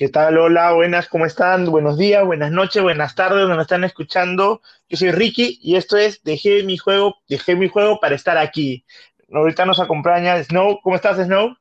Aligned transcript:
¿Qué 0.00 0.08
tal? 0.08 0.38
Hola, 0.38 0.72
buenas, 0.72 1.08
¿cómo 1.08 1.26
están? 1.26 1.66
Buenos 1.66 1.98
días, 1.98 2.24
buenas 2.24 2.50
noches, 2.50 2.82
buenas 2.82 3.14
tardes, 3.14 3.46
nos 3.46 3.60
están 3.60 3.84
escuchando. 3.84 4.62
Yo 4.88 4.96
soy 4.96 5.10
Ricky 5.10 5.58
y 5.60 5.76
esto 5.76 5.98
es 5.98 6.22
Dejé 6.22 6.62
mi 6.62 6.78
juego, 6.78 7.16
dejé 7.28 7.54
mi 7.54 7.68
juego 7.68 8.00
para 8.00 8.14
estar 8.14 8.38
aquí. 8.38 8.86
Ahorita 9.30 9.66
nos 9.66 9.78
acompaña 9.78 10.42
Snow. 10.42 10.80
¿Cómo 10.82 10.96
estás, 10.96 11.18
Snow? 11.18 11.54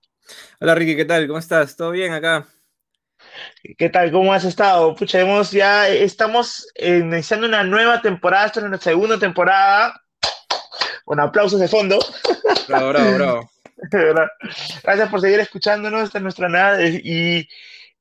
Hola, 0.59 0.75
Ricky, 0.75 0.96
¿qué 0.96 1.05
tal? 1.05 1.27
¿Cómo 1.27 1.39
estás? 1.39 1.75
¿Todo 1.75 1.91
bien 1.91 2.14
acá? 2.14 2.48
¿Qué 3.78 3.89
tal? 3.89 4.11
¿Cómo 4.11 4.33
has 4.33 4.43
estado? 4.43 4.96
Pucha, 4.96 5.19
hemos, 5.19 5.52
ya 5.52 5.88
estamos 5.88 6.68
iniciando 6.75 7.47
una 7.47 7.64
nueva 7.64 8.02
temporada, 8.02 8.47
esta 8.47 8.60
es 8.60 8.65
nuestra 8.68 8.92
segunda 8.92 9.18
temporada. 9.19 10.02
Con 11.05 11.19
aplausos 11.19 11.60
de 11.60 11.68
fondo. 11.68 12.00
Bravo, 12.68 12.89
bravo, 12.89 13.14
bravo. 13.15 13.52
Gracias 14.83 15.10
por 15.10 15.21
seguir 15.21 15.39
escuchándonos, 15.39 16.04
esta 16.04 16.19
es 16.19 16.24
nuestra 16.24 16.50
nada. 16.50 16.82
Y 16.86 17.47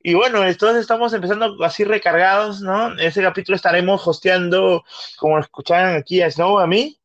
y 0.00 0.14
bueno, 0.14 0.44
entonces 0.44 0.82
estamos 0.82 1.12
empezando 1.12 1.62
así 1.64 1.84
recargados, 1.84 2.60
¿no? 2.60 2.96
Ese 2.98 3.20
capítulo 3.22 3.56
estaremos 3.56 4.06
hosteando, 4.06 4.84
como 5.18 5.38
escuchaban 5.38 5.96
aquí 5.96 6.22
a 6.22 6.30
Snow, 6.30 6.60
a 6.60 6.66
mí. 6.66 6.98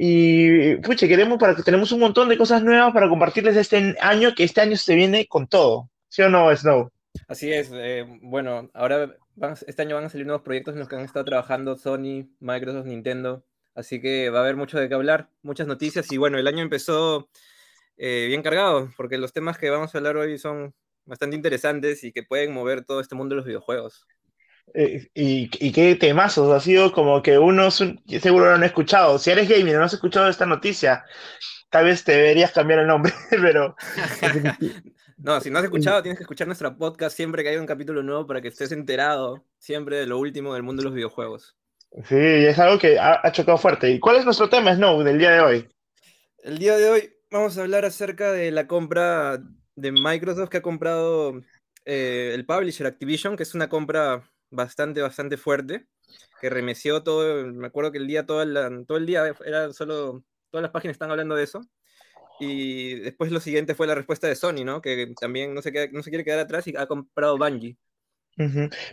Y, 0.00 0.76
pucha, 0.76 1.08
queremos 1.08 1.40
para 1.40 1.56
que 1.56 1.64
tenemos 1.64 1.90
un 1.90 1.98
montón 1.98 2.28
de 2.28 2.38
cosas 2.38 2.62
nuevas 2.62 2.92
para 2.92 3.08
compartirles 3.08 3.56
este 3.56 3.96
año, 4.00 4.32
que 4.32 4.44
este 4.44 4.60
año 4.60 4.76
se 4.76 4.94
viene 4.94 5.26
con 5.26 5.48
todo. 5.48 5.90
¿Sí 6.08 6.22
o 6.22 6.28
no, 6.28 6.54
Snow? 6.56 6.92
Así 7.26 7.52
es. 7.52 7.72
Eh, 7.74 8.06
bueno, 8.22 8.70
ahora 8.74 9.16
este 9.66 9.82
año 9.82 9.96
van 9.96 10.04
a 10.04 10.08
salir 10.08 10.24
nuevos 10.24 10.44
proyectos 10.44 10.74
en 10.74 10.78
los 10.78 10.88
que 10.88 10.94
han 10.94 11.02
estado 11.02 11.24
trabajando 11.24 11.76
Sony, 11.76 12.28
Microsoft, 12.38 12.86
Nintendo. 12.86 13.44
Así 13.74 14.00
que 14.00 14.30
va 14.30 14.38
a 14.38 14.42
haber 14.42 14.54
mucho 14.54 14.78
de 14.78 14.88
qué 14.88 14.94
hablar, 14.94 15.30
muchas 15.42 15.66
noticias. 15.66 16.12
Y 16.12 16.16
bueno, 16.16 16.38
el 16.38 16.46
año 16.46 16.62
empezó 16.62 17.28
eh, 17.96 18.26
bien 18.28 18.42
cargado, 18.42 18.92
porque 18.96 19.18
los 19.18 19.32
temas 19.32 19.58
que 19.58 19.68
vamos 19.68 19.92
a 19.92 19.98
hablar 19.98 20.16
hoy 20.16 20.38
son 20.38 20.74
bastante 21.06 21.34
interesantes 21.34 22.04
y 22.04 22.12
que 22.12 22.22
pueden 22.22 22.52
mover 22.52 22.84
todo 22.84 23.00
este 23.00 23.16
mundo 23.16 23.34
de 23.34 23.38
los 23.38 23.46
videojuegos. 23.46 24.06
Eh, 24.74 25.08
y, 25.14 25.50
y, 25.64 25.72
qué 25.72 25.94
temazos, 25.94 26.54
ha 26.54 26.60
sido 26.60 26.92
como 26.92 27.22
que 27.22 27.38
uno 27.38 27.70
seguro 27.70 28.46
lo 28.46 28.54
han 28.54 28.64
escuchado. 28.64 29.18
Si 29.18 29.30
eres 29.30 29.48
gamer 29.48 29.74
y 29.74 29.76
no 29.76 29.84
has 29.84 29.94
escuchado 29.94 30.28
esta 30.28 30.46
noticia, 30.46 31.04
tal 31.70 31.84
vez 31.86 32.04
te 32.04 32.12
deberías 32.12 32.52
cambiar 32.52 32.80
el 32.80 32.86
nombre, 32.86 33.12
pero... 33.30 33.76
no, 35.18 35.40
si 35.40 35.50
no 35.50 35.58
has 35.58 35.64
escuchado, 35.64 36.02
tienes 36.02 36.18
que 36.18 36.24
escuchar 36.24 36.46
nuestra 36.46 36.76
podcast 36.76 37.16
siempre 37.16 37.42
que 37.42 37.50
haya 37.50 37.60
un 37.60 37.66
capítulo 37.66 38.02
nuevo 38.02 38.26
para 38.26 38.40
que 38.40 38.48
estés 38.48 38.72
enterado 38.72 39.44
siempre 39.58 39.96
de 39.96 40.06
lo 40.06 40.18
último 40.18 40.54
del 40.54 40.62
mundo 40.62 40.82
de 40.82 40.84
los 40.84 40.94
videojuegos. 40.94 41.56
Sí, 42.04 42.16
es 42.16 42.58
algo 42.58 42.78
que 42.78 42.98
ha, 42.98 43.20
ha 43.22 43.32
chocado 43.32 43.58
fuerte. 43.58 43.90
¿Y 43.90 43.98
cuál 43.98 44.16
es 44.16 44.24
nuestro 44.24 44.48
tema, 44.48 44.74
Snow, 44.74 45.02
del 45.02 45.18
día 45.18 45.30
de 45.30 45.40
hoy? 45.40 45.68
El 46.42 46.58
día 46.58 46.76
de 46.76 46.90
hoy 46.90 47.12
vamos 47.30 47.56
a 47.56 47.62
hablar 47.62 47.84
acerca 47.84 48.32
de 48.32 48.50
la 48.50 48.66
compra 48.66 49.38
de 49.74 49.92
Microsoft 49.92 50.48
que 50.50 50.58
ha 50.58 50.62
comprado 50.62 51.40
eh, 51.84 52.32
el 52.34 52.44
publisher 52.44 52.86
Activision, 52.86 53.36
que 53.36 53.42
es 53.42 53.54
una 53.54 53.68
compra 53.68 54.22
bastante, 54.50 55.02
bastante 55.02 55.36
fuerte, 55.36 55.86
que 56.40 56.50
remeció 56.50 57.02
todo, 57.02 57.46
me 57.46 57.66
acuerdo 57.66 57.92
que 57.92 57.98
el 57.98 58.06
día, 58.06 58.26
todo 58.26 58.42
el, 58.42 58.86
todo 58.86 58.98
el 58.98 59.06
día 59.06 59.24
era 59.44 59.72
solo, 59.72 60.24
todas 60.50 60.62
las 60.62 60.70
páginas 60.70 60.94
están 60.94 61.10
hablando 61.10 61.34
de 61.34 61.44
eso. 61.44 61.60
Y 62.40 63.00
después 63.00 63.32
lo 63.32 63.40
siguiente 63.40 63.74
fue 63.74 63.86
la 63.88 63.96
respuesta 63.96 64.28
de 64.28 64.36
Sony, 64.36 64.64
¿no? 64.64 64.80
Que 64.80 65.12
también 65.20 65.54
no 65.54 65.62
se, 65.62 65.72
queda, 65.72 65.88
no 65.90 66.02
se 66.02 66.10
quiere 66.10 66.24
quedar 66.24 66.38
atrás 66.38 66.66
y 66.68 66.76
ha 66.76 66.86
comprado 66.86 67.36
Bungie. 67.36 67.76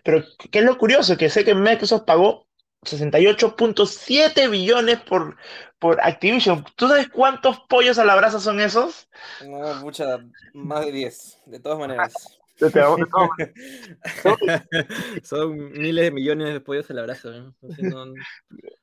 Pero, 0.03 0.23
¿qué 0.51 0.59
es 0.59 0.65
lo 0.65 0.75
curioso? 0.77 1.15
Que 1.17 1.29
sé 1.29 1.45
que 1.45 1.53
Microsoft 1.53 2.05
pagó 2.05 2.47
68.7 2.81 4.49
billones 4.49 4.99
por, 5.01 5.37
por 5.77 6.01
Activision. 6.01 6.65
¿Tú 6.75 6.87
sabes 6.87 7.09
cuántos 7.09 7.59
pollos 7.69 7.99
a 7.99 8.05
la 8.05 8.15
brasa 8.15 8.39
son 8.39 8.59
esos? 8.59 9.07
No, 9.45 9.75
mucha, 9.75 10.17
más 10.53 10.85
de 10.85 10.91
10, 10.91 11.41
de 11.45 11.59
todas 11.59 11.77
maneras. 11.77 12.39
son 15.23 15.71
miles 15.71 16.05
de 16.05 16.11
millones 16.11 16.53
de 16.53 16.61
pollos 16.61 16.89
a 16.89 16.93
la 16.93 17.03
brasa. 17.03 17.53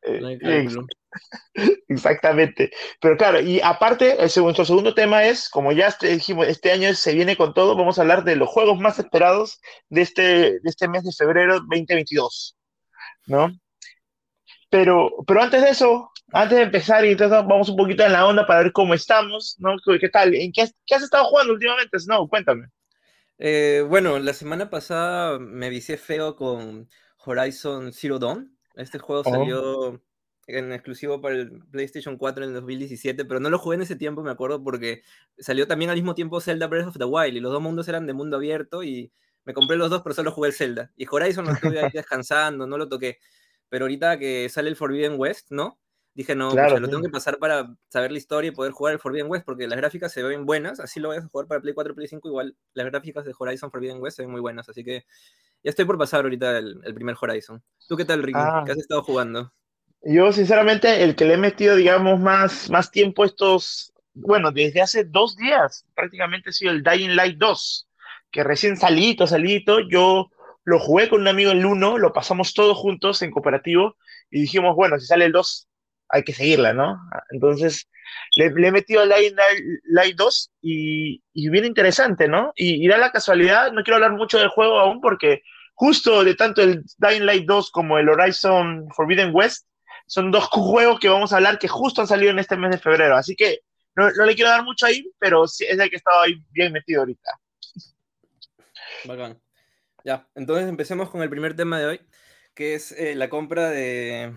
Eh, 0.03 0.69
exactamente. 1.89 2.71
Pero 3.01 3.17
claro, 3.17 3.41
y 3.41 3.61
aparte, 3.61 4.23
el 4.23 4.31
segundo, 4.31 4.65
segundo 4.65 4.95
tema 4.95 5.25
es, 5.25 5.49
como 5.49 5.73
ya 5.73 5.95
dijimos, 6.01 6.49
este 6.49 6.73
año 6.73 6.93
se 6.95 7.15
viene 7.15 7.37
con 7.37 7.55
todo, 7.55 7.77
vamos 7.77 7.99
a 7.99 8.03
hablar 8.03 8.25
de 8.25 8.37
los 8.37 8.49
juegos 8.49 8.79
más 8.79 8.99
esperados 8.99 9.61
de 9.89 10.03
este, 10.03 10.23
de 10.23 10.61
este 10.65 10.89
mes 10.89 11.05
de 11.05 11.13
febrero 11.13 11.61
2022. 11.61 12.57
¿No? 13.27 13.53
Pero, 14.69 15.11
pero 15.27 15.43
antes 15.43 15.63
de 15.63 15.71
eso, 15.71 16.11
antes 16.33 16.57
de 16.57 16.65
empezar, 16.65 17.05
y 17.05 17.13
entonces 17.13 17.39
vamos 17.47 17.69
un 17.69 17.77
poquito 17.77 18.05
en 18.05 18.13
la 18.13 18.27
onda 18.27 18.47
para 18.47 18.63
ver 18.63 18.73
cómo 18.73 18.95
estamos, 18.95 19.57
¿no? 19.59 19.77
¿Qué 20.01 20.09
tal? 20.09 20.35
¿En 20.35 20.51
qué, 20.51 20.63
has, 20.63 21.03
estado 21.03 21.25
jugando 21.25 21.53
últimamente, 21.53 21.99
Snow? 21.99 22.29
Cuéntame. 22.29 22.69
Eh, 23.45 23.85
bueno, 23.89 24.21
la 24.21 24.35
semana 24.35 24.71
pasada 24.71 25.41
me 25.41 25.69
vicié 25.69 25.97
feo 25.97 26.37
con 26.37 26.89
Horizon 27.27 27.93
Zero 27.93 28.21
Dawn. 28.21 28.57
Este 28.77 29.01
juego 29.01 29.23
oh. 29.27 29.31
salió 29.31 30.03
en 30.47 30.73
exclusivo 30.73 31.21
para 31.21 31.35
el 31.35 31.61
PlayStation 31.73 32.19
4 32.19 32.45
en 32.45 32.51
el 32.51 32.55
2017, 32.55 33.25
pero 33.25 33.41
no 33.41 33.51
lo 33.51 33.59
jugué 33.59 33.75
en 33.75 33.83
ese 33.83 33.97
tiempo, 33.97 34.23
me 34.23 34.31
acuerdo, 34.31 34.63
porque 34.63 35.03
salió 35.39 35.67
también 35.67 35.91
al 35.91 35.97
mismo 35.97 36.15
tiempo 36.15 36.41
Zelda 36.41 36.69
Breath 36.69 36.87
of 36.87 36.99
the 36.99 37.05
Wild 37.05 37.37
y 37.37 37.41
los 37.41 37.51
dos 37.51 37.61
mundos 37.61 37.89
eran 37.89 38.07
de 38.07 38.13
mundo 38.13 38.37
abierto 38.37 38.85
y 38.85 39.13
me 39.45 39.55
compré 39.55 39.77
los 39.77 39.91
dos, 39.91 40.03
pero 40.03 40.15
solo 40.15 40.31
jugué 40.31 40.51
el 40.51 40.55
Zelda. 40.55 40.93
Y 40.97 41.07
Horizon 41.11 41.45
lo 41.45 41.51
estuve 41.51 41.81
ahí 41.81 41.91
descansando, 41.93 42.69
no 42.69 42.79
lo 42.79 42.89
toqué 42.89 43.19
pero 43.73 43.87
ahorita 43.87 44.19
que 44.19 44.51
sale 44.51 44.69
el 44.69 44.77
Forbidden 44.77 45.19
West, 45.19 45.51
¿no? 45.51 45.81
Dije, 46.15 46.35
no, 46.35 46.51
claro, 46.51 46.79
lo 46.79 46.89
tengo 46.89 47.03
que 47.03 47.09
pasar 47.09 47.39
para 47.39 47.75
saber 47.89 48.13
la 48.13 48.19
historia 48.19 48.49
y 48.49 48.55
poder 48.55 48.73
jugar 48.73 48.93
el 48.93 49.01
Forbidden 49.01 49.31
West, 49.31 49.47
porque 49.47 49.67
las 49.67 49.79
gráficas 49.79 50.13
se 50.13 50.23
ven 50.23 50.45
buenas, 50.45 50.79
así 50.79 51.01
lo 51.01 51.09
voy 51.09 51.17
a 51.17 51.23
jugar 51.23 51.47
para 51.47 51.61
Play 51.63 51.73
4, 51.73 51.95
Play 51.95 52.07
5, 52.07 52.29
igual 52.29 52.55
las 52.75 52.87
gráficas 52.87 53.25
de 53.25 53.33
Horizon 53.39 53.71
Forbidden 53.71 54.01
West 54.01 54.17
se 54.17 54.23
ven 54.23 54.31
muy 54.31 54.43
buenas, 54.43 54.69
así 54.69 54.85
que 54.85 55.07
ya 55.65 55.71
estoy 55.71 55.87
por 55.87 55.97
pasar 55.97 56.25
ahorita 56.25 56.59
el, 56.59 56.95
primer 56.95 57.17
Horizon. 57.19 57.63
¿Tú 57.89 57.97
qué 57.97 58.05
tal, 58.05 58.23
Ricky? 58.23 58.39
Ah. 58.39 58.63
¿Qué 58.67 58.73
has 58.73 58.79
estado 58.79 59.03
jugando? 59.03 59.53
Yo, 60.03 60.33
sinceramente, 60.33 61.03
el 61.03 61.15
que 61.15 61.25
le 61.25 61.35
he 61.35 61.39
metido, 61.39 61.77
digamos, 61.77 62.21
más, 62.21 62.69
más 62.69 62.91
tiempo 62.91 63.25
estos, 63.25 63.93
bueno, 64.13 64.51
desde 64.51 64.83
hace 64.83 65.05
dos 65.05 65.37
días, 65.37 65.87
prácticamente 65.95 66.51
ha 66.51 66.53
sido 66.53 66.73
el 66.73 66.83
Dying 66.83 67.15
Light 67.15 67.39
2, 67.39 67.89
que 68.31 68.45
recién 68.45 68.77
salito, 68.77 69.27
salito, 69.27 69.79
yo 69.89 70.29
lo 70.65 70.79
jugué 70.79 71.09
con 71.09 71.21
un 71.23 71.29
amigo 71.29 71.53
el 71.53 71.65
1, 71.65 71.99
lo 71.99 72.13
pasamos 72.13 72.53
todos 72.53 72.77
juntos 72.77 73.23
en 73.23 73.31
cooperativo 73.31 73.97
y 74.31 74.43
dijimos, 74.43 74.75
bueno, 74.77 74.99
si 74.99 75.07
sale 75.07 75.27
el 75.27 75.33
2, 75.33 75.69
hay 76.13 76.23
que 76.23 76.35
seguirla, 76.35 76.73
¿no? 76.73 77.01
Entonces, 77.31 77.89
le, 78.37 78.47
he 78.47 78.71
metido 78.71 79.05
Light, 79.05 79.35
Light 79.85 80.17
2 80.17 80.53
y, 80.61 81.23
y, 81.33 81.49
bien 81.49 81.65
interesante, 81.65 82.29
¿no? 82.29 82.53
Y, 82.55 82.87
da 82.87 82.99
la 82.99 83.11
casualidad, 83.11 83.73
no 83.73 83.83
quiero 83.83 83.97
hablar 83.97 84.13
mucho 84.13 84.39
del 84.39 84.49
juego 84.49 84.79
aún 84.79 85.01
porque 85.01 85.43
justo 85.75 86.23
de 86.23 86.35
tanto 86.35 86.63
el 86.63 86.85
Dying 86.99 87.25
Light 87.25 87.47
2 87.47 87.71
como 87.71 87.99
el 87.99 88.09
Horizon 88.09 88.89
Forbidden 88.95 89.35
West 89.35 89.67
son 90.07 90.31
dos 90.31 90.45
juegos 90.51 91.01
que 91.01 91.09
vamos 91.09 91.33
a 91.33 91.37
hablar 91.37 91.59
que 91.59 91.69
justo 91.69 92.03
han 92.03 92.07
salido 92.07 92.31
en 92.31 92.39
este 92.39 92.57
mes 92.57 92.71
de 92.71 92.79
febrero. 92.79 93.17
Así 93.17 93.35
que 93.35 93.61
no, 93.97 94.11
no 94.11 94.27
le 94.27 94.35
quiero 94.35 94.51
dar 94.51 94.65
mucho 94.65 94.87
ahí, 94.87 95.11
pero 95.19 95.49
sí 95.49 95.65
es 95.65 95.79
el 95.79 95.91
que 95.91 95.97
estaba 95.97 96.25
ahí 96.25 96.35
bien 96.51 96.73
metido 96.73 97.01
ahorita. 97.01 97.31
Bacán. 99.05 99.41
Ya, 100.05 100.29
entonces 100.35 100.69
empecemos 100.69 101.11
con 101.11 101.23
el 101.23 101.31
primer 101.31 101.55
tema 101.55 101.79
de 101.79 101.87
hoy, 101.87 102.01
que 102.55 102.75
es 102.75 102.93
eh, 102.93 103.15
la 103.15 103.29
compra 103.29 103.71
de, 103.71 104.37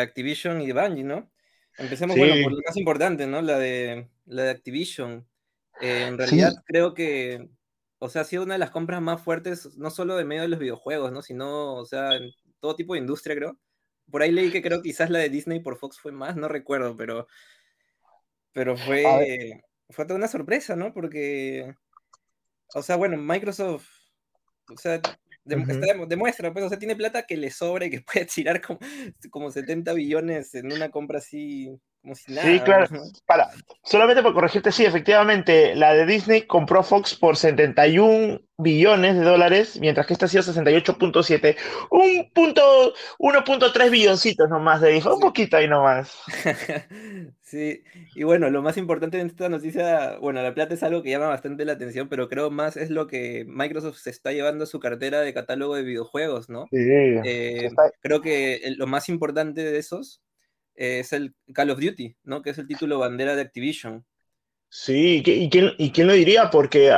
Activision 0.00 0.60
y 0.60 0.66
de 0.66 0.72
Bungie, 0.72 1.04
¿no? 1.04 1.30
Empecemos 1.78 2.16
bueno, 2.16 2.34
por 2.42 2.52
lo 2.52 2.58
más 2.66 2.76
importante, 2.76 3.26
¿no? 3.26 3.40
La 3.42 3.58
de, 3.58 4.08
la 4.26 4.44
de 4.44 4.50
Activision. 4.50 5.26
Eh, 5.80 6.06
en 6.08 6.18
realidad 6.18 6.52
creo 6.66 6.94
que, 6.94 7.48
o 7.98 8.08
sea, 8.08 8.22
ha 8.22 8.24
sido 8.24 8.42
una 8.42 8.54
de 8.54 8.58
las 8.58 8.70
compras 8.70 9.00
más 9.00 9.22
fuertes, 9.22 9.76
no 9.76 9.90
solo 9.90 10.16
de 10.16 10.24
medio 10.24 10.42
de 10.42 10.48
los 10.48 10.58
videojuegos, 10.58 11.12
¿no? 11.12 11.22
Sino, 11.22 11.74
o 11.74 11.84
sea, 11.84 12.16
en 12.16 12.30
todo 12.58 12.76
tipo 12.76 12.94
de 12.94 13.00
industria, 13.00 13.36
creo. 13.36 13.58
Por 14.10 14.22
ahí 14.22 14.32
leí 14.32 14.50
que 14.50 14.62
creo 14.62 14.82
quizás 14.82 15.08
la 15.08 15.20
de 15.20 15.28
Disney 15.28 15.60
por 15.60 15.78
Fox 15.78 15.98
fue 15.98 16.12
más, 16.12 16.36
no 16.36 16.48
recuerdo, 16.48 16.96
pero, 16.96 17.28
pero 18.52 18.76
fue, 18.76 19.62
fue 19.88 20.04
toda 20.04 20.18
una 20.18 20.28
sorpresa, 20.28 20.74
¿no? 20.74 20.92
Porque, 20.92 21.74
o 22.74 22.82
sea, 22.82 22.96
bueno, 22.96 23.16
Microsoft 23.16 24.00
o 24.72 24.76
sea, 24.76 25.00
demuestra, 25.44 26.52
pues, 26.52 26.64
o 26.64 26.68
sea, 26.68 26.78
tiene 26.78 26.96
plata 26.96 27.24
que 27.24 27.36
le 27.36 27.50
sobra 27.50 27.86
y 27.86 27.90
que 27.90 28.00
puede 28.12 28.26
tirar 28.26 28.60
como, 28.60 28.78
como 29.30 29.50
70 29.50 29.92
billones 29.92 30.54
en 30.54 30.72
una 30.72 30.90
compra 30.90 31.18
así, 31.18 31.70
como 32.02 32.14
si 32.14 32.32
nada. 32.32 32.46
Sí, 32.46 32.60
claro. 32.60 32.86
Para, 33.26 33.50
solamente 33.82 34.22
por 34.22 34.34
corregirte, 34.34 34.72
sí, 34.72 34.84
efectivamente, 34.84 35.74
la 35.74 35.94
de 35.94 36.06
Disney 36.06 36.42
compró 36.42 36.82
Fox 36.82 37.14
por 37.14 37.36
71 37.36 38.40
billones 38.58 39.16
de 39.16 39.24
dólares, 39.24 39.78
mientras 39.80 40.06
que 40.06 40.12
esta 40.12 40.26
ha 40.26 40.28
sido 40.28 40.42
68.7. 40.42 41.56
Un 41.90 42.30
punto, 42.32 42.94
1.3 43.18 43.90
billoncitos 43.90 44.48
nomás 44.48 44.80
de 44.80 44.90
dijo, 44.92 45.14
un 45.14 45.20
poquito 45.20 45.56
ahí 45.56 45.68
nomás. 45.68 46.14
Sí, 47.50 47.82
y 48.14 48.22
bueno, 48.22 48.48
lo 48.48 48.62
más 48.62 48.76
importante 48.76 49.18
en 49.18 49.26
esta 49.26 49.48
noticia, 49.48 50.18
bueno, 50.18 50.40
la 50.40 50.54
plata 50.54 50.74
es 50.74 50.84
algo 50.84 51.02
que 51.02 51.10
llama 51.10 51.26
bastante 51.26 51.64
la 51.64 51.72
atención, 51.72 52.08
pero 52.08 52.28
creo 52.28 52.48
más 52.52 52.76
es 52.76 52.90
lo 52.90 53.08
que 53.08 53.44
Microsoft 53.44 53.98
se 53.98 54.10
está 54.10 54.30
llevando 54.30 54.62
a 54.62 54.66
su 54.68 54.78
cartera 54.78 55.20
de 55.20 55.34
catálogo 55.34 55.74
de 55.74 55.82
videojuegos, 55.82 56.48
¿no? 56.48 56.68
Sí, 56.70 56.78
eh, 56.78 57.68
creo 58.02 58.20
que 58.20 58.60
lo 58.76 58.86
más 58.86 59.08
importante 59.08 59.64
de 59.64 59.78
esos 59.78 60.22
es 60.76 61.12
el 61.12 61.34
Call 61.52 61.70
of 61.70 61.80
Duty, 61.80 62.14
¿no? 62.22 62.40
Que 62.40 62.50
es 62.50 62.58
el 62.58 62.68
título 62.68 63.00
bandera 63.00 63.34
de 63.34 63.42
Activision. 63.42 64.04
Sí, 64.68 65.20
¿y 65.26 65.50
quién, 65.50 65.72
y 65.76 65.90
quién 65.90 66.06
lo 66.06 66.12
diría? 66.12 66.50
Porque 66.50 66.96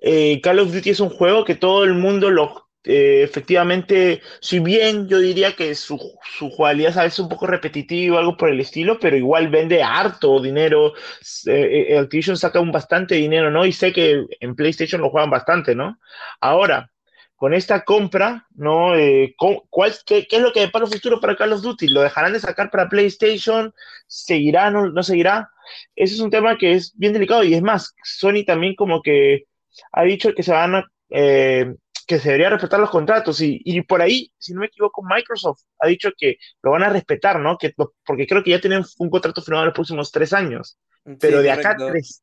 eh, 0.00 0.40
Call 0.40 0.58
of 0.58 0.72
Duty 0.72 0.90
es 0.90 0.98
un 0.98 1.10
juego 1.10 1.44
que 1.44 1.54
todo 1.54 1.84
el 1.84 1.94
mundo 1.94 2.28
lo 2.28 2.65
eh, 2.86 3.24
efectivamente, 3.24 4.22
si 4.40 4.60
bien 4.60 5.08
yo 5.08 5.18
diría 5.18 5.56
que 5.56 5.74
su, 5.74 5.98
su 6.38 6.50
jugabilidad 6.50 6.96
a 6.98 7.02
veces 7.02 7.14
es 7.14 7.24
un 7.24 7.28
poco 7.28 7.48
repetitiva, 7.48 8.20
algo 8.20 8.36
por 8.36 8.48
el 8.48 8.60
estilo, 8.60 9.00
pero 9.00 9.16
igual 9.16 9.48
vende 9.48 9.82
harto 9.82 10.40
dinero. 10.40 10.94
Eh, 11.46 11.86
eh, 11.90 11.98
Activision 11.98 12.36
saca 12.36 12.60
un 12.60 12.70
bastante 12.70 13.16
dinero, 13.16 13.50
¿no? 13.50 13.66
Y 13.66 13.72
sé 13.72 13.92
que 13.92 14.24
en 14.38 14.54
PlayStation 14.54 15.00
lo 15.00 15.10
juegan 15.10 15.30
bastante, 15.30 15.74
¿no? 15.74 15.98
Ahora, 16.40 16.92
con 17.34 17.54
esta 17.54 17.82
compra, 17.84 18.46
¿no? 18.54 18.92
¿cuál, 19.36 19.92
qué, 20.06 20.26
es 20.30 20.40
lo 20.40 20.52
que 20.52 20.60
depara 20.60 20.84
el 20.84 20.92
futuro 20.92 21.20
para 21.20 21.36
Call 21.36 21.52
of 21.54 21.62
Duty? 21.62 21.88
¿Lo 21.88 22.02
dejarán 22.02 22.34
de 22.34 22.40
sacar 22.40 22.70
para 22.70 22.88
PlayStation? 22.88 23.74
¿Seguirá? 24.06 24.70
¿No, 24.70 24.90
no 24.90 25.02
seguirá? 25.02 25.50
Ese 25.96 26.14
es 26.14 26.20
un 26.20 26.30
tema 26.30 26.56
que 26.56 26.72
es 26.72 26.96
bien 26.96 27.12
delicado 27.12 27.42
y 27.42 27.54
es 27.54 27.62
más, 27.62 27.94
Sony 28.04 28.44
también 28.46 28.76
como 28.76 29.02
que 29.02 29.46
ha 29.92 30.04
dicho 30.04 30.32
que 30.34 30.42
se 30.44 30.52
van 30.52 30.76
a 30.76 30.84
que 32.06 32.18
se 32.20 32.28
debería 32.28 32.50
respetar 32.50 32.78
los 32.78 32.90
contratos 32.90 33.40
y, 33.40 33.60
y, 33.64 33.82
por 33.82 34.00
ahí, 34.00 34.32
si 34.38 34.54
no 34.54 34.60
me 34.60 34.66
equivoco, 34.66 35.02
Microsoft 35.02 35.62
ha 35.80 35.88
dicho 35.88 36.10
que 36.16 36.36
lo 36.62 36.70
van 36.70 36.84
a 36.84 36.88
respetar, 36.88 37.40
¿no? 37.40 37.58
Que, 37.58 37.74
porque 38.04 38.26
creo 38.26 38.44
que 38.44 38.50
ya 38.50 38.60
tienen 38.60 38.84
un 38.98 39.10
contrato 39.10 39.42
firmado 39.42 39.64
en 39.64 39.68
los 39.68 39.74
próximos 39.74 40.12
tres 40.12 40.32
años. 40.32 40.78
Pero 41.20 41.42
de 41.42 41.50
acá 41.50 41.76
tres, 41.76 42.22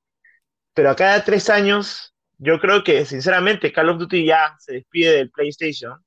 pero 0.73 0.89
a 0.89 0.95
cada 0.95 1.23
tres 1.23 1.49
años, 1.49 2.15
yo 2.37 2.59
creo 2.59 2.83
que 2.83 3.05
sinceramente 3.05 3.71
Call 3.71 3.89
of 3.89 3.99
Duty 3.99 4.25
ya 4.25 4.55
se 4.59 4.73
despide 4.73 5.17
del 5.17 5.31
PlayStation. 5.31 6.03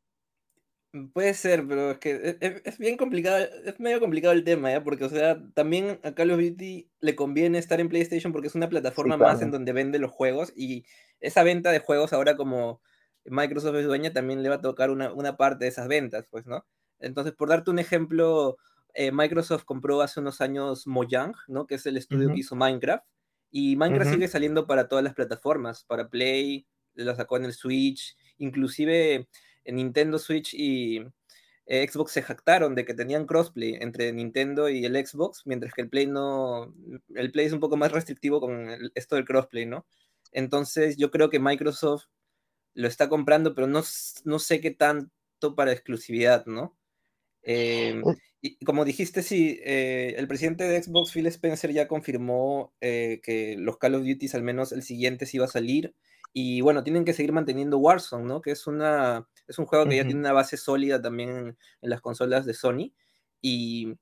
Puede 1.12 1.34
ser, 1.34 1.66
pero 1.66 1.90
es 1.90 1.98
que 1.98 2.38
es, 2.40 2.78
bien 2.78 2.96
complicado, 2.96 3.46
es 3.64 3.78
medio 3.78 4.00
complicado 4.00 4.32
el 4.32 4.44
tema, 4.44 4.70
¿ya? 4.70 4.82
Porque, 4.82 5.04
o 5.04 5.08
sea, 5.10 5.38
también 5.52 6.00
a 6.02 6.14
Call 6.14 6.30
of 6.30 6.40
Duty 6.40 6.90
le 7.00 7.16
conviene 7.16 7.58
estar 7.58 7.80
en 7.80 7.90
PlayStation 7.90 8.32
porque 8.32 8.48
es 8.48 8.54
una 8.54 8.70
plataforma 8.70 9.18
más 9.18 9.42
en 9.42 9.50
donde 9.50 9.72
vende 9.72 9.98
los 9.98 10.10
juegos 10.10 10.52
y 10.56 10.86
esa 11.20 11.42
venta 11.42 11.70
de 11.70 11.80
juegos 11.80 12.14
ahora 12.14 12.36
como 12.36 12.80
Microsoft 13.28 13.76
es 13.76 13.86
dueña, 13.86 14.12
también 14.12 14.42
le 14.42 14.48
va 14.48 14.56
a 14.56 14.60
tocar 14.60 14.90
una, 14.90 15.36
parte 15.36 15.64
de 15.64 15.68
esas 15.68 15.88
ventas, 15.88 16.26
pues, 16.30 16.46
¿no? 16.46 16.66
Entonces, 16.98 17.34
por 17.34 17.48
darte 17.48 17.70
un 17.70 17.78
ejemplo, 17.78 18.56
eh, 18.94 19.12
Microsoft 19.12 19.64
compró 19.64 20.00
hace 20.00 20.20
unos 20.20 20.40
años 20.40 20.86
Mojang, 20.86 21.34
¿no? 21.48 21.66
Que 21.66 21.76
es 21.76 21.86
el 21.86 21.96
estudio 21.96 22.28
que 22.28 22.40
hizo 22.40 22.56
Minecraft. 22.56 23.04
Y 23.50 23.76
Minecraft 23.76 24.12
sigue 24.12 24.28
saliendo 24.28 24.66
para 24.66 24.88
todas 24.88 25.04
las 25.04 25.14
plataformas, 25.14 25.84
para 25.84 26.08
Play, 26.08 26.66
lo 26.94 27.14
sacó 27.14 27.36
en 27.36 27.44
el 27.44 27.52
Switch, 27.52 28.16
inclusive 28.38 29.28
en 29.64 29.76
Nintendo 29.76 30.18
Switch 30.18 30.54
y 30.54 31.04
eh, 31.66 31.86
Xbox 31.88 32.12
se 32.12 32.22
jactaron 32.22 32.74
de 32.74 32.84
que 32.84 32.94
tenían 32.94 33.26
crossplay 33.26 33.74
entre 33.80 34.12
Nintendo 34.12 34.68
y 34.68 34.84
el 34.84 34.94
Xbox, 35.04 35.42
mientras 35.46 35.74
que 35.74 35.82
el 35.82 35.88
Play 35.88 36.06
no, 36.06 36.72
el 37.14 37.32
Play 37.32 37.46
es 37.46 37.52
un 37.52 37.60
poco 37.60 37.76
más 37.76 37.92
restrictivo 37.92 38.40
con 38.40 38.68
esto 38.94 39.16
del 39.16 39.24
crossplay, 39.24 39.66
¿no? 39.66 39.86
Entonces 40.32 40.96
yo 40.96 41.10
creo 41.10 41.28
que 41.28 41.40
Microsoft 41.40 42.06
lo 42.76 42.88
está 42.88 43.08
comprando, 43.08 43.54
pero 43.54 43.66
no, 43.66 43.82
no 44.24 44.38
sé 44.38 44.60
qué 44.60 44.70
tanto 44.70 45.54
para 45.56 45.72
exclusividad, 45.72 46.44
¿no? 46.46 46.76
Em, 47.42 48.02
y 48.42 48.62
como 48.64 48.84
dijiste, 48.84 49.22
sí, 49.22 49.58
eh, 49.64 50.14
el 50.18 50.28
presidente 50.28 50.64
de 50.64 50.82
Xbox, 50.82 51.10
Phil 51.12 51.26
Spencer, 51.28 51.72
ya 51.72 51.88
confirmó 51.88 52.74
eh, 52.80 53.20
que 53.22 53.56
los 53.56 53.78
Call 53.78 53.94
of 53.94 54.04
Duty, 54.04 54.28
al 54.34 54.42
menos 54.42 54.72
el 54.72 54.82
siguiente, 54.82 55.24
sí 55.24 55.38
va 55.38 55.46
a 55.46 55.48
salir. 55.48 55.94
Y 56.34 56.60
bueno, 56.60 56.84
tienen 56.84 57.06
que 57.06 57.14
seguir 57.14 57.32
manteniendo 57.32 57.78
Warzone, 57.78 58.26
¿no? 58.26 58.42
Que 58.42 58.50
es, 58.50 58.66
una, 58.66 59.26
es 59.48 59.58
un 59.58 59.64
juego 59.64 59.88
que 59.88 59.96
ya 59.96 60.04
tiene 60.04 60.20
una 60.20 60.34
base 60.34 60.58
sólida 60.58 61.00
también 61.00 61.30
en, 61.30 61.58
en 61.80 61.90
las 61.90 62.02
consolas 62.02 62.44
de 62.44 62.52
Sony. 62.52 62.92
Y 63.40 63.94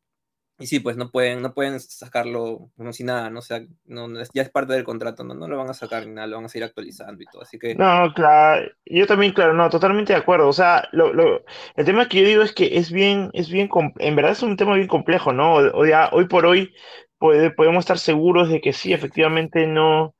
y 0.58 0.66
sí, 0.66 0.78
pues 0.78 0.96
no 0.96 1.10
pueden, 1.10 1.42
no 1.42 1.52
pueden 1.52 1.80
sacarlo 1.80 2.70
como 2.76 2.92
si 2.92 3.02
nada, 3.02 3.28
¿no? 3.28 3.40
O 3.40 3.42
sea, 3.42 3.60
no, 3.86 4.08
ya 4.32 4.42
es 4.42 4.50
parte 4.50 4.72
del 4.72 4.84
contrato, 4.84 5.24
¿no? 5.24 5.34
No 5.34 5.48
lo 5.48 5.56
van 5.56 5.68
a 5.68 5.74
sacar 5.74 6.06
ni 6.06 6.12
nada, 6.12 6.28
lo 6.28 6.36
van 6.36 6.44
a 6.44 6.48
seguir 6.48 6.64
actualizando 6.64 7.20
y 7.20 7.26
todo, 7.26 7.42
así 7.42 7.58
que... 7.58 7.74
No, 7.74 8.12
claro, 8.14 8.70
yo 8.86 9.06
también, 9.08 9.32
claro, 9.32 9.52
no, 9.52 9.68
totalmente 9.68 10.12
de 10.12 10.20
acuerdo. 10.20 10.48
O 10.48 10.52
sea, 10.52 10.88
lo, 10.92 11.12
lo, 11.12 11.44
el 11.74 11.84
tema 11.84 12.08
que 12.08 12.20
yo 12.20 12.26
digo 12.26 12.42
es 12.42 12.52
que 12.52 12.78
es 12.78 12.92
bien, 12.92 13.30
es 13.32 13.50
bien, 13.50 13.68
en 13.98 14.16
verdad 14.16 14.32
es 14.32 14.42
un 14.44 14.56
tema 14.56 14.76
bien 14.76 14.86
complejo, 14.86 15.32
¿no? 15.32 15.54
O, 15.54 15.86
ya, 15.86 16.08
hoy 16.12 16.26
por 16.28 16.46
hoy 16.46 16.72
puede, 17.18 17.50
podemos 17.50 17.82
estar 17.82 17.98
seguros 17.98 18.48
de 18.48 18.60
que 18.60 18.72
sí, 18.72 18.92
efectivamente 18.92 19.66
no, 19.66 20.14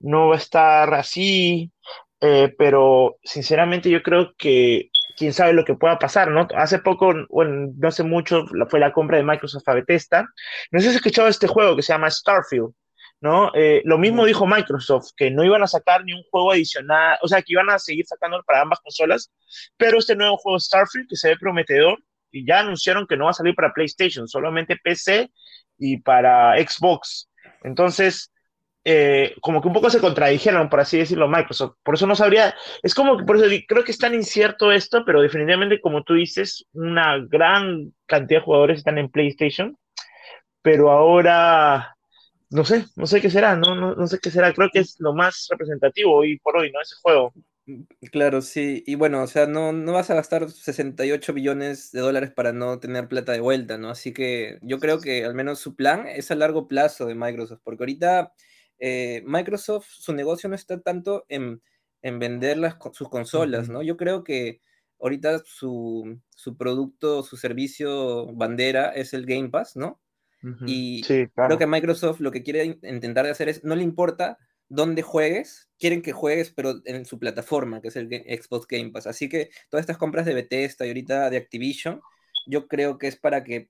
no 0.00 0.28
va 0.28 0.34
a 0.34 0.38
estar 0.38 0.92
así, 0.92 1.72
eh, 2.20 2.54
pero 2.58 3.16
sinceramente 3.22 3.88
yo 3.88 4.02
creo 4.02 4.34
que 4.36 4.90
quién 5.18 5.32
sabe 5.32 5.52
lo 5.52 5.64
que 5.64 5.74
pueda 5.74 5.98
pasar, 5.98 6.30
¿no? 6.30 6.46
Hace 6.54 6.78
poco, 6.78 7.12
bueno, 7.28 7.72
no 7.76 7.88
hace 7.88 8.04
mucho, 8.04 8.46
fue 8.70 8.78
la 8.78 8.92
compra 8.92 9.16
de 9.16 9.24
Microsoft 9.24 9.68
a 9.68 9.74
Bethesda. 9.74 10.28
No 10.70 10.78
sé 10.78 10.84
si 10.84 10.88
has 10.90 10.96
escuchado 10.96 11.28
este 11.28 11.48
juego 11.48 11.74
que 11.74 11.82
se 11.82 11.92
llama 11.92 12.10
Starfield, 12.10 12.72
¿no? 13.20 13.50
Eh, 13.54 13.82
lo 13.84 13.98
mismo 13.98 14.24
dijo 14.24 14.46
Microsoft, 14.46 15.10
que 15.16 15.30
no 15.30 15.44
iban 15.44 15.62
a 15.62 15.66
sacar 15.66 16.04
ni 16.04 16.12
un 16.12 16.22
juego 16.30 16.52
adicional, 16.52 17.18
o 17.20 17.28
sea, 17.28 17.42
que 17.42 17.52
iban 17.52 17.68
a 17.68 17.78
seguir 17.78 18.06
sacándolo 18.06 18.44
para 18.44 18.60
ambas 18.60 18.78
consolas, 18.80 19.32
pero 19.76 19.98
este 19.98 20.14
nuevo 20.14 20.36
juego 20.36 20.60
Starfield, 20.60 21.08
que 21.08 21.16
se 21.16 21.30
ve 21.30 21.36
prometedor, 21.36 21.98
y 22.30 22.46
ya 22.46 22.60
anunciaron 22.60 23.06
que 23.06 23.16
no 23.16 23.24
va 23.24 23.30
a 23.30 23.34
salir 23.34 23.54
para 23.54 23.72
PlayStation, 23.72 24.28
solamente 24.28 24.76
PC 24.76 25.30
y 25.78 25.98
para 25.98 26.54
Xbox. 26.58 27.28
Entonces, 27.62 28.30
eh, 28.84 29.34
como 29.40 29.60
que 29.60 29.68
un 29.68 29.74
poco 29.74 29.90
se 29.90 30.00
contradijeron, 30.00 30.68
por 30.68 30.80
así 30.80 30.98
decirlo, 30.98 31.28
Microsoft. 31.28 31.76
Por 31.82 31.94
eso 31.94 32.06
no 32.06 32.16
sabría, 32.16 32.54
es 32.82 32.94
como 32.94 33.16
que 33.16 33.24
por 33.24 33.36
eso 33.36 33.46
creo 33.66 33.84
que 33.84 33.92
es 33.92 33.98
tan 33.98 34.14
incierto 34.14 34.72
esto, 34.72 35.04
pero 35.04 35.20
definitivamente, 35.20 35.80
como 35.80 36.02
tú 36.02 36.14
dices, 36.14 36.64
una 36.72 37.18
gran 37.18 37.92
cantidad 38.06 38.40
de 38.40 38.44
jugadores 38.44 38.78
están 38.78 38.98
en 38.98 39.10
PlayStation, 39.10 39.76
pero 40.62 40.90
ahora 40.90 41.94
no 42.50 42.64
sé, 42.64 42.86
no 42.96 43.06
sé 43.06 43.20
qué 43.20 43.30
será, 43.30 43.56
no, 43.56 43.74
no, 43.74 43.94
no 43.94 44.06
sé 44.06 44.18
qué 44.20 44.30
será, 44.30 44.52
creo 44.54 44.70
que 44.72 44.80
es 44.80 44.96
lo 44.98 45.12
más 45.12 45.46
representativo 45.50 46.14
hoy 46.14 46.38
por 46.38 46.56
hoy, 46.56 46.72
¿no? 46.72 46.80
Ese 46.80 46.96
juego. 47.02 47.32
Claro, 48.10 48.40
sí, 48.40 48.82
y 48.86 48.94
bueno, 48.94 49.22
o 49.22 49.26
sea, 49.26 49.46
no, 49.46 49.72
no 49.72 49.92
vas 49.92 50.08
a 50.08 50.14
gastar 50.14 50.48
68 50.50 51.34
billones 51.34 51.92
de 51.92 52.00
dólares 52.00 52.30
para 52.30 52.54
no 52.54 52.78
tener 52.80 53.08
plata 53.08 53.32
de 53.32 53.40
vuelta, 53.40 53.76
¿no? 53.76 53.90
Así 53.90 54.14
que 54.14 54.58
yo 54.62 54.78
creo 54.78 55.00
que 55.00 55.26
al 55.26 55.34
menos 55.34 55.58
su 55.58 55.76
plan 55.76 56.06
es 56.06 56.30
a 56.30 56.34
largo 56.34 56.66
plazo 56.66 57.04
de 57.04 57.14
Microsoft, 57.14 57.60
porque 57.62 57.82
ahorita 57.82 58.32
eh, 58.78 59.22
Microsoft, 59.26 59.86
su 59.88 60.12
negocio 60.12 60.48
no 60.48 60.54
está 60.54 60.80
tanto 60.80 61.24
en, 61.28 61.62
vender 62.02 62.58
sus 62.92 63.08
consolas, 63.08 63.68
¿no? 63.68 63.82
Yo 63.82 63.96
creo 63.96 64.24
que 64.24 64.60
ahorita 65.00 65.42
su, 65.44 66.20
producto, 66.56 67.22
su 67.22 67.36
servicio 67.36 68.26
bandera 68.34 68.90
es 68.90 69.14
el 69.14 69.26
Game 69.26 69.50
Pass, 69.50 69.76
¿no? 69.76 70.00
Y 70.66 71.02
creo 71.02 71.58
que 71.58 71.66
Microsoft 71.66 72.20
lo 72.20 72.30
que 72.30 72.44
quiere 72.44 72.78
intentar 72.82 73.24
de 73.24 73.32
hacer 73.32 73.48
es, 73.48 73.64
no 73.64 73.74
le 73.74 73.82
importa 73.82 74.38
dónde 74.68 75.02
juegues, 75.02 75.68
quieren 75.78 76.02
que 76.02 76.12
juegues, 76.12 76.50
pero 76.50 76.80
en 76.84 77.04
su 77.06 77.18
plataforma, 77.18 77.80
que 77.80 77.88
es 77.88 77.96
el 77.96 78.08
Xbox 78.08 78.66
Game 78.68 78.90
Pass. 78.90 79.06
Así 79.06 79.28
que 79.28 79.50
todas 79.68 79.82
estas 79.82 79.98
compras 79.98 80.26
de 80.26 80.34
Bethesda 80.34 80.86
y 80.86 80.90
ahorita 80.90 81.30
de 81.30 81.38
Activision, 81.38 82.00
yo 82.46 82.68
creo 82.68 82.98
que 82.98 83.08
es 83.08 83.16
para 83.16 83.42
que, 83.42 83.68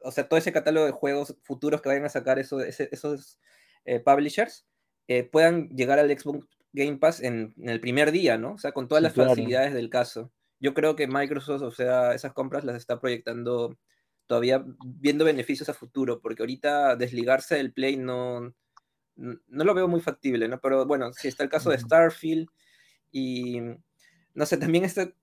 o 0.00 0.10
sea, 0.10 0.28
todo 0.28 0.38
ese 0.38 0.52
catálogo 0.52 0.86
de 0.86 0.92
juegos 0.92 1.36
futuros 1.42 1.82
que 1.82 1.88
vayan 1.88 2.04
a 2.04 2.10
sacar 2.10 2.38
eso, 2.38 2.60
esos 2.60 3.38
eh, 3.86 4.00
publishers 4.00 4.66
eh, 5.08 5.24
puedan 5.24 5.68
llegar 5.70 5.98
al 5.98 6.10
Xbox 6.10 6.46
Game 6.72 6.98
Pass 6.98 7.22
en, 7.22 7.54
el 7.62 7.80
primer 7.80 8.12
día, 8.12 8.36
¿no? 8.36 8.52
O 8.52 8.58
sea, 8.58 8.72
con 8.72 8.88
todas 8.88 9.02
las 9.02 9.14
facilidades 9.14 9.72
del 9.72 9.88
caso. 9.88 10.30
Yo 10.60 10.74
creo 10.74 10.96
que 10.96 11.06
Microsoft, 11.06 11.62
o 11.62 11.70
sea, 11.70 12.14
esas 12.14 12.32
compras 12.32 12.64
las 12.64 12.76
está 12.76 13.00
proyectando 13.00 13.78
todavía 14.26 14.64
viendo 14.84 15.24
beneficios 15.24 15.68
a 15.68 15.74
futuro, 15.74 16.20
porque 16.20 16.42
ahorita 16.42 16.96
desligarse 16.96 17.54
del 17.56 17.72
Play 17.72 17.96
no, 17.96 18.52
no 19.14 19.64
lo 19.64 19.74
veo 19.74 19.88
muy 19.88 20.00
factible, 20.00 20.48
¿no? 20.48 20.60
Pero 20.60 20.84
bueno, 20.84 21.12
si 21.12 21.28
está 21.28 21.44
el 21.44 21.50
caso 21.50 21.70
de 21.70 21.78
Starfield 21.78 22.48
y 23.12 23.60
no 24.34 24.44
sé, 24.44 24.58
también 24.58 24.84
este 24.84 25.14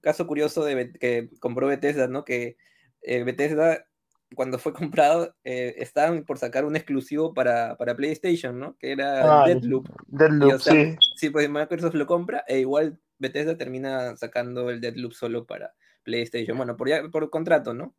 caso 0.00 0.26
curioso 0.26 0.64
de 0.64 0.92
que 0.92 1.28
compró 1.40 1.66
Bethesda, 1.66 2.06
¿no? 2.06 2.24
Que 2.24 2.56
eh, 3.02 3.24
Bethesda 3.24 3.86
cuando 4.34 4.58
fue 4.58 4.72
comprado, 4.94 5.34
eh, 5.44 5.74
estaban 5.78 6.24
por 6.24 6.38
sacar 6.38 6.64
un 6.64 6.76
exclusivo 6.76 7.34
para, 7.34 7.76
PlayStation, 7.96 8.58
¿no? 8.58 8.76
Que 8.78 8.92
era 8.92 9.42
ah, 9.42 9.46
Deadloop. 9.46 9.88
Deadloop, 10.06 10.60
sí. 10.60 10.96
Sí, 11.16 11.30
pues 11.30 11.48
Microsoft 11.48 11.94
lo 11.94 12.06
compra 12.06 12.44
e 12.46 12.60
igual 12.60 12.98
Bethesda 13.18 13.56
termina 13.56 14.16
sacando 14.16 14.70
el 14.70 14.80
Deadloop 14.80 15.12
solo 15.12 15.46
para 15.46 15.74
PlayStation. 16.02 16.56
Bueno, 16.56 16.76
por, 16.76 16.88
ya, 16.88 17.08
por 17.10 17.30
contrato, 17.30 17.74
¿no? 17.74 17.94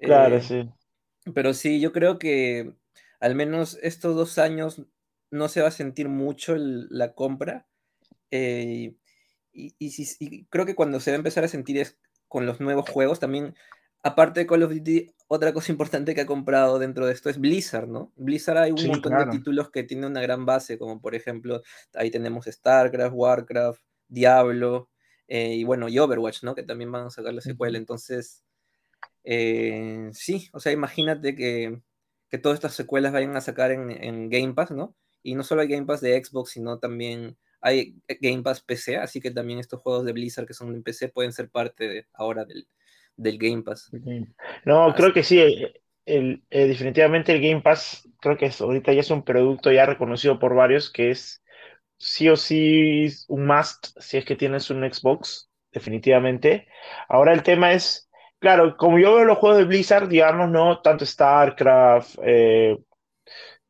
Claro, 0.00 0.36
eh, 0.36 0.42
sí. 0.42 0.68
Pero 1.34 1.54
sí, 1.54 1.80
yo 1.80 1.92
creo 1.92 2.18
que 2.18 2.72
al 3.20 3.34
menos 3.34 3.78
estos 3.82 4.16
dos 4.16 4.38
años 4.38 4.82
no 5.30 5.48
se 5.48 5.60
va 5.60 5.68
a 5.68 5.72
sentir 5.72 6.08
mucho 6.08 6.56
la 6.56 7.12
compra. 7.14 7.66
Eh, 8.30 8.94
y, 9.52 9.74
y, 9.78 10.44
creo 10.46 10.66
que 10.66 10.74
cuando 10.74 11.00
se 11.00 11.10
va 11.10 11.16
a 11.16 11.18
empezar 11.18 11.44
a 11.44 11.48
sentir 11.48 11.78
es 11.78 11.98
con 12.28 12.46
los 12.46 12.60
nuevos 12.60 12.88
juegos, 12.88 13.20
también 13.20 13.54
aparte 14.02 14.40
de 14.40 14.46
Call 14.46 14.62
of 14.62 14.72
Duty, 14.72 15.12
otra 15.28 15.52
cosa 15.52 15.70
importante 15.70 16.14
que 16.14 16.22
ha 16.22 16.26
comprado 16.26 16.78
dentro 16.78 17.06
de 17.06 17.12
esto 17.12 17.28
es 17.28 17.38
Blizzard, 17.38 17.86
¿no? 17.86 18.12
Blizzard 18.16 18.58
hay 18.58 18.72
un 18.72 18.86
montón 18.86 19.16
de 19.16 19.26
títulos 19.26 19.70
que 19.70 19.82
tienen 19.82 20.06
una 20.06 20.22
gran 20.22 20.46
base, 20.46 20.78
como 20.78 21.00
por 21.00 21.14
ejemplo, 21.14 21.62
ahí 21.94 22.10
tenemos 22.10 22.46
StarCraft, 22.46 23.14
Warcraft, 23.14 23.82
Diablo, 24.08 24.88
eh, 25.28 25.54
y 25.54 25.64
bueno, 25.64 25.88
y 25.90 25.98
Overwatch, 25.98 26.42
¿no? 26.42 26.54
Que 26.54 26.62
también 26.62 26.90
van 26.90 27.06
a 27.06 27.10
sacar 27.10 27.34
la 27.34 27.42
secuela. 27.42 27.76
Entonces, 27.76 28.42
eh, 29.22 30.08
sí, 30.12 30.48
o 30.52 30.60
sea, 30.60 30.72
imagínate 30.72 31.36
que, 31.36 31.82
que, 32.30 32.38
todas 32.38 32.56
estas 32.56 32.74
secuelas 32.74 33.12
vayan 33.12 33.36
a 33.36 33.42
sacar 33.42 33.70
en, 33.70 33.90
en, 33.90 34.30
Game 34.30 34.54
Pass, 34.54 34.70
¿no? 34.70 34.96
Y 35.22 35.34
no 35.34 35.44
solo 35.44 35.60
hay 35.60 35.68
Game 35.68 35.84
Pass 35.84 36.00
de 36.00 36.24
Xbox, 36.24 36.52
sino 36.52 36.78
también 36.78 37.36
hay 37.60 38.00
Game 38.22 38.42
Pass 38.42 38.62
PC, 38.62 38.96
así 38.96 39.20
que 39.20 39.30
también 39.30 39.58
estos 39.58 39.82
juegos 39.82 40.06
de 40.06 40.12
Blizzard 40.12 40.46
que 40.46 40.54
son 40.54 40.74
en 40.74 40.82
PC 40.82 41.10
pueden 41.10 41.32
ser 41.32 41.50
parte 41.50 41.86
de, 41.86 42.06
ahora 42.14 42.46
del, 42.46 42.66
del 43.18 43.38
Game 43.38 43.62
Pass. 43.62 43.90
No, 44.64 44.94
creo 44.94 45.12
que 45.12 45.22
sí. 45.22 45.40
El, 46.06 46.42
eh, 46.48 46.66
definitivamente 46.66 47.32
el 47.32 47.42
Game 47.42 47.60
Pass 47.60 48.08
creo 48.20 48.38
que 48.38 48.46
es, 48.46 48.60
ahorita 48.60 48.92
ya 48.94 49.00
es 49.00 49.10
un 49.10 49.24
producto 49.24 49.70
ya 49.70 49.84
reconocido 49.84 50.38
por 50.38 50.54
varios 50.54 50.90
que 50.90 51.10
es 51.10 51.42
sí 51.98 52.28
o 52.30 52.36
sí 52.36 53.08
un 53.28 53.46
must 53.46 53.88
si 54.00 54.16
es 54.16 54.24
que 54.24 54.36
tienes 54.36 54.70
un 54.70 54.90
Xbox, 54.90 55.50
definitivamente. 55.72 56.66
Ahora 57.08 57.32
el 57.34 57.42
tema 57.42 57.72
es, 57.72 58.08
claro, 58.38 58.76
como 58.76 58.98
yo 58.98 59.14
veo 59.16 59.24
los 59.24 59.38
juegos 59.38 59.58
de 59.58 59.64
Blizzard, 59.64 60.08
digamos, 60.08 60.48
no 60.48 60.80
tanto 60.80 61.04
StarCraft, 61.04 62.18
eh, 62.22 62.78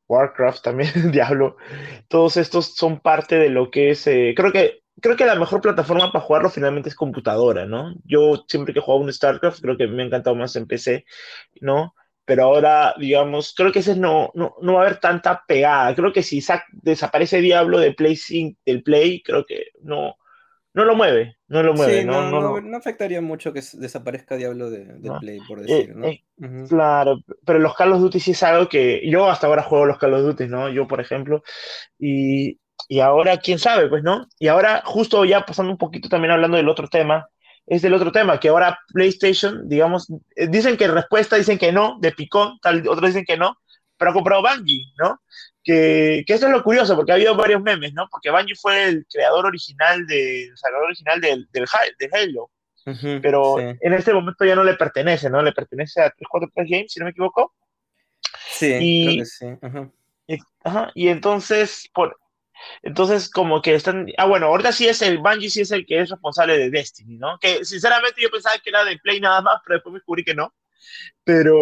Warcraft 0.06 0.62
también, 0.62 0.90
Diablo, 1.12 1.56
todos 2.08 2.36
estos 2.36 2.74
son 2.76 3.00
parte 3.00 3.36
de 3.38 3.50
lo 3.50 3.70
que 3.70 3.90
es, 3.90 4.06
eh, 4.06 4.34
creo 4.36 4.52
que 4.52 4.82
creo 5.00 5.16
que 5.16 5.26
la 5.26 5.34
mejor 5.34 5.60
plataforma 5.60 6.12
para 6.12 6.24
jugarlo 6.24 6.50
finalmente 6.50 6.88
es 6.88 6.94
computadora, 6.94 7.66
¿no? 7.66 7.94
Yo 8.04 8.44
siempre 8.48 8.72
que 8.72 8.80
he 8.80 8.82
jugado 8.82 9.04
un 9.04 9.12
StarCraft, 9.12 9.60
creo 9.60 9.76
que 9.76 9.86
me 9.86 10.02
ha 10.02 10.06
encantado 10.06 10.36
más 10.36 10.56
en 10.56 10.66
PC, 10.66 11.04
¿no? 11.60 11.94
Pero 12.24 12.44
ahora, 12.44 12.94
digamos, 12.98 13.54
creo 13.56 13.72
que 13.72 13.78
ese 13.78 13.96
no, 13.96 14.30
no, 14.34 14.54
no 14.60 14.74
va 14.74 14.80
a 14.80 14.86
haber 14.86 15.00
tanta 15.00 15.44
pegada. 15.48 15.94
Creo 15.94 16.12
que 16.12 16.22
si 16.22 16.44
desaparece 16.82 17.40
Diablo 17.40 17.78
de 17.78 17.92
Play 17.92 18.18
del 18.66 18.82
Play, 18.82 19.22
creo 19.22 19.46
que 19.46 19.68
no, 19.80 20.16
no 20.74 20.84
lo 20.84 20.94
mueve, 20.94 21.38
no 21.48 21.62
lo 21.62 21.72
mueve. 21.72 22.00
Sí, 22.00 22.06
no, 22.06 22.30
no, 22.30 22.60
no, 22.60 22.76
afectaría 22.76 23.22
mucho 23.22 23.52
que 23.52 23.62
desaparezca 23.74 24.36
Diablo 24.36 24.70
de, 24.70 24.84
Play, 25.20 25.40
por 25.48 25.62
decir, 25.62 25.96
¿no? 25.96 26.06
Eh, 26.06 26.22
claro, 26.68 27.20
pero 27.46 27.58
los 27.58 27.74
Call 27.74 27.92
of 27.92 28.00
Duty 28.00 28.20
sí 28.20 28.32
es 28.32 28.42
algo 28.42 28.68
que 28.68 29.00
yo 29.08 29.30
hasta 29.30 29.46
ahora 29.46 29.62
juego 29.62 29.86
los 29.86 29.98
Call 29.98 30.14
of 30.14 30.22
Duty, 30.22 30.48
¿no? 30.48 30.68
Yo, 30.68 30.86
por 30.86 31.00
ejemplo, 31.00 31.42
y, 31.98 32.60
y 32.86 33.00
ahora, 33.00 33.38
quién 33.38 33.58
sabe, 33.58 33.88
pues, 33.88 34.02
¿no? 34.02 34.26
Y 34.38 34.48
ahora, 34.48 34.82
justo 34.84 35.24
ya 35.24 35.44
pasando 35.44 35.72
un 35.72 35.78
poquito 35.78 36.08
también 36.08 36.32
hablando 36.32 36.56
del 36.56 36.68
otro 36.68 36.88
tema, 36.88 37.28
es 37.66 37.82
del 37.82 37.94
otro 37.94 38.12
tema, 38.12 38.40
que 38.40 38.48
ahora 38.48 38.78
PlayStation, 38.92 39.68
digamos, 39.68 40.08
eh, 40.36 40.46
dicen 40.48 40.76
que 40.76 40.88
respuesta, 40.88 41.36
dicen 41.36 41.58
que 41.58 41.72
no, 41.72 41.98
de 42.00 42.12
picón, 42.12 42.58
tal, 42.62 42.86
otros 42.88 43.10
dicen 43.10 43.24
que 43.26 43.36
no, 43.36 43.58
pero 43.96 44.10
ha 44.10 44.14
comprado 44.14 44.42
Bungie, 44.42 44.86
¿no? 44.98 45.20
Que, 45.62 46.24
que 46.26 46.34
eso 46.34 46.46
es 46.46 46.52
lo 46.52 46.62
curioso, 46.62 46.96
porque 46.96 47.12
ha 47.12 47.16
habido 47.16 47.36
varios 47.36 47.60
memes, 47.60 47.92
¿no? 47.92 48.08
Porque 48.10 48.30
Bungie 48.30 48.54
fue 48.54 48.84
el 48.84 49.06
creador 49.12 49.44
original, 49.44 50.06
de, 50.06 50.44
el 50.44 50.56
salvador 50.56 50.86
original 50.86 51.20
del, 51.20 51.46
del, 51.52 51.66
Halo, 52.12 52.50
pero 53.20 53.60
en 53.60 53.92
este 53.92 54.14
momento 54.14 54.46
ya 54.46 54.54
no 54.54 54.64
le 54.64 54.74
pertenece, 54.74 55.28
¿no? 55.28 55.42
Le 55.42 55.52
pertenece 55.52 56.00
a 56.00 56.10
343 56.10 56.70
Games, 56.70 56.92
si 56.92 57.00
no 57.00 57.04
me 57.04 57.10
equivoco. 57.10 57.54
Sí, 58.50 58.78
y, 58.80 59.04
creo 59.04 59.18
que 59.18 59.24
sí. 59.26 59.46
Y, 60.26 60.38
ajá, 60.64 60.90
y 60.94 61.08
entonces, 61.08 61.88
por, 61.92 62.18
entonces, 62.82 63.30
como 63.30 63.62
que 63.62 63.74
están. 63.74 64.06
Ah, 64.16 64.26
bueno, 64.26 64.46
ahorita 64.46 64.72
sí 64.72 64.88
es 64.88 65.02
el 65.02 65.18
Bungie, 65.18 65.50
sí 65.50 65.62
es 65.62 65.70
el 65.70 65.86
que 65.86 66.00
es 66.00 66.10
responsable 66.10 66.58
de 66.58 66.70
Destiny, 66.70 67.18
¿no? 67.18 67.38
Que 67.38 67.64
sinceramente 67.64 68.22
yo 68.22 68.30
pensaba 68.30 68.56
que 68.62 68.70
era 68.70 68.84
de 68.84 68.98
Play 68.98 69.20
nada 69.20 69.40
más, 69.42 69.60
pero 69.64 69.76
después 69.76 69.92
me 69.92 69.98
descubrí 69.98 70.24
que 70.24 70.34
no. 70.34 70.54
Pero. 71.24 71.56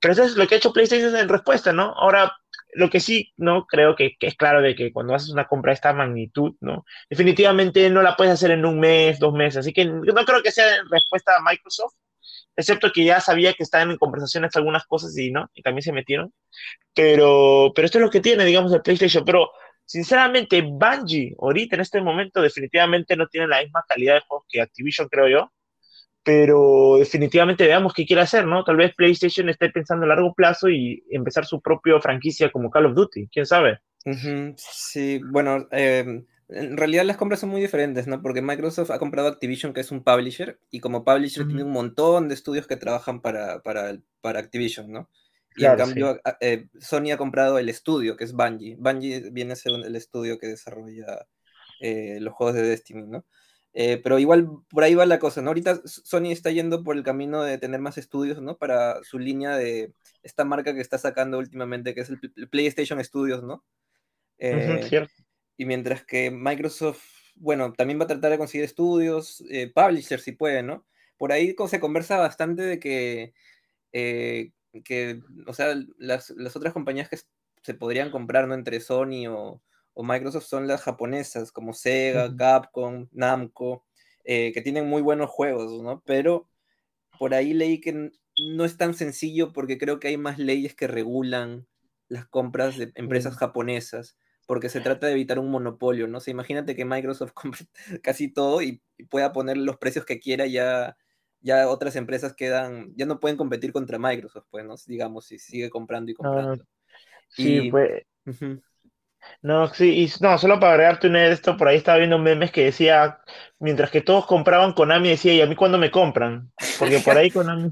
Pero 0.00 0.12
eso 0.12 0.24
es 0.24 0.36
lo 0.36 0.46
que 0.46 0.56
ha 0.56 0.58
hecho 0.58 0.72
PlayStation 0.72 1.16
en 1.16 1.28
respuesta, 1.28 1.72
¿no? 1.72 1.94
Ahora, 1.96 2.36
lo 2.74 2.90
que 2.90 3.00
sí, 3.00 3.32
¿no? 3.36 3.66
Creo 3.66 3.96
que, 3.96 4.16
que, 4.18 4.26
es 4.26 4.34
claro 4.34 4.60
de 4.60 4.74
que 4.74 4.92
cuando 4.92 5.14
haces 5.14 5.30
una 5.30 5.46
compra 5.46 5.70
de 5.70 5.74
esta 5.74 5.92
magnitud, 5.94 6.54
¿no? 6.60 6.84
Definitivamente 7.08 7.88
no 7.88 8.02
la 8.02 8.16
puedes 8.16 8.34
hacer 8.34 8.50
en 8.50 8.66
un 8.66 8.80
mes, 8.80 9.18
dos 9.18 9.32
meses. 9.32 9.58
Así 9.58 9.72
que 9.72 9.86
no 9.86 10.24
creo 10.24 10.42
que 10.42 10.50
sea 10.50 10.66
respuesta 10.90 11.36
a 11.36 11.42
Microsoft, 11.42 11.94
excepto 12.56 12.92
que 12.92 13.04
ya 13.04 13.20
sabía 13.20 13.54
que 13.54 13.62
estaban 13.62 13.90
en 13.90 13.98
conversaciones 13.98 14.54
algunas 14.56 14.84
cosas 14.86 15.16
y, 15.16 15.30
¿no? 15.30 15.50
Y 15.54 15.62
también 15.62 15.82
se 15.82 15.92
metieron. 15.92 16.32
Pero, 16.94 17.72
pero 17.74 17.86
esto 17.86 17.98
es 17.98 18.02
lo 18.02 18.10
que 18.10 18.20
tiene, 18.20 18.44
digamos, 18.44 18.72
el 18.72 18.82
PlayStation. 18.82 19.24
Pero 19.24 19.50
Sinceramente, 19.84 20.62
Bungie, 20.62 21.34
ahorita 21.38 21.76
en 21.76 21.82
este 21.82 22.00
momento, 22.00 22.40
definitivamente 22.40 23.16
no 23.16 23.26
tiene 23.28 23.48
la 23.48 23.62
misma 23.62 23.84
calidad 23.86 24.14
de 24.14 24.20
juegos 24.26 24.46
que 24.48 24.60
Activision, 24.60 25.08
creo 25.08 25.28
yo. 25.28 25.52
Pero 26.22 26.96
definitivamente 26.98 27.66
veamos 27.66 27.92
qué 27.92 28.06
quiere 28.06 28.22
hacer, 28.22 28.46
¿no? 28.46 28.64
Tal 28.64 28.76
vez 28.76 28.94
PlayStation 28.94 29.48
esté 29.50 29.68
pensando 29.68 30.06
a 30.06 30.08
largo 30.08 30.32
plazo 30.34 30.70
y 30.70 31.04
empezar 31.10 31.44
su 31.44 31.60
propia 31.60 32.00
franquicia 32.00 32.50
como 32.50 32.70
Call 32.70 32.86
of 32.86 32.94
Duty, 32.94 33.28
quién 33.28 33.44
sabe. 33.44 33.80
Sí, 34.56 35.20
bueno, 35.22 35.68
em, 35.70 36.24
en 36.48 36.76
realidad 36.76 37.04
las 37.04 37.18
compras 37.18 37.40
son 37.40 37.50
muy 37.50 37.60
diferentes, 37.60 38.06
¿no? 38.06 38.22
Porque 38.22 38.40
Microsoft 38.40 38.90
ha 38.90 38.98
comprado 38.98 39.28
Activision, 39.28 39.74
que 39.74 39.80
es 39.80 39.90
un 39.90 40.02
publisher, 40.02 40.58
y 40.70 40.80
como 40.80 41.04
publisher 41.04 41.46
tiene 41.46 41.64
un 41.64 41.72
montón 41.72 42.28
de 42.28 42.34
estudios 42.34 42.66
que 42.66 42.76
trabajan 42.76 43.20
para, 43.20 43.60
para, 43.60 43.98
para 44.22 44.40
Activision, 44.40 44.90
¿no? 44.90 45.10
Y 45.56 45.64
en 45.64 45.76
cambio, 45.76 46.20
eh, 46.40 46.66
Sony 46.80 47.12
ha 47.12 47.16
comprado 47.16 47.58
el 47.58 47.68
estudio, 47.68 48.16
que 48.16 48.24
es 48.24 48.32
Bungie. 48.32 48.76
Bungie 48.78 49.30
viene 49.30 49.52
a 49.52 49.56
ser 49.56 49.72
el 49.72 49.96
estudio 49.96 50.38
que 50.38 50.48
desarrolla 50.48 51.26
eh, 51.80 52.18
los 52.20 52.34
juegos 52.34 52.56
de 52.56 52.62
Destiny, 52.62 53.02
¿no? 53.06 53.24
Eh, 53.72 54.00
pero 54.02 54.18
igual 54.18 54.48
por 54.68 54.84
ahí 54.84 54.94
va 54.94 55.06
la 55.06 55.18
cosa, 55.18 55.42
¿no? 55.42 55.48
Ahorita 55.50 55.80
Sony 55.84 56.30
está 56.30 56.50
yendo 56.50 56.84
por 56.84 56.96
el 56.96 57.02
camino 57.02 57.42
de 57.42 57.58
tener 57.58 57.80
más 57.80 57.98
estudios, 57.98 58.40
¿no? 58.40 58.56
Para 58.56 59.02
su 59.02 59.18
línea 59.18 59.56
de 59.56 59.92
esta 60.22 60.44
marca 60.44 60.74
que 60.74 60.80
está 60.80 60.98
sacando 60.98 61.38
últimamente, 61.38 61.94
que 61.94 62.00
es 62.00 62.10
el 62.10 62.48
PlayStation 62.48 63.02
Studios, 63.02 63.42
¿no? 63.42 63.64
y 65.56 65.64
mientras 65.64 66.04
que 66.04 66.30
Microsoft, 66.30 67.02
bueno, 67.36 67.72
también 67.72 67.98
va 67.98 68.04
a 68.04 68.08
tratar 68.08 68.32
de 68.32 68.38
conseguir 68.38 68.64
estudios, 68.64 69.42
publishers 69.74 70.22
si 70.24 70.32
puede, 70.32 70.62
¿no? 70.62 70.84
Por 71.16 71.32
ahí 71.32 71.54
se 71.68 71.80
conversa 71.80 72.18
bastante 72.18 72.62
de 72.62 72.78
que 72.78 73.32
que, 74.82 75.22
o 75.46 75.52
sea, 75.52 75.74
las, 75.98 76.30
otras 76.30 76.72
compañías 76.72 77.08
que 77.08 77.18
se 77.62 77.74
podrían 77.74 78.10
comprar, 78.10 78.48
¿no? 78.48 78.54
Entre 78.54 78.80
Sony 78.80 79.26
o, 79.28 79.62
Microsoft 79.96 80.46
son 80.46 80.66
las 80.66 80.82
japonesas, 80.82 81.52
como 81.52 81.72
Sega, 81.72 82.34
Capcom, 82.36 83.06
Namco, 83.12 83.86
eh, 84.24 84.50
que 84.52 84.60
tienen 84.60 84.88
muy 84.88 85.02
buenos 85.02 85.30
juegos, 85.30 85.80
¿no? 85.82 86.02
Pero 86.04 86.48
por 87.18 87.34
ahí 87.34 87.54
leí 87.54 87.80
que 87.80 88.10
no 88.36 88.64
es 88.64 88.76
tan 88.76 88.94
sencillo 88.94 89.52
porque 89.52 89.78
creo 89.78 90.00
que 90.00 90.08
hay 90.08 90.16
más 90.16 90.38
leyes 90.38 90.74
que 90.74 90.88
regulan 90.88 91.66
las 92.08 92.26
compras 92.26 92.76
de 92.76 92.90
empresas 92.96 93.36
japonesas, 93.36 94.18
porque 94.46 94.68
se 94.68 94.80
trata 94.80 95.06
de 95.06 95.12
evitar 95.12 95.38
un 95.38 95.50
monopolio, 95.50 96.08
¿no? 96.08 96.18
O 96.18 96.30
imagínate 96.30 96.74
que 96.74 96.84
Microsoft 96.84 97.32
compre 97.34 97.66
casi 98.02 98.28
todo 98.32 98.62
y, 98.62 98.82
y 98.98 99.04
pueda 99.04 99.32
poner 99.32 99.56
los 99.56 99.78
precios 99.78 100.04
que 100.04 100.18
quiera 100.18 100.46
ya 100.46 100.96
ya 101.44 101.68
otras 101.68 101.94
empresas 101.94 102.34
quedan, 102.34 102.92
ya 102.96 103.06
no 103.06 103.20
pueden 103.20 103.36
competir 103.36 103.70
contra 103.70 103.98
Microsoft, 103.98 104.46
pues, 104.50 104.64
¿no? 104.64 104.74
Digamos, 104.86 105.26
si 105.26 105.38
sigue 105.38 105.70
comprando 105.70 106.10
y 106.10 106.14
comprando. 106.14 106.64
sí, 107.28 107.70
pues. 107.70 108.02
No, 109.42 109.68
sí, 109.72 110.04
y 110.04 110.12
no, 110.22 110.36
solo 110.38 110.58
para 110.58 110.72
agregarte 110.72 111.06
una 111.06 111.20
de 111.20 111.32
esto, 111.32 111.56
por 111.56 111.68
ahí 111.68 111.76
estaba 111.76 111.98
viendo 111.98 112.18
memes 112.18 112.50
que 112.50 112.64
decía, 112.64 113.20
mientras 113.58 113.90
que 113.90 114.00
todos 114.00 114.26
compraban 114.26 114.72
Konami, 114.72 115.10
decía, 115.10 115.34
¿y 115.34 115.40
a 115.40 115.46
mí 115.46 115.54
cuándo 115.54 115.78
me 115.78 115.90
compran? 115.90 116.50
Porque 116.78 117.00
por 117.00 117.16
ahí 117.16 117.30
Konami 117.30 117.70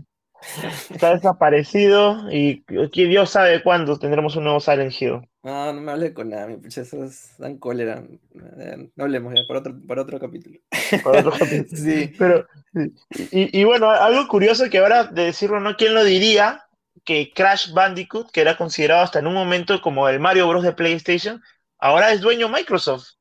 está 0.91 1.15
desaparecido 1.15 2.31
y 2.31 2.65
Dios 2.93 3.31
sabe 3.31 3.63
cuándo 3.63 3.99
tendremos 3.99 4.37
un 4.37 4.45
nuevo 4.45 4.61
Silent 4.61 4.93
Hill. 5.01 5.29
No, 5.43 5.73
no 5.73 5.81
me 5.81 5.91
hable 5.91 6.11
de 6.11 6.15
Konami, 6.15 6.59
esos 6.67 7.37
dan 7.39 7.59
cólera. 7.59 8.05
Eh, 8.59 8.89
no 8.95 9.05
hablemos 9.05 9.35
ya, 9.35 9.43
para 9.49 9.59
otro, 9.59 9.75
para 9.89 10.03
otro 10.03 10.21
capítulo. 10.21 10.61
Para 11.03 11.21
otro 11.21 11.33
capítulo. 11.33 11.67
sí. 11.77 12.13
Pero, 12.17 12.47
y, 13.33 13.61
y, 13.61 13.65
bueno, 13.65 13.91
algo 13.91 14.29
curioso 14.29 14.71
que 14.71 14.79
ahora 14.79 15.05
de 15.05 15.25
decirlo, 15.25 15.59
¿no? 15.59 15.77
¿Quién 15.77 15.95
lo 15.95 16.05
diría? 16.05 16.65
Que 17.05 17.33
Crash 17.35 17.73
Bandicoot, 17.73 18.31
que 18.31 18.41
era 18.41 18.57
considerado 18.57 19.03
hasta 19.03 19.19
en 19.19 19.27
un 19.27 19.35
momento 19.35 19.83
como 19.83 20.09
el 20.09 20.21
Mario 20.21 20.49
Bros. 20.49 20.63
de 20.63 20.73
PlayStation, 20.73 21.43
ahora 21.79 22.13
es 22.13 22.21
dueño 22.21 22.49
Microsoft. 22.49 23.15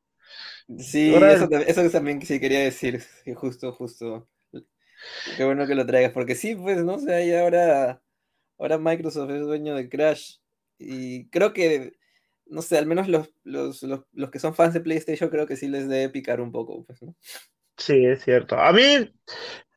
Sí, 0.78 1.13
eso, 1.16 1.50
eso, 1.51 1.90
también 1.90 2.22
sí 2.22 2.40
quería 2.40 2.60
decir, 2.60 3.04
justo, 3.36 3.74
justo. 3.74 4.28
Qué 5.36 5.44
bueno 5.44 5.66
que 5.66 5.74
lo 5.74 5.88
traigas, 5.88 6.12
porque 6.12 6.36
sí, 6.36 6.56
pues, 6.56 6.84
¿no? 6.84 6.96
O 6.96 7.00
sea, 7.00 7.24
y 7.25 7.34
ahora, 7.34 8.00
ahora 8.60 8.78
Microsoft 8.78 9.32
es 9.32 9.42
dueño 9.42 9.75
de 9.75 9.90
Crash. 9.90 10.36
Y 10.78 11.28
creo 11.30 11.54
que, 11.54 11.94
no 12.51 12.62
sé, 12.62 12.77
al 12.77 12.86
menos 12.86 13.08
los, 13.08 13.29
los, 13.43 13.81
los, 13.84 14.29
que 14.29 14.39
son 14.39 14.53
fans 14.53 14.74
de 14.74 14.81
PlayStation 14.81 15.29
creo 15.29 15.48
que 15.48 15.55
sí 15.55 15.67
les 15.67 15.88
debe 15.88 16.10
picar 16.10 16.41
un 16.41 16.51
poco, 16.51 16.84
pues, 16.86 17.01
¿no? 17.01 17.15
Sí, 17.77 18.05
es 18.05 18.24
cierto. 18.24 18.60
A 18.60 18.72
mí 18.74 19.12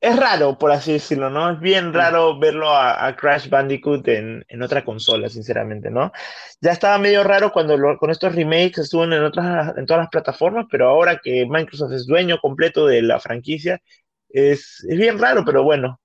es 0.01 0.17
raro, 0.17 0.59
por 0.59 0.73
así 0.73 0.93
decirlo, 0.93 1.31
¿no? 1.31 1.53
Es 1.53 1.61
bien 1.61 1.95
raro 1.95 2.39
verlo 2.39 2.69
a, 2.71 3.17
Crash 3.17 3.49
Bandicoot 3.49 4.07
en, 4.09 4.45
en, 4.49 4.63
otra 4.63 4.85
consola, 4.85 5.29
sinceramente, 5.29 5.91
¿no? 5.91 6.13
Ya 6.61 6.73
estaba 6.73 6.99
medio 6.99 7.25
raro 7.25 7.53
cuando 7.53 7.79
con 7.97 8.11
estos 8.11 8.35
remakes 8.35 8.79
estuvo 8.79 9.05
en, 9.05 9.15
otras, 9.15 9.75
en 9.79 9.87
todas 9.87 10.03
las 10.03 10.11
plataformas, 10.11 10.67
pero 10.71 10.89
ahora 10.89 11.21
que 11.23 11.47
Microsoft 11.49 11.93
es 11.93 12.07
dueño 12.07 12.39
completo 12.41 12.87
de 12.87 13.03
la 13.03 13.21
franquicia, 13.21 13.81
es, 14.29 14.85
es 14.87 14.99
bien 14.99 15.19
raro, 15.19 15.45
pero 15.47 15.63
bueno, 15.63 16.01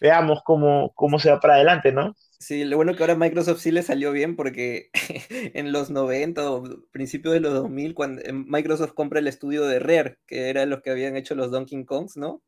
veamos 0.00 0.40
cómo, 0.44 0.92
cómo 0.94 1.18
se 1.18 1.30
va 1.30 1.38
para 1.38 1.54
adelante, 1.54 1.92
¿no? 1.92 2.14
Sí, 2.44 2.62
lo 2.64 2.76
bueno 2.76 2.94
que 2.94 3.02
ahora 3.02 3.14
Microsoft 3.14 3.60
sí 3.60 3.70
le 3.70 3.82
salió 3.82 4.12
bien 4.12 4.36
porque 4.36 4.90
en 5.30 5.72
los 5.72 5.88
90 5.88 6.50
o 6.50 6.62
principios 6.90 7.32
de 7.32 7.40
los 7.40 7.54
2000, 7.54 7.94
cuando 7.94 8.20
Microsoft 8.34 8.92
compra 8.92 9.20
el 9.20 9.28
estudio 9.28 9.64
de 9.64 9.78
Rare, 9.78 10.18
que 10.26 10.50
era 10.50 10.66
los 10.66 10.82
que 10.82 10.90
habían 10.90 11.16
hecho 11.16 11.34
los 11.34 11.50
Donkey 11.50 11.86
Kongs, 11.86 12.18
¿no? 12.18 12.42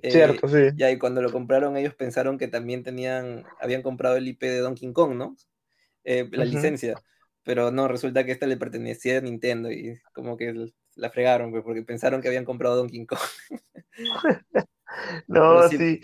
Eh, 0.00 0.12
Cierto, 0.12 0.46
sí. 0.46 0.68
Ya, 0.76 0.92
y 0.92 0.98
cuando 0.98 1.22
lo 1.22 1.32
compraron 1.32 1.76
ellos 1.76 1.92
pensaron 1.96 2.38
que 2.38 2.46
también 2.46 2.84
tenían, 2.84 3.44
habían 3.60 3.82
comprado 3.82 4.16
el 4.16 4.28
IP 4.28 4.42
de 4.42 4.60
Donkey 4.60 4.92
Kong, 4.92 5.16
¿no? 5.16 5.34
Eh, 6.04 6.28
la 6.30 6.44
licencia. 6.44 7.02
Pero 7.42 7.72
no, 7.72 7.88
resulta 7.88 8.24
que 8.24 8.30
esta 8.30 8.46
le 8.46 8.56
pertenecía 8.56 9.18
a 9.18 9.22
Nintendo 9.22 9.72
y 9.72 10.00
como 10.12 10.36
que 10.36 10.54
la 10.94 11.10
fregaron, 11.10 11.50
pues, 11.50 11.64
porque 11.64 11.82
pensaron 11.82 12.22
que 12.22 12.28
habían 12.28 12.44
comprado 12.44 12.76
Donkey 12.76 13.04
Kong. 13.06 13.18
no, 15.26 15.68
sí, 15.68 16.00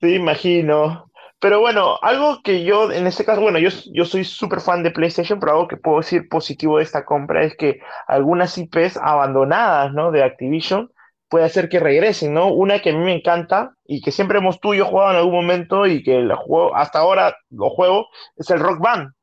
sí, 0.00 0.14
imagino. 0.14 1.09
Pero 1.40 1.60
bueno, 1.60 1.98
algo 2.02 2.42
que 2.42 2.64
yo, 2.64 2.92
en 2.92 3.06
este 3.06 3.24
caso, 3.24 3.40
bueno, 3.40 3.58
yo, 3.58 3.70
yo 3.92 4.04
soy 4.04 4.24
súper 4.24 4.60
fan 4.60 4.82
de 4.82 4.90
PlayStation, 4.90 5.40
pero 5.40 5.52
algo 5.52 5.68
que 5.68 5.78
puedo 5.78 5.98
decir 5.98 6.28
positivo 6.28 6.76
de 6.76 6.84
esta 6.84 7.04
compra 7.06 7.44
es 7.44 7.56
que 7.56 7.80
algunas 8.06 8.58
IPs 8.58 8.98
abandonadas, 8.98 9.92
¿no? 9.94 10.10
De 10.10 10.22
Activision 10.22 10.92
puede 11.30 11.46
hacer 11.46 11.70
que 11.70 11.80
regresen, 11.80 12.34
¿no? 12.34 12.52
Una 12.52 12.80
que 12.80 12.90
a 12.90 12.92
mí 12.92 12.98
me 13.02 13.14
encanta 13.14 13.74
y 13.86 14.02
que 14.02 14.12
siempre 14.12 14.38
hemos 14.38 14.60
tú 14.60 14.74
y 14.74 14.78
yo 14.78 14.84
jugado 14.84 15.12
en 15.12 15.16
algún 15.16 15.34
momento 15.34 15.86
y 15.86 16.02
que 16.02 16.20
la 16.20 16.36
juego, 16.36 16.76
hasta 16.76 16.98
ahora 16.98 17.34
lo 17.48 17.70
juego, 17.70 18.08
es 18.36 18.50
el 18.50 18.60
Rock 18.60 18.80
Band, 18.80 19.14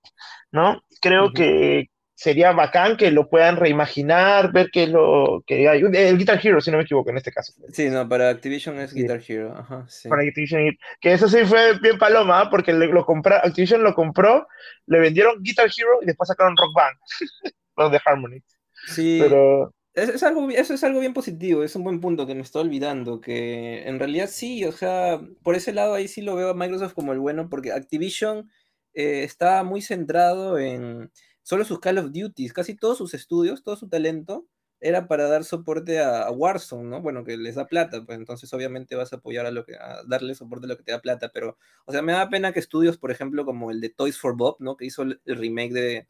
¿no? 0.52 0.82
Creo 1.02 1.32
que 1.34 1.90
sería 2.18 2.52
bacán 2.52 2.98
que 2.98 3.12
lo 3.12 3.30
puedan 3.30 3.58
reimaginar, 3.58 4.52
ver 4.52 4.72
qué 4.74 4.84
es 4.84 4.90
lo 4.90 5.44
que 5.46 5.70
hay. 5.70 5.82
El 5.82 6.18
Guitar 6.18 6.40
Hero, 6.44 6.60
si 6.60 6.72
no 6.72 6.78
me 6.78 6.84
equivoco, 6.84 7.12
en 7.12 7.18
este 7.18 7.32
caso. 7.32 7.54
Sí, 7.72 7.90
no, 7.92 8.10
para 8.10 8.30
Activision 8.30 8.80
es 8.80 8.92
Guitar 8.92 9.22
Hero. 9.26 9.56
Ajá, 9.56 9.86
sí. 9.88 10.10
Para 10.10 10.24
Activision, 10.24 10.76
que 11.00 11.14
eso 11.14 11.30
sí 11.30 11.46
fue 11.46 11.78
bien 11.80 12.00
paloma, 12.00 12.42
¿ah? 12.42 12.50
porque 12.50 12.74
lo 12.74 13.06
compró, 13.06 13.36
Activision 13.36 13.84
lo 13.84 13.94
compró, 13.94 14.48
le 14.88 15.00
vendieron 15.00 15.44
Guitar 15.44 15.68
Hero 15.68 16.00
y 16.02 16.08
después 16.08 16.28
sacaron 16.28 16.58
Rock 16.58 16.74
Band, 16.76 16.98
los 17.78 17.92
de 17.92 18.02
Harmony. 18.04 18.42
Sí. 18.88 19.20
Pero 19.22 19.72
es, 19.94 20.24
algo, 20.24 20.50
eso 20.50 20.74
es 20.74 20.84
algo 20.84 21.00
bien 21.00 21.14
positivo, 21.14 21.64
es 21.64 21.76
un 21.76 21.84
buen 21.84 22.02
punto 22.02 22.26
que 22.26 22.34
me 22.34 22.42
estoy 22.42 22.64
olvidando, 22.64 23.22
que 23.22 23.88
en 23.88 24.00
realidad 24.00 24.28
sí, 24.28 24.66
o 24.66 24.72
sea, 24.72 25.22
por 25.44 25.54
ese 25.54 25.72
lado 25.72 25.94
ahí 25.94 26.08
sí 26.08 26.24
lo 26.24 26.36
veo 26.36 26.50
a 26.50 26.56
Microsoft 26.56 26.96
como 26.96 27.14
el 27.14 27.20
bueno, 27.20 27.48
porque 27.48 27.72
Activision 27.72 28.50
eh, 28.96 29.22
está 29.24 29.64
muy 29.64 29.84
centrado 29.84 30.58
en 30.58 31.12
solo 31.48 31.64
sus 31.64 31.80
Call 31.80 31.98
of 31.98 32.12
Duties, 32.12 32.52
casi 32.52 32.76
todos 32.76 32.98
sus 32.98 33.14
estudios, 33.14 33.64
todo 33.64 33.78
su 33.78 33.88
talento 33.88 34.46
era 34.82 35.08
para 35.08 35.30
dar 35.30 35.46
soporte 35.46 36.02
a, 36.02 36.30
Warzone, 36.30 36.90
¿no? 36.90 37.02
Bueno, 37.02 37.24
que 37.24 37.38
les 37.38 37.56
da 37.56 37.68
plata, 37.68 38.04
pues 38.06 38.18
entonces 38.18 38.52
obviamente 38.52 38.98
vas 38.98 39.14
a 39.14 39.16
apoyar 39.16 39.46
a 39.46 39.52
lo 39.52 39.66
que, 39.66 39.76
a 39.78 40.04
darle 40.06 40.36
soporte 40.36 40.66
a 40.66 40.68
lo 40.68 40.76
que 40.76 40.84
te 40.84 40.92
da 40.92 41.00
plata, 41.02 41.32
pero, 41.34 41.58
o 41.86 41.94
sea, 41.94 42.02
me 42.02 42.12
da 42.12 42.28
pena 42.28 42.52
que 42.52 42.60
estudios, 42.60 42.98
por 42.98 43.12
ejemplo, 43.12 43.46
como 43.46 43.72
el 43.72 43.80
de 43.80 43.88
Toys 43.88 44.20
for 44.20 44.36
Bob, 44.36 44.58
¿no? 44.60 44.76
Que 44.76 44.88
hizo 44.88 45.04
el, 45.04 45.22
remake 45.26 45.72
de, 45.72 46.08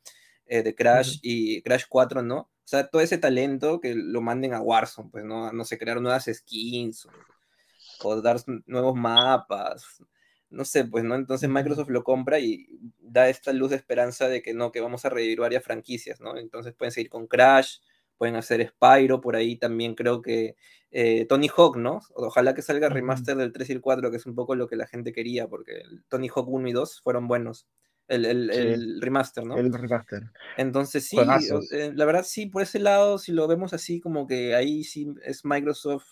eh, 0.47 0.63
de 0.63 0.73
Crash 0.73 1.19
y 1.21 1.61
Crash 1.61 1.83
4, 1.87 2.23
¿no? 2.23 2.39
O 2.39 2.49
sea, 2.63 2.87
todo 2.87 3.03
ese 3.03 3.19
talento 3.19 3.79
que 3.79 3.93
lo 3.93 4.21
manden 4.21 4.55
a 4.55 4.61
Warzone, 4.61 5.11
pues 5.11 5.23
no, 5.23 5.53
no 5.53 5.65
sé, 5.65 5.77
crear 5.77 6.01
nuevas 6.01 6.25
skins 6.33 7.07
o, 8.01 8.21
dar 8.23 8.37
nuevos 8.65 8.95
mapas, 8.95 10.01
no 10.49 10.65
sé, 10.65 10.85
pues 10.85 11.03
no, 11.03 11.15
entonces 11.15 11.49
Microsoft 11.49 11.89
lo 11.89 12.03
compra 12.03 12.39
y 12.39 12.67
da 12.99 13.29
esta 13.29 13.53
luz 13.53 13.71
de 13.71 13.75
esperanza 13.75 14.27
de 14.27 14.41
que 14.41 14.53
no, 14.53 14.71
que 14.71 14.81
vamos 14.81 15.05
a 15.05 15.09
revivir 15.09 15.39
varias 15.39 15.63
franquicias, 15.63 16.21
¿no? 16.21 16.37
Entonces 16.37 16.73
pueden 16.73 16.91
seguir 16.91 17.09
con 17.09 17.27
Crash, 17.27 17.79
pueden 18.17 18.35
hacer 18.35 18.67
Spyro, 18.67 19.21
por 19.21 19.35
ahí 19.35 19.57
también 19.57 19.95
creo 19.95 20.21
que 20.21 20.55
eh, 20.91 21.25
Tony 21.25 21.49
Hawk, 21.55 21.77
¿no? 21.77 22.01
Ojalá 22.15 22.53
que 22.53 22.61
salga 22.61 22.89
remaster 22.89 23.35
del 23.35 23.51
3 23.51 23.69
y 23.69 23.73
el 23.73 23.81
4, 23.81 24.09
que 24.09 24.17
es 24.17 24.25
un 24.25 24.35
poco 24.35 24.55
lo 24.55 24.67
que 24.67 24.75
la 24.75 24.87
gente 24.87 25.13
quería, 25.13 25.47
porque 25.47 25.83
Tony 26.07 26.29
Hawk 26.33 26.47
1 26.47 26.67
y 26.69 26.71
2 26.73 27.01
fueron 27.01 27.27
buenos. 27.27 27.67
El, 28.07 29.01
remaster, 29.01 29.45
¿no? 29.45 29.57
El 29.57 29.73
remaster. 29.73 30.31
Entonces 30.55 31.05
sí, 31.05 31.17
eh, 31.71 31.91
la 31.93 32.05
verdad 32.05 32.23
sí, 32.25 32.45
por 32.45 32.61
ese 32.61 32.79
lado, 32.79 33.17
si 33.17 33.33
lo 33.33 33.47
vemos 33.47 33.73
así 33.73 33.99
como 33.99 34.27
que 34.27 34.55
ahí 34.55 34.85
sí 34.85 35.13
es 35.25 35.43
Microsoft 35.43 36.07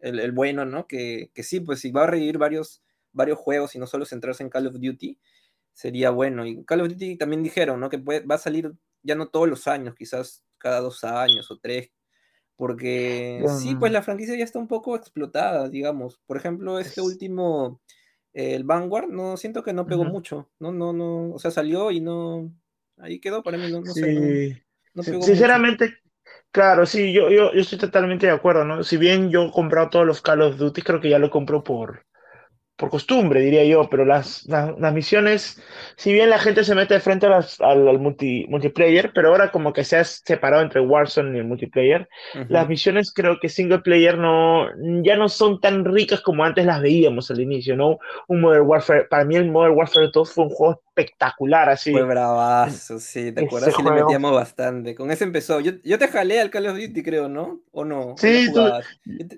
el, 0.00 0.32
bueno, 0.32 0.64
¿no? 0.64 0.86
Que, 0.86 1.30
sí, 1.36 1.60
pues 1.60 1.80
si 1.80 1.90
va 1.90 2.04
a 2.04 2.06
revivir 2.06 2.38
varios, 2.38 2.82
varios 3.12 3.38
juegos 3.38 3.74
y 3.74 3.78
no 3.78 3.86
solo 3.86 4.04
centrarse 4.04 4.42
en 4.42 4.50
Call 4.50 4.66
of 4.66 4.74
Duty, 4.74 5.18
sería 5.72 6.10
bueno. 6.10 6.46
Y 6.46 6.64
Call 6.64 6.82
of 6.82 6.88
Duty 6.88 7.16
también 7.16 7.42
dijeron, 7.42 7.80
¿no? 7.80 7.88
Que 7.88 7.98
va 7.98 8.34
a 8.34 8.38
salir 8.38 8.72
ya 9.02 9.14
no 9.14 9.28
todos 9.28 9.48
los 9.48 9.66
años, 9.66 9.94
quizás 9.94 10.44
cada 10.58 10.80
dos 10.80 11.04
años 11.04 11.50
o 11.50 11.58
tres, 11.58 11.90
porque 12.56 13.42
sí, 13.58 13.74
pues 13.76 13.90
la 13.90 14.02
franquicia 14.02 14.36
ya 14.36 14.44
está 14.44 14.58
un 14.58 14.68
poco 14.68 14.94
explotada, 14.94 15.68
digamos. 15.68 16.20
Por 16.26 16.36
ejemplo, 16.36 16.78
este 16.78 17.00
último 17.00 17.80
el 18.32 18.64
Vanguard, 18.64 19.08
no 19.08 19.36
siento 19.36 19.62
que 19.62 19.72
no 19.72 19.86
pegó 19.86 20.04
mucho. 20.04 20.50
No, 20.58 20.72
no, 20.72 20.92
no. 20.92 21.32
O 21.32 21.38
sea, 21.38 21.50
salió 21.50 21.90
y 21.90 22.00
no. 22.00 22.52
Ahí 22.98 23.18
quedó 23.18 23.42
para 23.42 23.58
mí, 23.58 23.70
no, 23.72 23.84
sé. 23.86 24.62
Sinceramente, 24.94 25.94
claro, 26.50 26.84
sí, 26.84 27.12
yo, 27.12 27.30
yo, 27.30 27.52
yo 27.52 27.60
estoy 27.60 27.78
totalmente 27.78 28.26
de 28.26 28.32
acuerdo, 28.32 28.64
¿no? 28.64 28.82
Si 28.82 28.96
bien 28.96 29.30
yo 29.30 29.46
he 29.46 29.50
comprado 29.50 29.88
todos 29.88 30.06
los 30.06 30.20
Call 30.20 30.42
of 30.42 30.58
Duty, 30.58 30.82
creo 30.82 31.00
que 31.00 31.08
ya 31.08 31.18
lo 31.18 31.30
compro 31.30 31.64
por, 31.64 32.04
por 32.80 32.88
costumbre, 32.88 33.42
diría 33.42 33.62
yo, 33.64 33.88
pero 33.90 34.06
las, 34.06 34.46
las, 34.46 34.94
misiones, 34.94 35.62
si 35.96 36.14
bien 36.14 36.30
la 36.30 36.38
gente 36.38 36.64
se 36.64 36.74
mete 36.74 36.94
de 36.94 37.00
frente 37.00 37.26
al, 37.26 37.98
multiplayer, 38.00 39.12
pero 39.14 39.28
ahora 39.28 39.52
como 39.52 39.74
que 39.74 39.84
se 39.84 39.98
ha 39.98 40.04
separado 40.04 40.62
entre 40.62 40.80
Warzone 40.80 41.36
y 41.36 41.40
el 41.40 41.46
multiplayer, 41.46 42.08
las 42.48 42.66
misiones 42.68 43.12
creo 43.12 43.38
que 43.38 43.50
single 43.50 43.80
player 43.80 44.16
no, 44.16 44.66
ya 45.02 45.16
no 45.16 45.28
son 45.28 45.60
tan 45.60 45.84
ricas 45.84 46.22
como 46.22 46.42
antes 46.42 46.64
las 46.64 46.80
veíamos 46.80 47.30
al 47.30 47.40
inicio, 47.40 47.76
¿no? 47.76 47.98
Un 48.28 48.40
Modern 48.40 48.66
Warfare, 48.66 49.04
para 49.04 49.26
mí 49.26 49.36
el 49.36 49.50
Modern 49.50 49.76
Warfare 49.76 50.08
2 50.10 50.32
fue 50.32 50.44
un 50.44 50.50
juego 50.50 50.80
espectacular, 51.00 51.68
así. 51.68 51.92
Fue 51.92 52.02
bravazo, 52.02 52.98
sí, 52.98 53.32
¿te 53.32 53.44
acuerdas? 53.44 53.74
que 53.74 53.82
le 53.82 53.90
metíamos 53.90 54.32
bastante. 54.32 54.94
Con 54.94 55.10
ese 55.10 55.24
empezó. 55.24 55.60
Yo, 55.60 55.72
yo, 55.84 55.98
te 55.98 56.08
jalé 56.08 56.40
al 56.40 56.50
Call 56.50 56.66
of 56.66 56.78
Duty, 56.78 57.02
creo, 57.02 57.28
¿no? 57.28 57.60
¿O 57.72 57.84
no? 57.84 58.14
Sí, 58.16 58.48
tú, 58.52 58.66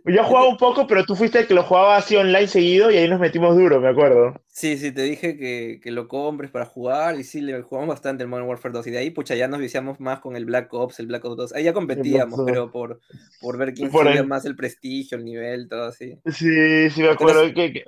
yo 0.07 0.24
jugaba 0.24 0.48
un 0.48 0.57
poco, 0.57 0.87
pero 0.87 1.05
tú 1.05 1.14
fuiste 1.16 1.40
el 1.40 1.46
que 1.46 1.55
lo 1.55 1.62
jugaba 1.62 1.96
así 1.96 2.16
online 2.16 2.46
seguido 2.46 2.90
y 2.90 2.96
ahí 2.96 3.09
nos 3.09 3.20
metimos 3.33 3.57
duro, 3.57 3.81
me 3.81 3.88
acuerdo. 3.88 4.35
Sí, 4.47 4.77
sí, 4.77 4.92
te 4.92 5.03
dije 5.03 5.38
que, 5.38 5.81
que 5.83 5.90
lo 5.90 6.07
compres 6.07 6.51
para 6.51 6.66
jugar 6.66 7.18
y 7.18 7.25
sí, 7.25 7.40
le 7.40 7.62
jugamos 7.62 7.88
bastante 7.88 8.23
el 8.23 8.29
Modern 8.29 8.47
Warfare 8.47 8.75
2 8.75 8.87
y 8.88 8.90
de 8.90 8.99
ahí, 8.99 9.11
pucha, 9.11 9.35
ya 9.35 9.49
nos 9.49 9.59
viciamos 9.59 10.01
más 10.01 10.21
con 10.21 10.37
el 10.37 10.45
Black 10.45 10.73
Ops, 10.75 11.01
el 11.01 11.07
Black 11.07 11.25
Ops 11.25 11.37
2. 11.37 11.53
Ahí 11.55 11.64
ya 11.64 11.73
competíamos, 11.73 12.42
pero 12.45 12.71
por, 12.71 13.01
por 13.40 13.57
ver 13.57 13.73
quién 13.73 13.90
tenía 13.90 14.23
más 14.23 14.45
el 14.45 14.55
prestigio, 14.55 15.16
el 15.16 15.25
nivel, 15.25 15.66
todo 15.66 15.85
así. 15.85 16.18
Sí, 16.27 16.90
sí, 16.90 17.03
me 17.03 17.09
acuerdo. 17.09 17.42
que, 17.55 17.85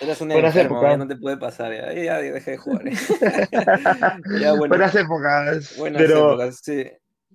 Eras 0.00 0.20
un 0.22 0.32
enfermo, 0.32 0.96
no 0.96 1.06
te 1.06 1.16
puede 1.16 1.36
pasar, 1.36 1.72
ya, 1.72 1.92
ya 1.92 2.18
dejé 2.18 2.52
de 2.52 2.56
jugar. 2.56 2.84
buenas 4.58 4.94
épocas. 4.94 5.76
Buenas 5.76 6.02
épocas, 6.02 6.60
sí. 6.62 6.90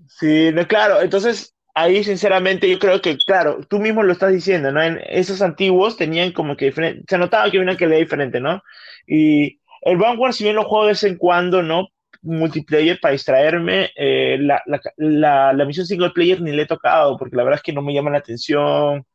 Sí, 0.08 0.50
no, 0.52 0.68
claro, 0.68 1.02
entonces 1.02 1.54
ahí 1.82 2.04
sinceramente 2.04 2.70
yo 2.70 2.80
creo 2.80 3.02
que, 3.02 3.18
claro, 3.18 3.60
tú 3.68 3.80
mismo 3.80 4.04
lo 4.04 4.12
estás 4.14 4.34
diciendo, 4.34 4.72
¿no? 4.72 4.82
En 4.82 5.00
esos 5.08 5.42
antiguos 5.42 5.98
tenían 5.98 6.32
como 6.32 6.56
que 6.58 6.66
diferente, 6.66 7.04
se 7.08 7.18
notaba 7.18 7.46
que 7.46 7.58
había 7.58 7.62
una 7.62 7.78
calidad 7.78 8.00
diferente, 8.00 8.40
¿no? 8.40 8.62
Y 9.08 9.60
el 9.82 9.98
Vanguard, 9.98 10.34
si 10.34 10.44
bien 10.44 10.56
lo 10.56 10.66
juego 10.66 10.86
de 10.86 10.92
vez 10.92 11.04
en 11.04 11.18
cuando, 11.18 11.64
¿no? 11.64 11.88
Multiplayer 12.22 13.00
para 13.00 13.14
distraerme, 13.14 13.92
eh, 13.96 14.38
la, 14.42 14.62
la, 14.66 14.82
la, 14.98 15.54
la, 15.54 15.66
misión 15.66 15.86
single 15.86 16.12
player 16.12 16.42
ni 16.42 16.52
le 16.52 16.64
he 16.64 16.66
tocado, 16.66 17.18
porque 17.18 17.36
la 17.38 17.44
verdad 17.44 17.60
es 17.60 17.64
que 17.64 17.74
no 17.74 17.82
me 17.82 17.94
llama 17.94 18.12
la 18.12 18.18
atención. 18.20 19.06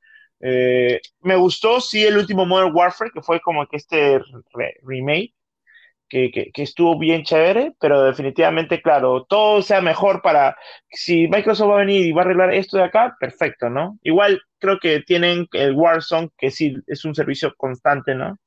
Eh, 0.41 1.01
me 1.21 1.37
gustó, 1.37 1.81
sí, 1.81 2.05
el 2.05 2.17
último 2.17 2.47
Modern 2.47 2.75
Warfare, 2.75 3.11
que 3.13 3.23
fue 3.23 3.41
como 3.41 3.67
que 3.67 3.77
este 3.77 4.21
remake, 4.83 5.35
que, 6.31 6.51
que, 6.53 6.63
estuvo 6.63 6.99
bien 6.99 7.25
chévere, 7.25 7.75
pero 7.81 8.05
definitivamente, 8.05 8.81
claro, 8.81 9.25
todo 9.25 9.63
sea 9.63 9.81
mejor 9.81 10.23
para, 10.23 10.57
si 10.91 11.27
Microsoft 11.27 11.71
va 11.71 11.75
a 11.75 11.85
venir 11.85 12.07
y 12.07 12.13
va 12.13 12.23
a 12.23 12.25
arreglar 12.25 12.55
esto 12.55 12.77
de 12.77 12.85
acá, 12.85 13.17
perfecto, 13.19 13.69
¿no? 13.69 13.99
Igual 14.03 14.41
creo 14.59 14.79
que 14.79 15.01
tienen 15.01 15.49
el 15.53 15.75
Warzone, 15.75 16.31
que 16.39 16.51
sí 16.51 16.77
es 16.87 17.05
un 17.05 17.15
servicio 17.15 17.53
constante, 17.57 18.15
¿no? 18.15 18.39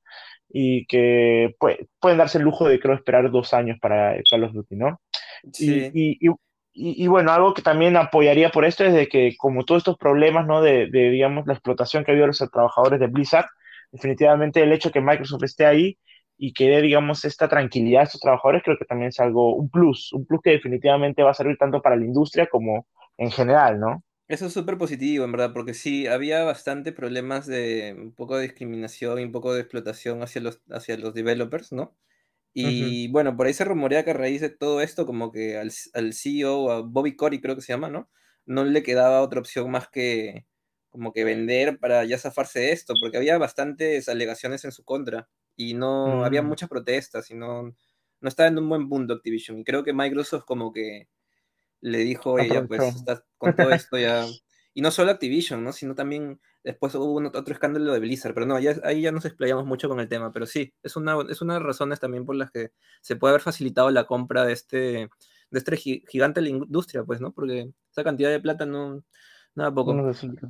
Y 0.49 0.85
que 0.85 1.55
pueden 1.99 2.17
darse 2.17 2.37
el 2.37 2.45
lujo 2.45 2.67
de, 2.67 2.79
creo, 2.79 2.95
esperar 2.95 3.29
dos 3.31 3.53
años 3.53 3.77
para 3.81 4.15
Call 4.29 4.45
of 4.45 4.53
Duty, 4.53 4.75
¿no? 4.75 5.01
Sí. 5.51 5.91
y, 5.93 6.29
y, 6.79 7.07
bueno, 7.07 7.31
algo 7.31 7.55
que 7.55 7.63
también 7.63 7.97
apoyaría 7.97 8.49
por 8.51 8.63
esto 8.63 8.85
es 8.85 8.93
de 8.93 9.07
que 9.07 9.35
como 9.37 9.65
todos 9.65 9.79
estos 9.79 9.97
problemas, 9.97 10.45
¿no? 10.45 10.61
De, 10.61 10.87
digamos, 10.87 11.47
la 11.47 11.53
explotación 11.53 12.03
que 12.03 12.11
ha 12.11 12.13
habido 12.13 12.27
los 12.27 12.37
trabajadores 12.51 12.99
de 12.99 13.07
Blizzard, 13.07 13.47
definitivamente 13.91 14.61
el 14.61 14.71
hecho 14.71 14.91
que 14.91 15.01
Microsoft 15.01 15.43
esté 15.43 15.65
ahí 15.65 15.97
y 16.37 16.53
que 16.53 16.69
dé, 16.69 16.81
digamos, 16.81 17.25
esta 17.25 17.47
tranquilidad 17.49 18.01
a 18.01 18.03
estos 18.05 18.21
trabajadores, 18.21 18.61
creo 18.63 18.77
que 18.77 18.85
también 18.85 19.09
es 19.09 19.19
algo, 19.19 19.55
un 19.55 19.69
plus, 19.69 20.13
un 20.13 20.25
plus 20.25 20.41
que 20.43 20.51
definitivamente 20.51 21.23
va 21.23 21.31
a 21.31 21.33
servir 21.33 21.57
tanto 21.57 21.81
para 21.81 21.95
la 21.95 22.05
industria 22.05 22.47
como 22.47 22.87
en 23.17 23.31
general, 23.31 23.79
¿no? 23.79 24.03
Eso 24.27 24.47
es 24.47 24.53
súper 24.53 24.77
positivo, 24.77 25.23
en 25.25 25.31
verdad, 25.31 25.53
porque 25.53 25.73
sí, 25.73 26.05
había 26.05 26.43
bastante 26.43 26.91
problemas 26.91 27.47
de 27.47 27.95
un 27.97 28.13
poco 28.13 28.35
de 28.35 28.43
discriminación 28.43 29.19
y 29.19 29.23
un 29.23 29.31
poco 29.31 29.53
de 29.53 29.61
explotación 29.61 30.21
hacia 30.21 30.41
los, 30.41 30.61
hacia 30.69 30.97
los 30.97 31.13
developers, 31.13 31.71
¿no? 31.71 31.95
Y 32.59 33.07
bueno, 33.09 33.37
por 33.37 33.45
ahí 33.45 33.53
se 33.53 33.65
rumorea 33.65 34.03
que 34.03 34.11
a 34.11 34.15
raíz 34.15 34.41
de 34.41 34.49
todo 34.49 34.81
esto, 34.81 35.05
como 35.05 35.31
que 35.31 35.57
al, 35.57 35.71
al 35.93 36.13
CEO, 36.13 36.71
a 36.71 36.81
Bobby 36.81 37.15
Corey 37.15 37.39
creo 37.39 37.55
que 37.55 37.61
se 37.61 37.71
llama, 37.71 37.87
¿no? 37.89 38.09
No 38.47 38.65
le 38.65 38.81
quedaba 38.81 39.21
otra 39.21 39.39
opción 39.39 39.69
más 39.69 39.87
que 39.89 40.47
como 40.97 41.13
que 41.13 41.23
vender 41.23 41.77
para 41.77 42.03
ya 42.05 42.17
zafarse 42.17 42.59
de 42.59 42.71
esto, 42.71 42.95
porque 42.99 43.17
había 43.17 43.37
bastantes 43.37 44.09
alegaciones 44.09 44.65
en 44.65 44.71
su 44.71 44.83
contra 44.83 45.29
y 45.55 45.75
no 45.75 46.25
había 46.25 46.41
mm. 46.41 46.47
muchas 46.47 46.69
protestas 46.69 47.29
y 47.29 47.35
no, 47.35 47.75
no 48.19 48.29
estaba 48.29 48.49
en 48.49 48.57
un 48.57 48.67
buen 48.67 48.89
punto 48.89 49.13
Activision. 49.13 49.59
Y 49.59 49.63
creo 49.63 49.83
que 49.83 49.93
Microsoft 49.93 50.45
como 50.45 50.73
que 50.73 51.07
le 51.81 51.99
dijo, 51.99 52.39
ella, 52.39 52.65
pues 52.65 52.95
está 52.95 53.23
con 53.37 53.55
todo 53.55 53.71
esto 53.71 53.97
ya. 53.97 54.25
Y 54.73 54.81
no 54.81 54.91
solo 54.91 55.09
Activision, 55.09 55.63
¿no? 55.63 55.71
Sino 55.71 55.95
también 55.95 56.39
después 56.63 56.93
hubo 56.93 57.15
otro 57.15 57.51
escándalo 57.51 57.93
de 57.93 57.99
Blizzard, 57.99 58.35
pero 58.35 58.45
no, 58.45 58.57
ahí 58.57 59.01
ya 59.01 59.11
nos 59.11 59.25
explayamos 59.25 59.65
mucho 59.65 59.89
con 59.89 59.99
el 59.99 60.07
tema, 60.07 60.31
pero 60.31 60.45
sí, 60.45 60.71
es 60.83 60.95
una, 60.95 61.17
es 61.29 61.41
una 61.41 61.55
de 61.55 61.61
las 61.61 61.65
razones 61.65 61.99
también 61.99 62.25
por 62.25 62.35
las 62.35 62.51
que 62.51 62.73
se 63.01 63.15
puede 63.15 63.31
haber 63.31 63.41
facilitado 63.41 63.89
la 63.89 64.05
compra 64.05 64.45
de 64.45 64.53
este, 64.53 65.09
de 65.49 65.59
este 65.59 65.77
gigante 65.77 66.41
de 66.41 66.49
la 66.49 66.57
industria, 66.57 67.03
pues, 67.03 67.19
¿no? 67.21 67.31
Porque 67.31 67.71
esa 67.91 68.03
cantidad 68.03 68.29
de 68.29 68.39
plata 68.39 68.67
no, 68.67 69.03
nada 69.57 69.73
poco. 69.73 69.93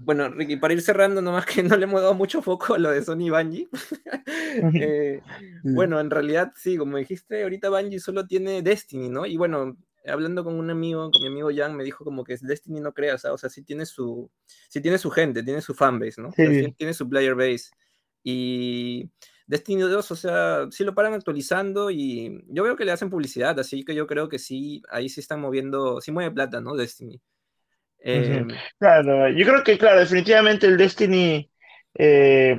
bueno, 0.04 0.30
Ricky, 0.30 0.58
para 0.58 0.74
ir 0.74 0.82
cerrando, 0.82 1.22
nomás 1.22 1.46
que 1.46 1.64
no 1.64 1.78
le 1.78 1.86
hemos 1.86 2.02
dado 2.02 2.14
mucho 2.14 2.42
foco 2.42 2.76
a 2.76 2.78
lo 2.78 2.92
de 2.92 3.02
Sony 3.02 3.30
Bungie. 3.30 3.68
Eh, 4.74 5.22
bueno, 5.64 6.00
en 6.00 6.10
realidad 6.10 6.52
sí, 6.56 6.78
como 6.78 6.98
dijiste, 6.98 7.44
ahorita 7.44 7.70
Bungie 7.70 8.00
solo 8.00 8.26
tiene 8.26 8.62
Destiny, 8.64 9.08
¿no? 9.08 9.26
Y 9.26 9.38
bueno, 9.38 9.78
hablando 10.06 10.44
con 10.44 10.56
un 10.56 10.70
amigo, 10.70 11.12
con 11.12 11.22
mi 11.22 11.28
amigo 11.28 11.50
Jan, 11.56 11.76
me 11.76 11.84
dijo 11.84 12.04
como 12.04 12.24
que 12.24 12.38
Destiny 12.42 12.80
no 12.80 12.94
crea, 12.94 13.16
o 13.16 13.38
sea, 13.38 13.50
sí 13.50 13.64
tiene 13.64 13.86
su, 13.86 14.30
sí 14.68 14.82
tiene 14.82 14.98
su 14.98 15.12
gente, 15.12 15.44
tiene 15.44 15.62
su 15.62 15.74
fanbase, 15.74 16.22
¿no? 16.22 16.32
tiene 16.32 16.94
su 16.94 17.08
player 17.08 17.36
base. 17.36 17.70
Y 18.24 19.12
Destiny 19.46 19.82
2, 19.82 20.12
o 20.12 20.16
sea, 20.16 20.68
sí 20.72 20.84
lo 20.84 20.96
paran 20.96 21.14
actualizando 21.14 21.92
y 21.92 22.44
yo 22.48 22.64
veo 22.64 22.76
que 22.76 22.86
le 22.86 22.92
hacen 22.92 23.10
publicidad, 23.10 23.60
así 23.60 23.86
que 23.86 23.94
yo 23.94 24.08
creo 24.08 24.28
que 24.28 24.40
sí, 24.40 24.82
ahí 24.90 25.08
sí 25.08 25.20
están 25.20 25.40
moviendo, 25.40 26.02
sí 26.02 26.12
mueve 26.12 26.32
plata, 26.32 26.62
¿no? 26.62 26.76
Destiny. 26.76 27.22
Em, 28.10 28.48
claro, 28.80 29.30
yo 29.30 29.46
creo 29.46 29.64
que, 29.66 29.78
claro, 29.78 30.00
definitivamente 30.00 30.66
el 30.66 30.78
Destiny 30.78 31.52
eh, 31.96 32.58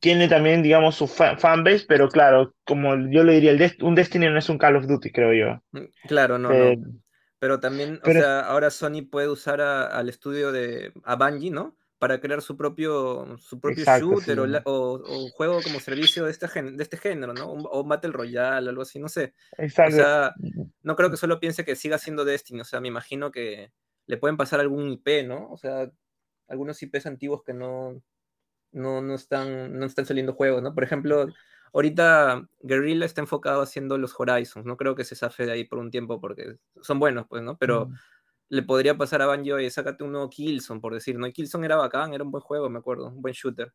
tiene 0.00 0.26
también, 0.26 0.62
digamos, 0.62 0.94
su 0.94 1.06
fanbase, 1.06 1.84
pero 1.86 2.08
claro, 2.08 2.54
como 2.64 2.96
yo 3.10 3.24
le 3.24 3.34
diría, 3.34 3.50
el 3.50 3.72
un 3.82 3.94
Destiny 3.94 4.30
no 4.30 4.38
es 4.38 4.48
un 4.48 4.56
Call 4.56 4.76
of 4.76 4.86
Duty, 4.86 5.12
creo 5.12 5.34
yo. 5.34 5.62
Mm, 5.78 5.86
claro, 6.08 6.38
no, 6.38 6.48
no. 6.48 6.82
Pero 7.38 7.60
también, 7.60 8.00
o 8.02 8.10
sea, 8.10 8.40
ahora 8.40 8.70
Sony 8.70 9.02
puede 9.10 9.28
usar 9.28 9.60
al 9.60 10.08
estudio 10.08 10.50
de 10.50 10.92
a 11.04 11.16
Bungie, 11.16 11.50
¿no? 11.50 11.76
Para 11.98 12.18
crear 12.18 12.40
su 12.40 12.56
propio, 12.56 13.36
su 13.36 13.60
propio 13.60 13.84
shooter 13.84 14.40
o, 14.64 15.28
juego 15.34 15.60
como 15.62 15.78
servicio 15.78 16.24
de 16.24 16.30
este, 16.30 16.46
de 16.62 16.82
este 16.82 16.96
género, 16.96 17.34
¿no? 17.34 17.52
O, 17.52 17.84
Battle 17.84 18.12
Royale, 18.12 18.70
algo 18.70 18.82
así, 18.82 18.98
no 18.98 19.08
sé. 19.08 19.34
Exacto. 19.58 19.94
O 19.94 19.98
sea, 19.98 20.34
no 20.82 20.96
creo 20.96 21.10
que 21.10 21.16
solo 21.18 21.38
piense 21.38 21.66
que 21.66 21.76
siga 21.76 21.98
siendo 21.98 22.24
Destiny, 22.24 22.60
o 22.62 22.64
sea, 22.64 22.80
me 22.80 22.88
imagino 22.88 23.30
que 23.30 23.72
le 24.12 24.18
pueden 24.18 24.36
pasar 24.36 24.60
algún 24.60 24.90
IP, 24.90 25.26
¿no? 25.26 25.48
O 25.50 25.56
sea, 25.56 25.90
algunos 26.46 26.82
IPs 26.82 27.06
antiguos 27.06 27.42
que 27.42 27.54
no, 27.54 28.02
no, 28.70 29.00
no, 29.00 29.14
están, 29.14 29.78
no 29.78 29.86
están 29.86 30.04
saliendo 30.04 30.34
juegos, 30.34 30.62
¿no? 30.62 30.74
Por 30.74 30.84
ejemplo, 30.84 31.28
ahorita 31.72 32.46
Guerrilla 32.60 33.06
está 33.06 33.22
enfocado 33.22 33.62
haciendo 33.62 33.96
los 33.96 34.14
Horizons, 34.20 34.66
no 34.66 34.76
creo 34.76 34.94
que 34.94 35.04
se 35.04 35.16
zafe 35.16 35.46
de 35.46 35.52
ahí 35.52 35.64
por 35.64 35.78
un 35.78 35.90
tiempo 35.90 36.20
porque 36.20 36.56
son 36.82 36.98
buenos, 36.98 37.26
pues, 37.26 37.42
¿no? 37.42 37.56
Pero 37.56 37.86
mm. 37.86 37.94
le 38.50 38.62
podría 38.64 38.98
pasar 38.98 39.22
a 39.22 39.26
Banjo 39.26 39.58
y 39.58 39.70
sácate 39.70 40.04
un 40.04 40.12
nuevo 40.12 40.28
Killzone, 40.28 40.82
por 40.82 40.92
decir, 40.92 41.18
¿no? 41.18 41.26
Y 41.26 41.32
Killzone 41.32 41.64
era 41.64 41.76
bacán, 41.76 42.12
era 42.12 42.22
un 42.22 42.30
buen 42.30 42.42
juego, 42.42 42.68
me 42.68 42.80
acuerdo, 42.80 43.06
un 43.08 43.22
buen 43.22 43.32
shooter. 43.32 43.72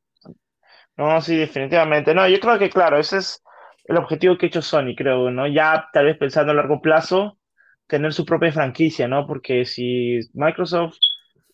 No, 0.98 1.20
sí, 1.20 1.36
definitivamente. 1.36 2.14
No, 2.14 2.28
yo 2.28 2.40
creo 2.40 2.60
que, 2.60 2.70
claro, 2.70 3.00
ese 3.00 3.18
es 3.18 3.44
el 3.86 3.98
objetivo 3.98 4.38
que 4.38 4.46
ha 4.46 4.50
hecho 4.50 4.62
Sony, 4.62 4.94
creo, 4.96 5.32
¿no? 5.32 5.48
Ya 5.48 5.90
tal 5.92 6.06
vez 6.06 6.16
pensando 6.20 6.52
a 6.52 6.56
largo 6.56 6.80
plazo, 6.80 7.40
tener 7.88 8.14
su 8.14 8.26
propia 8.26 8.52
franquicia, 8.52 9.08
¿no? 9.08 9.26
Porque 9.26 9.66
si 9.66 10.20
Microsoft 10.34 10.98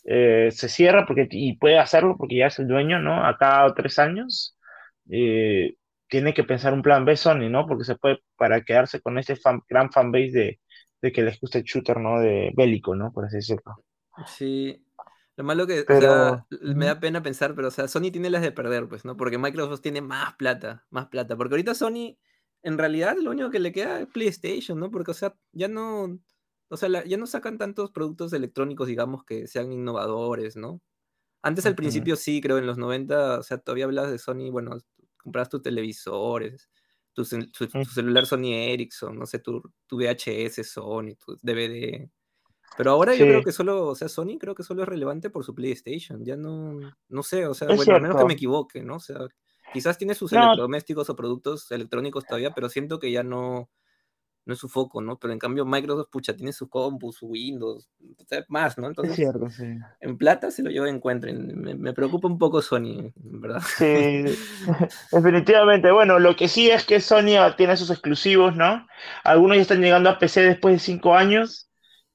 eh, 0.05 0.49
se 0.51 0.67
cierra 0.67 1.05
porque, 1.05 1.27
y 1.31 1.57
puede 1.57 1.79
hacerlo 1.79 2.15
porque 2.17 2.37
ya 2.37 2.47
es 2.47 2.59
el 2.59 2.67
dueño, 2.67 2.99
¿no? 2.99 3.25
A 3.25 3.37
cada 3.37 3.73
tres 3.73 3.99
años, 3.99 4.57
eh, 5.09 5.75
tiene 6.07 6.33
que 6.33 6.43
pensar 6.43 6.73
un 6.73 6.81
plan 6.81 7.05
B 7.05 7.15
Sony, 7.15 7.49
¿no? 7.49 7.65
Porque 7.65 7.85
se 7.85 7.95
puede, 7.95 8.19
para 8.35 8.61
quedarse 8.61 9.01
con 9.01 9.17
ese 9.17 9.35
fan, 9.35 9.61
gran 9.69 9.91
fanbase 9.91 10.31
de, 10.31 10.59
de 11.01 11.11
que 11.11 11.21
les 11.21 11.39
gusta 11.39 11.59
el 11.59 11.63
shooter, 11.63 11.99
¿no? 11.99 12.19
De 12.19 12.51
bélico, 12.55 12.95
¿no? 12.95 13.11
Por 13.11 13.25
así 13.25 13.37
decirlo. 13.37 13.83
Sí. 14.25 14.83
Lo 15.35 15.43
malo 15.43 15.65
que, 15.65 15.83
o 15.87 15.99
sea, 15.99 16.45
me 16.61 16.85
da 16.85 16.99
pena 16.99 17.23
pensar, 17.23 17.55
pero, 17.55 17.69
o 17.69 17.71
sea, 17.71 17.87
Sony 17.87 18.11
tiene 18.11 18.29
las 18.29 18.43
de 18.43 18.51
perder, 18.51 18.87
pues, 18.87 19.03
¿no? 19.03 19.17
Porque 19.17 19.39
Microsoft 19.39 19.81
tiene 19.81 20.01
más 20.01 20.35
plata, 20.35 20.85
más 20.91 21.07
plata. 21.07 21.35
Porque 21.35 21.55
ahorita 21.55 21.73
Sony, 21.73 22.17
en 22.63 22.77
realidad, 22.77 23.15
lo 23.21 23.31
único 23.31 23.49
que 23.49 23.59
le 23.59 23.71
queda 23.71 24.01
es 24.01 24.07
PlayStation, 24.07 24.79
¿no? 24.79 24.89
Porque, 24.89 25.11
o 25.11 25.13
sea, 25.13 25.35
ya 25.51 25.67
no, 25.67 26.17
o 26.69 26.77
sea, 26.77 27.03
ya 27.05 27.17
no 27.17 27.27
sacan 27.27 27.57
tantos 27.57 27.91
productos 27.91 28.33
electrónicos, 28.33 28.87
digamos, 28.87 29.23
que 29.25 29.47
sean 29.47 29.71
innovadores, 29.71 30.55
¿no? 30.55 30.81
Antes 31.41 31.65
al 31.65 31.75
principio 31.75 32.15
sí, 32.15 32.39
creo, 32.41 32.57
en 32.57 32.65
los 32.65 32.77
90, 32.77 33.39
o 33.39 33.43
sea, 33.43 33.57
todavía 33.57 33.85
hablas 33.85 34.09
de 34.09 34.17
Sony, 34.17 34.49
bueno, 34.49 34.77
compras 35.17 35.49
tus 35.49 35.61
televisores, 35.61 36.69
tu, 37.13 37.25
celular 37.25 38.25
Sony 38.25 38.53
Ericsson, 38.53 39.19
no 39.19 39.25
sé, 39.25 39.39
tu, 39.39 39.61
tu, 39.85 39.97
VHS 39.97 40.65
Sony, 40.65 41.15
tu 41.23 41.37
DVD. 41.41 42.09
Pero 42.77 42.91
ahora 42.91 43.13
yo 43.13 43.25
creo 43.25 43.43
que 43.43 43.51
solo, 43.51 43.87
o 43.89 43.95
sea, 43.95 44.07
Sony 44.07 44.37
creo 44.39 44.55
que 44.55 44.63
solo 44.63 44.83
es 44.83 44.89
relevante 44.89 45.29
por 45.29 45.43
su 45.43 45.53
PlayStation, 45.53 46.23
ya 46.25 46.37
no, 46.37 46.79
no 47.09 47.23
sé, 47.23 47.45
o 47.45 47.53
sea, 47.53 47.67
bueno, 47.67 47.93
al 47.95 48.01
menos 48.01 48.17
que 48.17 48.25
me 48.25 48.33
equivoque, 48.33 48.81
¿no? 48.81 48.95
O 48.95 48.99
sea, 48.99 49.27
quizás 49.73 49.97
tiene 49.97 50.15
sus 50.15 50.31
electrodomésticos 50.31 51.09
o 51.09 51.15
productos 51.15 51.71
electrónicos 51.71 52.25
todavía, 52.25 52.51
pero 52.51 52.69
siento 52.69 52.99
que 52.99 53.11
ya 53.11 53.23
no, 53.23 53.69
no 54.45 54.53
es 54.53 54.59
su 54.59 54.67
foco, 54.67 55.01
¿no? 55.01 55.17
Pero 55.17 55.33
en 55.33 55.39
cambio 55.39 55.65
Microsoft, 55.65 56.09
pucha, 56.11 56.35
tiene 56.35 56.51
su 56.51 56.67
compu, 56.67 57.11
su 57.13 57.27
Windows, 57.27 57.89
más, 58.49 58.77
¿no? 58.77 58.87
Entonces, 58.87 59.11
es 59.11 59.17
cierto, 59.17 59.49
sí. 59.49 59.65
En 60.01 60.17
plata 60.17 60.51
se 60.51 60.63
lo 60.63 60.69
lleva 60.69 60.89
encuentren. 60.89 61.59
Me, 61.59 61.75
me, 61.75 61.93
preocupa 61.93 62.27
un 62.27 62.37
poco 62.37 62.61
Sony, 62.61 63.11
¿verdad? 63.15 63.61
Sí, 63.61 64.23
definitivamente. 65.11 65.91
Bueno, 65.91 66.19
lo 66.19 66.35
que 66.35 66.47
sí 66.47 66.69
es 66.69 66.85
que 66.85 66.99
Sony 66.99 67.37
tiene 67.55 67.77
sus 67.77 67.89
exclusivos, 67.89 68.55
¿no? 68.55 68.85
Algunos 69.23 69.57
ya 69.57 69.61
están 69.61 69.81
llegando 69.81 70.09
a 70.09 70.19
PC 70.19 70.41
después 70.41 70.75
de 70.75 70.79
cinco 70.79 71.15
años, 71.15 71.69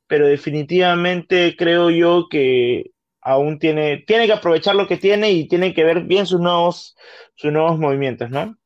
pero 0.06 0.26
definitivamente 0.26 1.56
creo 1.56 1.90
yo 1.90 2.26
que 2.30 2.92
aún 3.20 3.58
tiene, 3.58 4.04
tiene 4.06 4.26
que 4.26 4.32
aprovechar 4.32 4.74
lo 4.74 4.86
que 4.86 4.96
tiene 4.96 5.32
y 5.32 5.48
tiene 5.48 5.74
que 5.74 5.84
ver 5.84 6.02
bien 6.02 6.26
sus 6.26 6.40
nuevos, 6.40 6.96
sus 7.34 7.52
nuevos 7.52 7.78
movimientos, 7.78 8.30
¿no? 8.30 8.56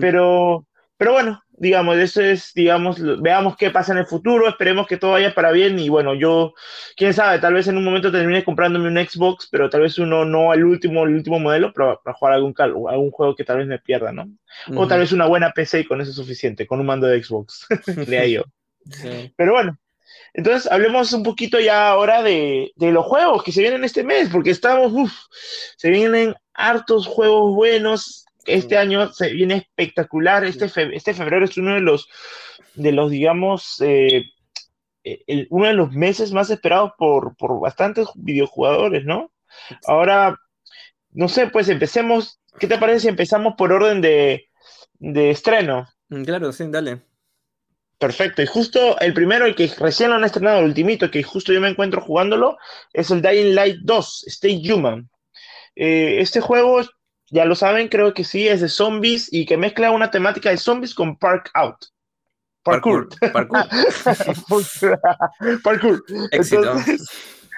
Pero 0.00 0.66
pero 0.96 1.12
bueno, 1.12 1.42
digamos, 1.50 1.96
eso 1.98 2.22
es, 2.22 2.52
digamos, 2.54 2.98
veamos 3.20 3.56
qué 3.56 3.70
pasa 3.70 3.92
en 3.92 3.98
el 3.98 4.06
futuro, 4.06 4.48
esperemos 4.48 4.86
que 4.86 4.96
todo 4.96 5.12
vaya 5.12 5.34
para 5.34 5.50
bien 5.50 5.78
y 5.78 5.88
bueno, 5.88 6.14
yo, 6.14 6.54
quién 6.96 7.12
sabe, 7.12 7.40
tal 7.40 7.54
vez 7.54 7.66
en 7.66 7.76
un 7.76 7.84
momento 7.84 8.12
termine 8.12 8.44
comprándome 8.44 8.88
un 8.88 9.06
Xbox, 9.06 9.48
pero 9.50 9.68
tal 9.68 9.80
vez 9.80 9.98
uno 9.98 10.24
no 10.24 10.54
el 10.54 10.64
último, 10.64 11.04
el 11.04 11.14
último 11.14 11.40
modelo, 11.40 11.72
pero 11.72 12.00
para 12.02 12.16
jugar 12.16 12.34
algún, 12.34 12.54
algún 12.58 13.10
juego 13.10 13.34
que 13.34 13.44
tal 13.44 13.58
vez 13.58 13.66
me 13.66 13.80
pierda, 13.80 14.12
¿no? 14.12 14.28
O 14.76 14.86
tal 14.86 15.00
vez 15.00 15.10
una 15.10 15.26
buena 15.26 15.50
PC 15.50 15.80
y 15.80 15.84
con 15.84 16.00
eso 16.00 16.10
es 16.10 16.16
suficiente, 16.16 16.66
con 16.66 16.78
un 16.78 16.86
mando 16.86 17.08
de 17.08 17.22
Xbox, 17.22 17.66
crea 18.06 18.26
yo. 18.26 18.44
Pero 19.36 19.52
bueno, 19.52 19.76
entonces 20.34 20.70
hablemos 20.70 21.12
un 21.12 21.22
poquito 21.22 21.60
ya 21.60 21.88
ahora 21.88 22.22
de, 22.22 22.72
de, 22.74 22.90
los 22.92 23.06
juegos 23.06 23.44
que 23.44 23.52
se 23.52 23.62
vienen 23.62 23.84
este 23.84 24.02
mes, 24.02 24.28
porque 24.30 24.50
estamos, 24.50 24.92
uff, 24.92 25.12
se 25.76 25.90
vienen 25.90 26.34
hartos 26.52 27.06
juegos 27.06 27.54
buenos, 27.54 28.24
este 28.46 28.76
año 28.76 29.12
se 29.12 29.32
viene 29.32 29.54
espectacular. 29.54 30.44
Este, 30.44 30.68
este 30.94 31.14
febrero 31.14 31.44
es 31.44 31.56
uno 31.56 31.74
de 31.74 31.80
los, 31.80 32.08
de 32.74 32.92
los 32.92 33.10
digamos, 33.10 33.80
eh, 33.80 34.24
eh, 35.04 35.46
uno 35.50 35.66
de 35.66 35.74
los 35.74 35.92
meses 35.92 36.32
más 36.32 36.50
esperados 36.50 36.92
por, 36.98 37.36
por 37.36 37.60
bastantes 37.60 38.08
videojugadores, 38.16 39.04
¿no? 39.04 39.30
Ahora, 39.86 40.36
no 41.12 41.28
sé, 41.28 41.46
pues 41.46 41.68
empecemos. 41.68 42.40
¿Qué 42.58 42.66
te 42.66 42.78
parece 42.78 43.00
si 43.00 43.08
empezamos 43.08 43.54
por 43.56 43.72
orden 43.72 44.00
de, 44.00 44.48
de 44.94 45.30
estreno? 45.30 45.88
Mm, 46.08 46.24
claro, 46.24 46.52
sí, 46.52 46.64
dale. 46.68 47.02
Perfecto, 47.98 48.42
y 48.42 48.46
justo 48.46 48.98
el 49.00 49.14
primero, 49.14 49.46
el 49.46 49.54
que 49.54 49.70
recién 49.78 50.10
lo 50.10 50.16
han 50.16 50.24
estrenado, 50.24 50.58
el 50.58 50.66
ultimito, 50.66 51.10
que 51.10 51.22
justo 51.22 51.52
yo 51.52 51.60
me 51.60 51.68
encuentro 51.68 52.00
jugándolo, 52.00 52.58
es 52.92 53.10
el 53.10 53.22
Dying 53.22 53.54
Light 53.54 53.78
2, 53.82 54.24
Stay 54.26 54.70
Human. 54.70 55.08
Eh, 55.76 56.18
este 56.20 56.40
juego 56.40 56.82
ya 57.30 57.44
lo 57.44 57.54
saben, 57.54 57.88
creo 57.88 58.12
que 58.12 58.24
sí, 58.24 58.46
es 58.48 58.60
de 58.60 58.68
zombies 58.68 59.32
y 59.32 59.46
que 59.46 59.56
mezcla 59.56 59.90
una 59.90 60.10
temática 60.10 60.50
de 60.50 60.56
zombies 60.56 60.94
con 60.94 61.16
Park 61.16 61.50
Out. 61.54 61.86
Parkour. 62.62 63.08
Parkour. 63.32 63.66
Parkour. 65.62 66.04
Éxito. 66.32 66.74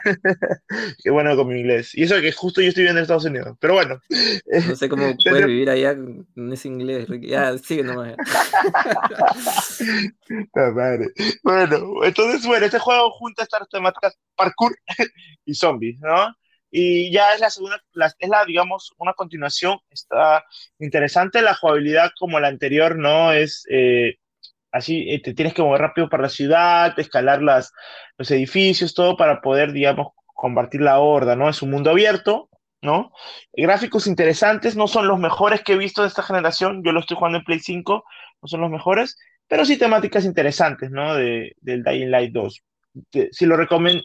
qué 1.03 1.11
bueno 1.11 1.37
con 1.37 1.49
mi 1.49 1.61
inglés. 1.61 1.95
Y 1.95 2.05
eso 2.05 2.21
que 2.21 2.33
justo 2.33 2.61
yo 2.61 2.69
estoy 2.69 2.83
viviendo 2.83 3.01
en 3.01 3.03
Estados 3.03 3.25
Unidos. 3.25 3.57
Pero 3.61 3.75
bueno. 3.75 4.01
No 4.69 4.77
sé 4.77 4.89
cómo 4.89 5.15
puedes 5.25 5.47
vivir 5.47 5.71
allá 5.71 5.95
con 5.95 6.53
ese 6.53 6.69
inglés. 6.69 7.07
Ya, 7.23 7.57
sigue 7.59 7.83
nomás. 7.83 8.17
bueno, 11.43 12.05
entonces, 12.05 12.47
bueno, 12.47 12.67
este 12.67 12.79
juego 12.79 13.11
junta 13.11 13.43
estas 13.43 13.69
temáticas 13.69 14.17
parkour 14.35 14.77
y 15.45 15.55
zombies, 15.55 16.01
¿no? 16.01 16.35
Y 16.71 17.13
ya 17.13 17.33
es 17.33 17.41
la 17.41 17.51
segunda, 17.51 17.81
es 18.19 18.29
la, 18.29 18.45
digamos, 18.45 18.93
una 18.99 19.15
continuación. 19.15 19.79
Está 19.91 20.45
interesante 20.79 21.41
la 21.41 21.55
jugabilidad 21.55 22.11
como 22.19 22.41
la 22.41 22.49
anterior, 22.49 22.99
¿no? 22.99 23.33
Es 23.33 23.65
eh, 23.71 24.17
así, 24.73 25.11
eh, 25.11 25.21
te 25.23 25.35
tienes 25.35 25.55
que 25.55 25.63
mover 25.63 25.81
rápido 25.81 26.09
para 26.09 26.25
la 26.25 26.29
ciudad, 26.29 26.99
escalar 26.99 27.43
las, 27.43 27.73
los 28.19 28.31
edificios, 28.31 28.95
todo 28.95 29.17
para 29.17 29.41
poder, 29.41 29.73
digamos, 29.73 30.09
combatir 30.27 30.81
la 30.81 30.99
horda, 31.01 31.37
¿no? 31.37 31.49
Es 31.49 31.63
un 31.63 31.71
mundo 31.71 31.91
abierto, 31.91 32.51
¿no? 32.83 33.13
Gráficos 33.53 34.07
interesantes, 34.07 34.77
no 34.77 34.87
son 34.89 35.09
los 35.09 35.19
mejores 35.19 35.63
que 35.63 35.73
he 35.73 35.79
visto 35.79 36.03
de 36.03 36.09
esta 36.09 36.23
generación, 36.23 36.83
yo 36.85 36.93
lo 36.93 37.01
estoy 37.01 37.17
jugando 37.17 37.39
en 37.39 37.45
Play 37.45 37.61
5, 37.61 38.05
no 38.43 38.49
son 38.49 38.61
los 38.61 38.71
mejores, 38.71 39.17
pero 39.49 39.65
sí 39.65 39.79
temáticas 39.79 40.25
interesantes, 40.25 40.91
¿no? 40.91 41.15
De, 41.15 41.53
del 41.61 41.83
Dying 41.83 42.11
Light 42.11 42.33
2. 42.33 42.63
si, 43.33 43.47
lo 43.47 43.57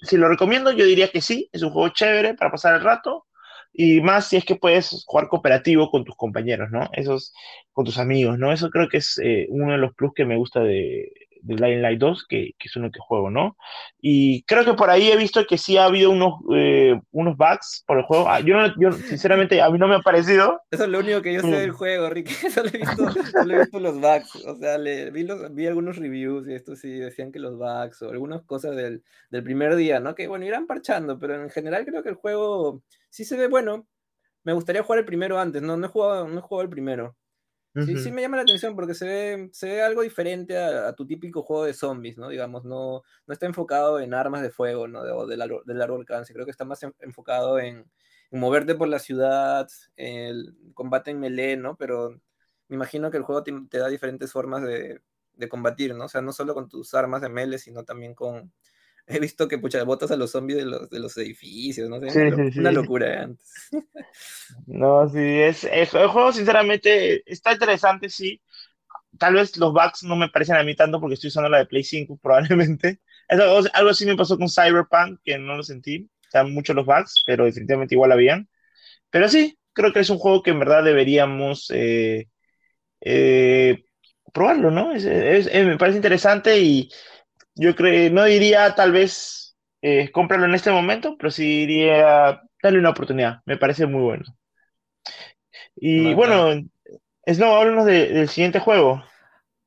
si 0.02 0.18
lo 0.18 0.30
recomiendo, 0.30 0.72
yo 0.72 0.86
diría 0.86 1.10
que 1.10 1.22
sí, 1.22 1.50
es 1.52 1.64
un 1.64 1.72
juego 1.72 1.90
chévere 1.90 2.34
para 2.36 2.52
pasar 2.52 2.76
el 2.76 2.82
rato, 2.82 3.26
y 3.74 4.02
más 4.02 4.28
si 4.28 4.38
es 4.38 4.46
que 4.46 4.56
puedes 4.56 5.04
jugar 5.06 5.28
cooperativo 5.28 5.90
con 5.90 6.04
tus 6.04 6.16
compañeros, 6.16 6.70
¿no? 6.72 6.90
Esos, 6.94 7.34
con 7.72 7.86
tus 7.86 7.98
amigos, 7.98 8.38
¿no? 8.38 8.52
Eso 8.52 8.70
creo 8.70 8.90
que 8.90 8.98
es 8.98 9.20
eh, 9.24 9.48
uno 9.50 9.72
de 9.74 9.78
los 9.78 9.94
plus 9.96 10.14
que 10.14 10.26
me 10.26 10.38
gusta 10.38 10.62
de, 10.62 11.12
de 11.42 11.56
Dying 11.56 11.82
Light 11.82 12.00
2, 12.00 12.26
que, 12.28 12.52
que, 12.58 12.68
es 12.68 12.76
uno 12.76 12.92
que 12.92 13.00
juego, 13.00 13.30
¿no? 13.30 13.58
Y 14.00 14.44
creo 14.44 14.64
que 14.66 14.74
por 14.74 14.90
ahí 14.90 15.12
he 15.12 15.18
visto 15.18 15.46
que 15.46 15.58
sí 15.58 15.78
ha 15.78 15.86
habido 15.86 16.12
unos, 16.12 16.36
eh, 16.54 17.00
unos 17.12 17.38
bugs 17.38 17.84
por 17.88 17.98
el 17.98 18.04
juego. 18.04 18.28
Ah, 18.28 18.40
yo, 18.40 18.56
yo, 18.78 18.92
sinceramente, 18.92 19.62
a 19.62 19.70
mí 19.70 19.78
no 19.78 19.88
me 19.88 19.96
ha 19.96 20.00
parecido. 20.00 20.62
Eso 20.72 20.84
es 20.84 20.90
lo 20.90 21.00
único 21.00 21.22
que 21.22 21.34
yo 21.34 21.42
sé 21.42 21.48
mm. 21.48 21.52
del 21.52 21.72
juego, 21.72 22.10
Ricky. 22.10 22.34
Solo 22.52 22.70
he 22.74 22.78
visto, 22.78 23.12
solo 23.12 23.54
he 23.54 23.60
visto 23.60 23.80
los 23.80 24.00
bugs. 24.00 24.36
O 24.46 24.56
sea, 24.56 24.78
le, 24.78 25.12
vi, 25.12 25.24
los, 25.24 25.54
vi 25.54 25.68
algunos 25.68 25.98
reviews 25.98 26.48
y 26.48 26.54
esto 26.54 26.76
sí 26.76 26.90
decían 26.90 27.32
que 27.32 27.40
los 27.40 27.58
bugs 27.58 28.02
o 28.02 28.10
algunas 28.10 28.44
cosas 28.44 28.76
del, 28.76 29.04
del 29.30 29.44
primer 29.44 29.76
día, 29.76 30.00
¿no? 30.00 30.16
Que 30.16 30.28
bueno, 30.28 30.46
irán 30.46 30.68
parchando, 30.68 31.20
pero 31.20 31.42
en 31.42 31.50
general 31.50 31.86
creo 31.86 32.04
que 32.04 32.10
el 32.10 32.16
juego 32.16 32.84
sí 33.10 33.26
se 33.26 33.38
ve 33.38 33.48
bueno. 33.48 33.88
Me 34.44 34.54
gustaría 34.54 34.84
jugar 34.84 35.00
el 35.00 35.06
primero 35.06 35.40
antes, 35.40 35.62
no, 35.62 35.78
no 35.78 35.86
he 35.86 35.90
jugado, 35.90 36.28
no 36.28 36.40
he 36.40 36.42
jugado 36.42 36.64
el 36.64 36.70
primero. 36.70 37.16
Sí, 37.74 37.98
sí 37.98 38.12
me 38.12 38.22
llama 38.22 38.36
la 38.36 38.44
atención 38.44 38.76
porque 38.76 38.94
se 38.94 39.06
ve, 39.06 39.50
se 39.54 39.68
ve 39.68 39.82
algo 39.82 40.02
diferente 40.02 40.58
a, 40.58 40.94
tu 40.94 41.08
típico 41.08 41.42
juego 41.42 41.64
de 41.64 41.74
zombies, 41.74 42.18
¿no? 42.18 42.28
Digamos, 42.28 42.66
no, 42.66 43.02
no 43.26 43.34
está 43.34 43.46
enfocado 43.46 44.02
en 44.02 44.14
armas 44.14 44.42
de 44.42 44.52
fuego, 44.52 44.90
¿no? 44.90 45.04
De, 45.04 45.12
o 45.12 45.26
del, 45.26 45.40
del 45.66 45.78
largo 45.78 45.96
alcance. 45.96 46.34
Creo 46.34 46.46
que 46.46 46.52
está 46.52 46.66
más 46.66 46.86
enfocado 47.00 47.60
en, 47.60 47.86
moverte 48.32 48.76
por 48.76 48.88
la 48.88 49.00
ciudad, 49.00 49.70
el 49.96 50.56
combate 50.74 51.12
en 51.12 51.20
melee, 51.20 51.58
¿no? 51.58 51.76
Pero 51.76 52.22
me 52.68 52.76
imagino 52.76 53.12
que 53.12 53.18
el 53.18 53.24
juego 53.24 53.44
te, 53.44 53.54
te 53.70 53.78
da 53.78 53.90
diferentes 53.90 54.32
formas 54.32 54.64
de, 54.64 55.02
de, 55.34 55.50
combatir, 55.50 55.94
¿no? 55.96 56.06
O 56.06 56.10
sea, 56.10 56.22
no 56.22 56.32
solo 56.32 56.54
con 56.54 56.70
tus 56.70 56.94
armas 56.94 57.22
de 57.22 57.30
melee, 57.30 57.60
sino 57.60 57.84
también 57.84 58.16
con, 58.16 58.54
he 59.14 59.20
visto 59.20 59.48
que 59.48 59.58
pucha, 59.58 59.84
botas 59.84 60.12
a 60.12 60.16
los 60.16 60.32
zombies 60.32 60.60
de 60.60 60.66
los, 60.66 60.90
de 60.90 61.00
los 61.00 61.18
edificios, 61.18 61.90
no 61.90 62.00
sé, 62.00 62.34
una, 62.60 62.72
locura 62.72 63.14
¿eh? 63.14 63.18
antes. 63.18 63.70
No, 64.68 65.08
sí, 65.10 65.20
es, 65.20 65.64
el 65.64 65.88
juego 65.88 66.34
sinceramente 66.34 67.24
está 67.32 67.54
interesante, 67.54 68.10
sí. 68.10 68.42
Tal 69.18 69.36
vez 69.36 69.56
los 69.58 69.74
bugs 69.74 70.04
no 70.04 70.16
me 70.16 70.30
parecen 70.30 70.56
a 70.56 70.64
mí 70.64 70.76
tanto 70.76 71.00
porque 71.00 71.16
estoy 71.16 71.30
usando 71.30 71.50
la 71.50 71.60
de 71.60 71.66
Play 71.66 71.84
5 71.84 72.18
probablemente. 72.22 73.00
Algo, 73.30 73.62
algo 73.74 73.90
así 73.90 74.06
me 74.06 74.16
pasó 74.18 74.38
con 74.38 74.50
Cyberpunk, 74.50 75.20
que 75.24 75.38
no 75.38 75.56
lo 75.56 75.64
sentí. 75.64 76.10
Están 76.24 76.54
muchos 76.54 76.76
los 76.76 76.86
bugs, 76.86 77.24
pero 77.26 77.46
definitivamente 77.46 77.96
igual 77.96 78.12
habían. 78.12 78.50
Pero 79.10 79.30
sí, 79.30 79.58
creo 79.74 79.94
que 79.94 80.02
es 80.02 80.10
un 80.10 80.18
juego 80.18 80.44
que 80.44 80.52
en 80.52 80.60
verdad 80.60 80.84
deberíamos 80.84 81.72
eh, 81.74 82.28
eh, 83.02 83.84
probarlo, 84.34 84.72
¿no? 84.72 84.94
me 84.94 85.78
parece 85.78 85.98
interesante 85.98 86.60
y 86.60 86.90
yo 87.56 87.76
creo, 87.76 88.12
no 88.12 88.26
diría 88.26 88.74
tal 88.76 88.92
vez 88.92 89.58
eh, 89.82 90.12
cómpralo 90.12 90.46
en 90.46 90.56
este 90.56 90.72
momento, 90.72 91.16
pero 91.18 91.32
sí 91.32 91.66
diría 91.66 92.42
darle 92.62 92.80
una 92.80 92.92
oportunidad. 92.92 93.42
Me 93.46 93.58
parece 93.58 93.86
muy 93.86 94.02
bueno. 94.02 94.24
Y 95.76 96.14
bueno, 96.14 96.62
Snow, 97.28 97.56
háblanos 97.56 97.86
del 97.86 98.30
siguiente 98.30 98.60
juego. 98.60 99.04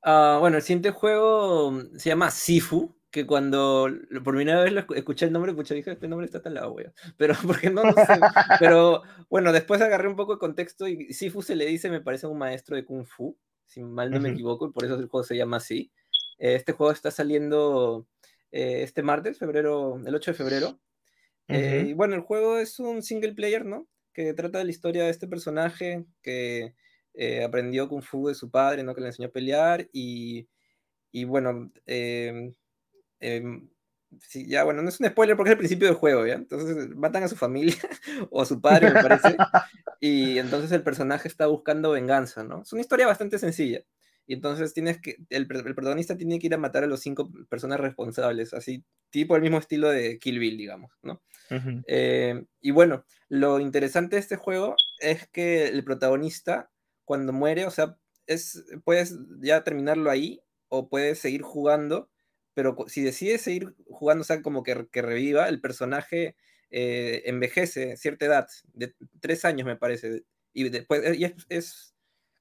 Ah, 0.03 0.39
bueno, 0.41 0.57
el 0.57 0.63
siguiente 0.63 0.91
juego 0.91 1.81
se 1.97 2.11
llama 2.11 2.31
Sifu, 2.31 2.95
que 3.11 3.27
cuando 3.27 3.89
por 4.23 4.35
primera 4.35 4.63
vez 4.63 4.73
lo 4.73 4.81
escuché 4.95 5.27
el 5.27 5.33
nombre, 5.33 5.53
escuché, 5.53 5.75
dije, 5.75 5.93
este 5.93 6.09
nombre 6.09 6.27
está 6.27 6.43
tan 6.43 6.55
lado, 6.55 6.73
güey. 6.73 6.87
Pero, 7.17 7.35
porque 7.47 7.71
no, 7.71 7.85
no 7.85 7.93
sé. 7.93 8.21
Pero 8.61 9.03
bueno, 9.31 9.53
después 9.53 9.81
agarré 9.81 10.09
un 10.09 10.17
poco 10.17 10.35
de 10.35 10.39
contexto 10.39 10.87
y 10.89 11.13
Sifu 11.13 11.43
se 11.43 11.57
le 11.57 11.65
dice, 11.67 11.91
me 11.91 12.01
parece, 12.01 12.27
un 12.27 12.39
maestro 12.39 12.77
de 12.77 12.85
Kung 12.85 13.07
Fu, 13.07 13.37
si 13.67 13.83
mal 13.83 14.11
no 14.11 14.21
me 14.21 14.31
equivoco, 14.31 14.67
y 14.67 14.73
por 14.73 14.85
eso 14.85 14.95
el 14.95 15.07
juego 15.07 15.25
se 15.25 15.37
llama 15.37 15.57
así. 15.57 15.91
Este 16.39 16.73
juego 16.73 16.93
está 16.93 17.11
saliendo 17.11 18.07
eh, 18.51 18.83
este 18.83 19.03
martes, 19.03 19.39
febrero, 19.39 20.01
el 20.05 20.15
8 20.15 20.31
de 20.31 20.37
febrero. 20.37 20.81
Eh, 21.49 21.87
y 21.89 21.93
bueno, 21.93 22.15
el 22.15 22.23
juego 22.23 22.59
es 22.59 22.79
un 22.79 23.03
single 23.03 23.35
player, 23.35 23.65
¿no? 23.65 23.89
Que 24.13 24.33
trata 24.33 24.59
de 24.59 24.65
la 24.65 24.71
historia 24.71 25.05
de 25.05 25.11
este 25.11 25.27
personaje 25.27 26.07
que 26.23 26.75
eh, 27.15 27.45
aprendió 27.45 27.89
Kung 27.89 28.03
Fu 28.03 28.29
de 28.29 28.35
su 28.35 28.51
padre, 28.51 28.83
¿no? 28.83 28.95
Que 28.95 29.01
le 29.01 29.09
enseñó 29.09 29.29
a 29.29 29.33
pelear 29.33 29.89
y, 29.93 30.49
y 31.13 31.25
bueno, 31.25 31.71
em, 31.87 32.55
em, 33.21 33.69
sí, 34.21 34.47
ya 34.49 34.65
bueno, 34.65 34.83
no 34.83 34.89
es 34.89 35.01
un 35.01 35.07
spoiler 35.07 35.37
porque 35.37 35.51
es 35.51 35.55
el 35.55 35.59
principio 35.59 35.87
del 35.89 35.97
juego, 35.97 36.27
¿ya? 36.27 36.35
Entonces 36.35 36.89
matan 36.97 37.25
a 37.25 37.29
su 37.29 37.37
familia 37.37 37.77
o 38.31 38.43
a 38.43 38.47
su 38.47 38.61
padre, 38.61 38.91
me 38.91 39.03
parece, 39.03 39.37
y 40.01 40.39
entonces 40.39 40.73
el 40.73 40.83
personaje 40.83 41.29
está 41.29 41.47
buscando 41.47 41.91
venganza, 41.91 42.45
¿no? 42.45 42.63
Es 42.63 42.73
una 42.73 42.83
historia 42.83 43.07
bastante 43.07 43.39
sencilla. 43.39 43.85
Y 44.27 44.35
entonces 44.35 44.73
tienes 44.73 45.01
que, 45.01 45.17
el, 45.29 45.47
protagonista 45.47 46.17
tiene 46.17 46.39
que 46.39 46.47
ir 46.47 46.55
a 46.55 46.59
matar 46.59 46.85
a 46.85 46.87
los 46.87 47.01
cinco 47.01 47.31
personas 47.49 47.81
responsables, 47.81 48.55
así, 48.55 48.85
tipo 49.11 49.37
el 49.37 49.43
mismo 49.43 49.59
estilo 49.59 49.91
de 49.91 50.19
Kill 50.19 50.39
Bill, 50.39 50.57
digamos, 50.57 50.93
¿no? 51.03 51.23
Eh, 51.87 52.45
y 52.61 52.71
bueno, 52.71 53.05
lo 53.29 53.61
interesante 53.61 54.17
de 54.17 54.21
este 54.21 54.37
juego 54.37 54.77
es 54.99 55.29
que 55.29 55.69
el 55.69 55.85
protagonista, 55.85 56.71
cuando 57.05 57.33
muere, 57.33 57.67
o 57.67 57.71
sea, 57.71 57.99
es, 58.27 58.65
puedes 58.85 59.19
ya 59.41 59.63
terminarlo 59.63 60.11
ahí 60.11 60.41
o 60.69 60.89
puedes 60.89 61.19
seguir 61.19 61.43
jugando, 61.43 62.11
pero 62.55 62.77
si 62.87 63.03
decides 63.03 63.43
seguir 63.43 63.75
jugando, 63.89 64.23
o 64.23 64.25
sea, 64.25 64.41
como 64.41 64.63
que, 64.63 64.89
que 64.91 65.03
reviva, 65.03 65.49
el 65.49 65.61
personaje 65.61 66.37
eh, 66.71 67.23
envejece 67.27 67.99
cierta 67.99 68.25
edad, 68.25 68.49
de 68.73 68.95
tres 69.21 69.45
años 69.45 69.67
me 69.67 69.77
parece, 69.77 70.25
y 70.55 70.69
después, 70.71 71.03
y 71.19 71.25
es 71.51 71.94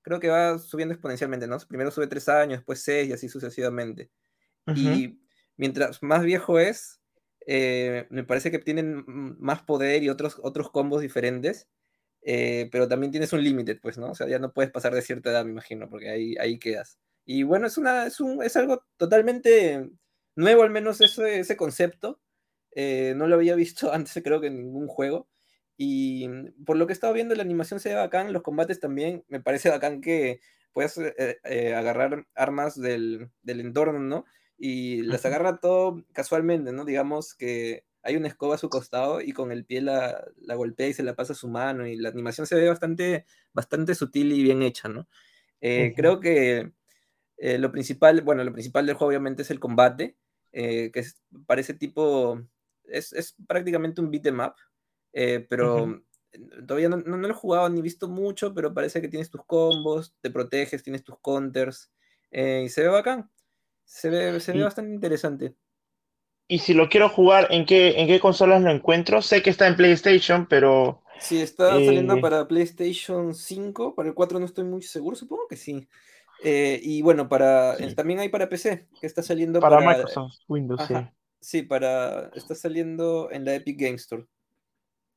creo 0.03 0.19
que 0.19 0.29
va 0.29 0.59
subiendo 0.59 0.93
exponencialmente, 0.93 1.47
¿no? 1.47 1.57
Primero 1.67 1.89
sube 1.89 2.07
tres 2.07 2.29
años, 2.29 2.59
después 2.59 2.81
seis 2.81 3.09
y 3.09 3.13
así 3.13 3.29
sucesivamente. 3.29 4.11
Y 4.75 5.19
mientras 5.57 6.01
más 6.03 6.23
viejo 6.23 6.59
es, 6.59 7.01
eh, 7.47 8.07
me 8.09 8.23
parece 8.23 8.51
que 8.51 8.59
tienen 8.59 9.03
más 9.07 9.63
poder 9.63 10.03
y 10.03 10.09
otros, 10.09 10.39
otros 10.41 10.69
combos 10.69 11.01
diferentes, 11.01 11.67
eh, 12.21 12.69
pero 12.71 12.87
también 12.87 13.11
tienes 13.11 13.33
un 13.33 13.43
límite, 13.43 13.75
pues, 13.75 13.97
¿no? 13.97 14.11
O 14.11 14.15
sea, 14.15 14.27
ya 14.27 14.39
no 14.39 14.53
puedes 14.53 14.71
pasar 14.71 14.93
de 14.93 15.01
cierta 15.01 15.31
edad, 15.31 15.43
me 15.43 15.51
imagino, 15.51 15.89
porque 15.89 16.09
ahí, 16.09 16.35
ahí 16.39 16.59
quedas. 16.59 16.99
Y 17.25 17.43
bueno, 17.43 17.67
es, 17.67 17.77
una, 17.77 18.07
es, 18.07 18.19
un, 18.19 18.43
es 18.43 18.55
algo 18.55 18.85
totalmente 18.97 19.89
nuevo, 20.35 20.63
al 20.63 20.69
menos 20.69 21.01
ese, 21.01 21.39
ese 21.39 21.57
concepto. 21.57 22.21
Eh, 22.71 23.13
no 23.15 23.27
lo 23.27 23.35
había 23.35 23.55
visto 23.55 23.91
antes, 23.93 24.21
creo 24.23 24.39
que 24.41 24.47
en 24.47 24.57
ningún 24.57 24.87
juego. 24.87 25.29
Y 25.77 26.27
mm, 26.27 26.65
por 26.65 26.77
lo 26.77 26.85
que 26.85 26.93
he 26.93 26.95
estado 26.95 27.13
viendo, 27.13 27.35
la 27.35 27.43
animación 27.43 27.79
se 27.79 27.89
ve 27.89 27.95
bacán, 27.95 28.33
los 28.33 28.43
combates 28.43 28.79
también, 28.79 29.23
me 29.27 29.39
parece 29.39 29.69
bacán 29.69 30.01
que 30.01 30.39
puedes 30.71 30.97
eh, 30.97 31.39
eh, 31.43 31.75
agarrar 31.75 32.25
armas 32.35 32.79
del, 32.79 33.29
del, 33.41 33.59
entorno, 33.59 33.99
¿no? 33.99 34.25
Y 34.57 35.03
las 35.03 35.25
agarra 35.25 35.59
todo 35.59 36.03
casualmente, 36.13 36.71
¿no? 36.71 36.85
Digamos 36.85 37.35
que 37.35 37.85
hay 38.01 38.15
una 38.15 38.27
escoba 38.27 38.55
a 38.55 38.57
su 38.57 38.69
costado 38.69 39.21
y 39.21 39.31
con 39.31 39.51
el 39.51 39.65
pie 39.65 39.81
la, 39.81 40.25
la, 40.41 40.55
golpea 40.55 40.87
y 40.87 40.93
se 40.93 41.03
la 41.03 41.15
pasa 41.15 41.33
a 41.33 41.35
su 41.37 41.47
mano 41.47 41.87
y 41.87 41.95
la 41.95 42.09
animación 42.09 42.47
se 42.47 42.55
ve 42.55 42.67
bastante, 42.67 43.25
bastante 43.53 43.95
sutil 43.95 44.31
y 44.33 44.43
bien 44.43 44.61
hecha, 44.61 44.89
¿no? 44.89 45.07
Eh, 45.61 45.93
creo 45.95 46.19
que 46.19 46.71
lo 47.37 47.71
principal, 47.71 48.21
bueno, 48.21 48.43
lo 48.43 48.53
principal 48.53 48.85
del 48.85 48.95
juego 48.95 49.09
obviamente 49.09 49.41
es 49.41 49.51
el 49.51 49.59
combate, 49.59 50.17
que 50.51 50.91
es, 50.93 51.21
parece 51.45 51.73
tipo, 51.73 52.41
es, 52.85 53.11
es 53.13 53.35
prácticamente 53.47 54.01
un 54.01 54.11
beat 54.11 54.25
em 54.25 54.39
up, 54.39 54.55
eh, 55.13 55.45
pero 55.47 56.01
todavía 56.67 56.89
no, 56.89 56.97
no, 56.97 57.17
lo 57.17 57.29
he 57.29 57.33
jugado 57.33 57.69
ni 57.69 57.81
visto 57.81 58.09
mucho, 58.09 58.53
pero 58.53 58.73
parece 58.73 58.99
que 58.99 59.07
tienes 59.07 59.29
tus 59.29 59.45
combos, 59.45 60.15
te 60.21 60.31
proteges, 60.31 60.83
tienes 60.83 61.03
tus 61.03 61.19
counters, 61.19 61.91
eh, 62.31 62.63
y 62.65 62.69
se 62.69 62.81
ve 62.81 62.87
bacán. 62.87 63.29
Se 63.85 64.09
ve, 64.09 64.39
se 64.39 64.53
ve 64.53 64.63
bastante 64.63 64.93
interesante. 64.93 65.55
Y 66.47 66.59
si 66.59 66.73
lo 66.73 66.89
quiero 66.89 67.09
jugar, 67.09 67.47
¿en 67.51 67.65
qué, 67.65 67.99
¿en 67.99 68.07
qué 68.07 68.19
consolas 68.19 68.61
lo 68.61 68.71
encuentro? 68.71 69.21
Sé 69.21 69.41
que 69.41 69.49
está 69.49 69.67
en 69.67 69.75
PlayStation, 69.75 70.47
pero... 70.47 71.03
Sí, 71.19 71.39
está 71.39 71.71
saliendo 71.71 72.17
eh, 72.17 72.21
para 72.21 72.47
PlayStation 72.47 73.35
5, 73.35 73.95
para 73.95 74.09
el 74.09 74.15
4 74.15 74.39
no 74.39 74.45
estoy 74.45 74.65
muy 74.65 74.81
seguro, 74.81 75.15
supongo 75.15 75.47
que 75.47 75.55
sí. 75.55 75.87
y 76.43 77.01
bueno, 77.03 77.29
para 77.29 77.77
también 77.95 78.19
hay 78.19 78.29
para 78.29 78.49
PC, 78.49 78.87
que 78.99 79.07
está 79.07 79.21
saliendo 79.21 79.59
para, 79.59 79.77
para 79.77 79.89
Microsoft 79.89 80.33
Windows, 80.47 80.81
sí. 80.87 80.95
Sí, 81.39 81.61
para 81.61 82.31
está 82.35 82.55
saliendo 82.55 83.29
en 83.29 83.43
la 83.43 83.53
Epic 83.55 83.77
Game 83.77 83.95
Store. 83.95 84.25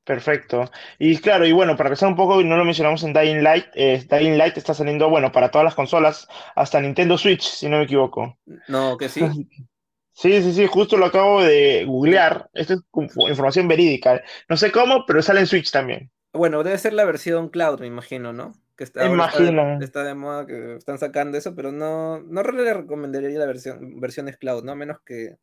Perfecto. 0.06 0.70
Y 1.00 1.18
claro, 1.18 1.44
y 1.46 1.52
bueno, 1.52 1.76
para 1.76 1.88
empezar 1.88 2.08
un 2.08 2.14
poco, 2.14 2.40
no 2.40 2.56
lo 2.56 2.64
mencionamos 2.64 3.02
en 3.02 3.12
Dying 3.12 3.42
Light, 3.42 3.66
eh, 3.74 4.06
Dying 4.08 4.38
Light 4.38 4.56
está 4.56 4.72
saliendo, 4.72 5.10
bueno, 5.10 5.32
para 5.32 5.50
todas 5.50 5.64
las 5.64 5.74
consolas, 5.74 6.28
hasta 6.54 6.80
Nintendo 6.80 7.18
Switch, 7.18 7.42
si 7.42 7.68
no 7.68 7.78
me 7.78 7.84
equivoco. 7.84 8.38
No, 8.68 8.96
que 8.96 9.08
sí. 9.08 9.20
Sí, 10.18 10.40
sí, 10.40 10.54
sí, 10.54 10.66
justo 10.66 10.96
lo 10.96 11.04
acabo 11.04 11.42
de 11.42 11.84
googlear. 11.84 12.48
Esto 12.54 12.72
es 12.72 12.80
información 13.28 13.68
verídica. 13.68 14.22
No 14.48 14.56
sé 14.56 14.72
cómo, 14.72 15.04
pero 15.06 15.20
sale 15.20 15.40
en 15.40 15.46
Switch 15.46 15.70
también. 15.70 16.10
Bueno, 16.32 16.62
debe 16.62 16.78
ser 16.78 16.94
la 16.94 17.04
versión 17.04 17.50
cloud, 17.50 17.80
me 17.80 17.86
imagino, 17.86 18.32
¿no? 18.32 18.54
Que 18.78 18.84
está, 18.84 19.04
Imagino. 19.04 19.78
Está, 19.78 20.04
de 20.04 20.14
moda 20.14 20.46
que 20.46 20.76
están 20.76 20.96
sacando 20.98 21.36
eso, 21.36 21.54
pero 21.54 21.70
no, 21.70 22.22
no 22.22 22.42
le 22.42 22.72
recomendaría 22.72 23.38
la 23.38 23.44
versión 23.44 24.00
versiones 24.00 24.38
cloud, 24.38 24.64
¿no? 24.64 24.72
A 24.72 24.76
menos 24.76 25.02
que 25.04 25.36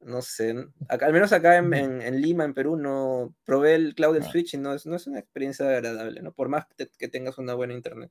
no 0.00 0.22
sé, 0.22 0.54
al 0.88 1.12
menos 1.12 1.32
acá 1.32 1.56
en, 1.56 2.20
Lima, 2.20 2.44
en 2.44 2.54
Perú, 2.54 2.76
no 2.76 3.34
probé 3.44 3.74
el 3.74 3.94
cloud 3.94 4.14
del 4.14 4.24
Switch 4.24 4.54
y 4.54 4.58
no 4.58 4.74
es, 4.74 4.86
no 4.86 4.96
es 4.96 5.06
una 5.06 5.18
experiencia 5.18 5.68
agradable, 5.68 6.22
¿no? 6.22 6.32
Por 6.32 6.48
más 6.48 6.66
que, 6.76 7.08
tengas 7.08 7.38
una 7.38 7.54
buena 7.54 7.74
internet. 7.74 8.10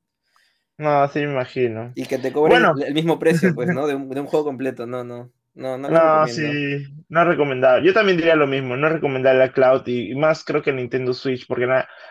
No, 0.77 1.07
sí 1.07 1.19
me 1.19 1.31
imagino. 1.31 1.93
Y 1.95 2.05
que 2.05 2.17
te 2.17 2.33
cobren 2.33 2.65
el, 2.85 2.93
mismo 2.93 3.17
precio, 3.17 3.55
pues, 3.55 3.69
¿no? 3.69 3.87
De 3.87 3.95
un, 3.95 4.09
de 4.09 4.19
un, 4.19 4.27
juego 4.27 4.45
completo, 4.45 4.85
no, 4.85 5.03
no. 5.03 5.31
No, 5.53 5.77
no, 5.77 5.89
no 5.89 6.27
sí, 6.27 6.85
no 7.07 7.21
es 7.21 7.27
recomendable. 7.27 7.87
Yo 7.87 7.93
también 7.93 8.17
diría 8.17 8.35
lo 8.35 8.45
mismo, 8.45 8.75
no 8.75 8.87
es 8.87 8.93
recomendable 8.93 9.39
la 9.39 9.53
cloud 9.53 9.87
y, 9.87 10.13
más 10.13 10.43
creo 10.43 10.61
que 10.61 10.73
Nintendo 10.73 11.13
Switch, 11.13 11.47
porque 11.47 11.65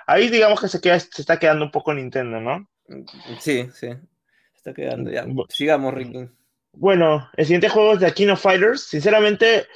ahí 0.06 0.30
digamos 0.30 0.62
que 0.62 0.68
se, 0.68 0.80
queda, 0.80 0.98
se 0.98 1.20
está 1.20 1.38
quedando 1.38 1.66
un 1.66 1.70
poco 1.70 1.92
Nintendo, 1.92 2.40
¿no? 2.40 2.66
Sí, 3.40 3.68
sí, 3.74 3.88
se 3.90 3.98
está 4.56 4.72
quedando 4.72 5.10
ya. 5.10 5.26
Sigamos, 5.50 5.92
Ricky. 5.92 6.26
Bueno, 6.76 7.30
el 7.36 7.44
siguiente 7.44 7.68
juego 7.68 7.94
es 7.94 8.00
de 8.00 8.12
King 8.12 8.36
Fighters. 8.36 8.84
Sinceramente, 8.84 9.66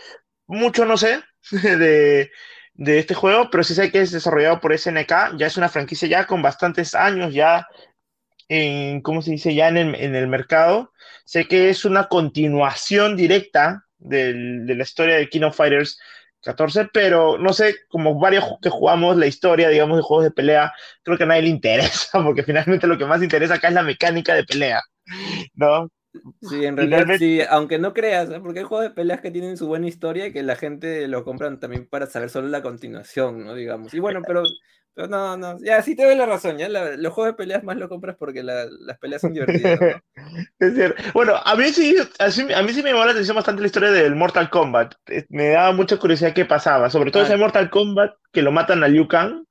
mucho 0.47 0.85
no 0.85 0.97
sé 0.97 1.23
de, 1.53 2.31
este 2.77 3.15
juego, 3.15 3.51
pero 3.51 3.65
sí 3.65 3.75
sé 3.75 3.91
que 3.91 4.01
es 4.01 4.11
desarrollado 4.11 4.61
por 4.61 4.77
SNK. 4.77 5.37
Ya 5.37 5.47
es 5.47 5.57
una 5.57 5.69
franquicia 5.69 6.09
ya 6.09 6.27
con 6.27 6.43
bastantes 6.43 6.95
años 6.95 7.35
ya 7.35 7.67
en, 8.49 9.03
¿cómo 9.03 9.23
se 9.23 9.33
dice? 9.33 9.55
Ya 9.55 9.69
en 9.69 9.77
el, 9.77 10.29
mercado. 10.29 10.93
Sé 11.25 11.47
que 11.47 11.71
es 11.71 11.85
una 11.85 12.09
continuación 12.09 13.17
directa 13.17 13.85
de 13.99 14.35
la 14.35 14.83
historia 14.83 15.17
de 15.17 15.29
King 15.29 15.51
Fighters 15.53 15.99
14, 16.43 16.89
pero 16.93 17.37
no 17.39 17.53
sé, 17.53 17.77
como 17.89 18.19
varios 18.19 18.45
que 18.63 18.71
jugamos 18.71 19.17
la 19.17 19.27
historia, 19.27 19.69
digamos, 19.69 19.97
de 19.99 20.03
juegos 20.03 20.25
de 20.25 20.31
pelea, 20.31 20.73
creo 21.03 21.19
que 21.19 21.25
a 21.25 21.27
nadie 21.27 21.43
le 21.43 21.49
interesa, 21.51 22.23
porque 22.25 22.43
finalmente 22.43 22.87
lo 22.87 22.99
que 22.99 23.07
más 23.07 23.23
interesa 23.23 23.55
acá 23.55 23.69
es 23.69 23.75
la 23.75 23.83
mecánica 23.83 24.35
de 24.35 24.45
pelea, 24.45 24.81
¿no? 25.55 25.91
Sí, 26.40 26.64
en 26.64 26.77
realidad 26.77 27.07
sí, 27.18 27.40
aunque 27.49 27.79
no 27.79 27.92
creas, 27.92 28.31
¿eh? 28.31 28.40
porque 28.40 28.61
hay 28.61 28.64
juegos 28.64 28.88
de 28.88 28.94
peleas 28.94 29.21
que 29.21 29.31
tienen 29.31 29.57
su 29.57 29.66
buena 29.66 29.87
historia 29.87 30.27
y 30.27 30.33
que 30.33 30.42
la 30.42 30.57
gente 30.57 31.07
lo 31.07 31.25
compran 31.25 31.61
también 31.61 31.87
para 31.87 32.07
saber 32.07 32.31
solo 32.31 32.49
la 32.49 32.62
continuación, 32.62 33.44
¿no? 33.44 33.55
Digamos. 33.55 33.92
Y 33.92 34.01
bueno, 34.01 34.23
pero, 34.27 34.42
pero 34.94 35.07
no, 35.09 35.37
no, 35.37 35.59
ya 35.62 35.83
sí 35.83 35.94
te 35.94 36.05
doy 36.05 36.16
la 36.16 36.27
razón, 36.27 36.57
ya 36.57 36.68
los 36.68 37.12
juegos 37.12 37.33
de 37.33 37.37
peleas 37.37 37.62
más 37.62 37.77
lo 37.77 37.88
compras 37.88 38.16
porque 38.18 38.42
las 38.42 38.99
peleas 39.01 39.21
son 39.21 39.35
divertidas. 39.35 39.79
es 40.59 40.75
cierto. 40.75 41.03
Bueno, 41.12 41.35
a 41.44 41.55
mí 41.57 41.64
sí, 41.71 41.94
a 42.18 42.62
mí 42.62 42.73
sí 42.73 42.83
me 42.83 42.90
llamó 42.90 43.05
la 43.05 43.12
atención 43.12 43.37
bastante 43.37 43.61
la 43.61 43.66
historia 43.66 43.90
del 43.90 44.16
Mortal 44.16 44.49
Kombat. 44.51 44.94
Eh, 45.09 45.27
me 45.29 45.51
daba 45.51 45.73
mucha 45.73 45.99
curiosidad 45.99 46.35
qué 46.35 46.47
pasaba, 46.47 46.88
sobre 46.90 47.11
todo 47.11 47.23
ah. 47.23 47.27
ese 47.27 47.37
Mortal 47.37 47.71
Kombat 47.71 48.14
que 48.33 48.42
lo 48.42 48.51
matan 48.51 48.83
a 48.83 48.88
Liu 48.88 49.09
Kang 49.09 49.44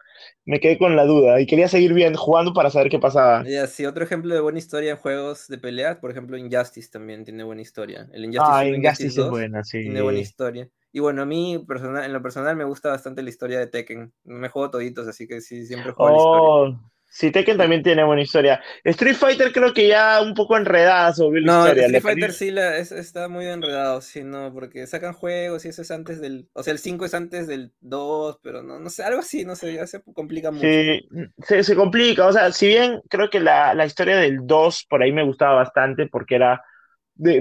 me 0.47 0.61
quedé 0.61 0.77
con 0.77 0.95
la 0.95 1.05
duda 1.05 1.41
y 1.41 1.45
quería 1.45 1.67
seguir 1.67 1.93
bien 1.93 2.15
jugando 2.15 2.53
para 2.53 2.69
saber 2.69 2.89
qué 2.89 2.99
pasaba. 2.99 3.43
Ya, 3.43 3.67
sí, 3.67 3.85
otro 3.85 4.05
ejemplo 4.05 4.33
de 4.33 4.39
buena 4.39 4.59
historia 4.59 4.91
en 4.91 4.97
juegos 4.97 5.47
de 5.49 5.57
pelea, 5.57 5.99
por 5.99 6.09
ejemplo, 6.09 6.37
Injustice 6.37 6.89
también 6.89 7.25
tiene 7.25 7.43
buena 7.43 7.61
historia. 7.61 8.07
El 8.13 8.23
Injustice, 8.23 8.57
ah, 8.57 8.65
Injustice, 8.65 9.21
es 9.21 9.29
buena, 9.29 9.63
sí. 9.65 9.83
Tiene 9.83 10.01
buena 10.01 10.19
historia. 10.19 10.69
Y 10.93 11.01
bueno, 11.01 11.21
a 11.21 11.25
mí 11.25 11.61
personal, 11.67 12.05
en 12.05 12.13
lo 12.13 12.21
personal 12.21 12.55
me 12.55 12.63
gusta 12.63 12.89
bastante 12.89 13.21
la 13.21 13.29
historia 13.29 13.59
de 13.59 13.67
Tekken. 13.67 14.13
Me 14.23 14.47
juego 14.47 14.71
toditos, 14.71 15.05
así 15.05 15.27
que 15.27 15.41
sí, 15.41 15.65
siempre 15.65 15.91
juego 15.91 16.11
la 16.11 16.17
historia. 16.17 16.79
Sí, 17.09 17.31
Tekken 17.31 17.57
también 17.57 17.83
tiene 17.83 18.03
buena 18.03 18.21
historia. 18.21 18.61
Street 18.83 19.15
Fighter 19.15 19.51
creo 19.51 19.73
que 19.73 19.87
ya 19.87 20.21
un 20.21 20.33
poco 20.33 20.57
enredada 20.57 21.13
sobre 21.13 21.41
la 21.41 21.59
historia. 21.59 21.85
Street 21.85 22.01
Fighter 22.03 22.33
sí 22.33 22.51
la, 22.51 22.77
está 22.77 23.27
muy 23.29 23.47
enredado, 23.47 24.01
sí, 24.01 24.23
no, 24.23 24.53
porque 24.53 24.85
sacan 24.87 25.13
juegos 25.13 25.65
y 25.65 25.69
eso 25.69 25.81
es 25.81 25.91
antes 25.91 26.19
del, 26.21 26.47
o 26.53 26.63
sea, 26.63 26.73
el 26.73 26.79
5 26.79 27.05
es 27.05 27.13
antes 27.13 27.47
del 27.47 27.71
2, 27.79 28.39
pero 28.43 28.61
no, 28.61 28.79
no 28.79 28.89
sé, 28.89 29.03
algo 29.03 29.21
así, 29.21 29.45
no 29.45 29.55
sé, 29.55 29.73
ya 29.73 29.87
se 29.87 30.01
complica 30.13 30.51
mucho. 30.51 30.67
Sí, 30.67 31.07
se, 31.43 31.63
se 31.63 31.75
complica, 31.75 32.27
o 32.27 32.33
sea, 32.33 32.51
si 32.51 32.67
bien 32.67 33.01
creo 33.09 33.29
que 33.29 33.39
la, 33.39 33.73
la 33.73 33.85
historia 33.85 34.17
del 34.17 34.45
2 34.45 34.85
por 34.89 35.01
ahí 35.01 35.11
me 35.11 35.23
gustaba 35.23 35.55
bastante 35.55 36.07
porque 36.07 36.35
era 36.35 36.61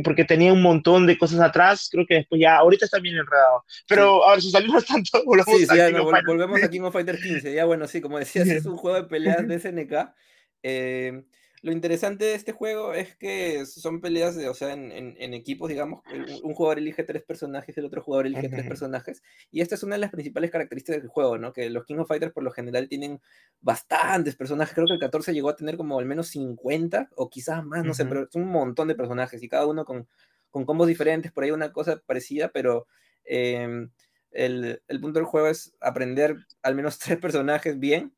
porque 0.02 0.24
tenía 0.24 0.52
un 0.52 0.62
montón 0.62 1.06
de 1.06 1.18
cosas 1.18 1.40
atrás, 1.40 1.88
creo 1.90 2.06
que 2.06 2.16
después 2.16 2.40
ya, 2.40 2.56
ahorita 2.56 2.84
está 2.84 2.98
bien 2.98 3.16
enredado. 3.16 3.64
Pero 3.88 4.26
a 4.26 4.32
ver, 4.32 4.42
si 4.42 4.50
salimos 4.50 4.84
tanto, 4.86 5.22
volvemos, 5.24 5.58
sí, 5.58 5.66
sí, 5.66 5.80
a, 5.80 5.88
King 5.88 6.04
volvemos 6.26 6.62
a 6.62 6.70
King 6.70 6.82
of 6.82 6.92
Fighters 6.92 7.22
15. 7.22 7.54
Ya 7.54 7.64
bueno, 7.64 7.86
sí, 7.86 8.00
como 8.00 8.18
decías, 8.18 8.48
es 8.48 8.66
un 8.66 8.76
juego 8.76 8.96
de 8.96 9.04
peleas 9.04 9.46
de 9.46 9.58
SNK. 9.58 10.14
Eh, 10.62 11.24
lo 11.62 11.72
interesante 11.72 12.24
de 12.24 12.34
este 12.34 12.52
juego 12.52 12.92
es 12.92 13.16
que 13.16 13.64
son 13.66 14.00
peleas, 14.00 14.36
de, 14.36 14.48
o 14.48 14.54
sea, 14.54 14.72
en, 14.72 15.34
equipos, 15.34 15.68
digamos, 15.68 16.02
un 16.42 16.54
jugador 16.54 16.78
elige 16.78 17.02
tres 17.04 17.22
personajes, 17.22 17.76
el 17.76 17.84
otro 17.84 18.02
jugador 18.02 18.26
elige 18.26 18.48
tres 18.48 18.66
personajes, 18.66 19.22
y 19.50 19.60
esta 19.60 19.74
es 19.74 19.82
una 19.82 19.96
de 19.96 20.00
las 20.00 20.10
principales 20.10 20.50
características 20.50 21.00
del 21.00 21.10
juego, 21.10 21.38
¿no? 21.38 21.52
Que 21.52 21.70
los 21.70 21.84
King 21.84 21.96
of 21.98 22.08
Fighters 22.08 22.32
por 22.32 22.42
lo 22.42 22.50
general 22.50 22.88
tienen 22.88 23.20
bastantes 23.60 24.36
personajes, 24.36 24.74
creo 24.74 24.86
que 24.86 24.94
el 24.94 25.00
14 25.00 25.32
llegó 25.32 25.48
a 25.48 25.56
tener 25.56 25.76
como 25.76 25.98
al 25.98 26.06
menos 26.06 26.28
50 26.28 27.10
o 27.16 27.30
quizás 27.30 27.64
más, 27.64 27.84
no 27.84 27.94
sé, 27.94 28.04
pero 28.06 28.24
es 28.24 28.34
un 28.34 28.48
montón 28.48 28.88
de 28.88 28.94
personajes 28.94 29.42
y 29.42 29.48
cada 29.48 29.66
uno 29.66 29.84
con, 29.84 30.08
con 30.50 30.64
combos 30.64 30.86
diferentes, 30.86 31.32
por 31.32 31.44
ahí 31.44 31.50
una 31.50 31.72
cosa 31.72 32.02
parecida, 32.06 32.50
pero... 32.52 32.86
Em, 33.24 33.90
el, 34.32 34.82
el 34.88 35.00
punto 35.00 35.18
del 35.18 35.26
juego 35.26 35.48
es 35.48 35.74
aprender 35.80 36.36
al 36.62 36.74
menos 36.74 36.98
tres 36.98 37.18
personajes 37.18 37.78
bien 37.78 38.12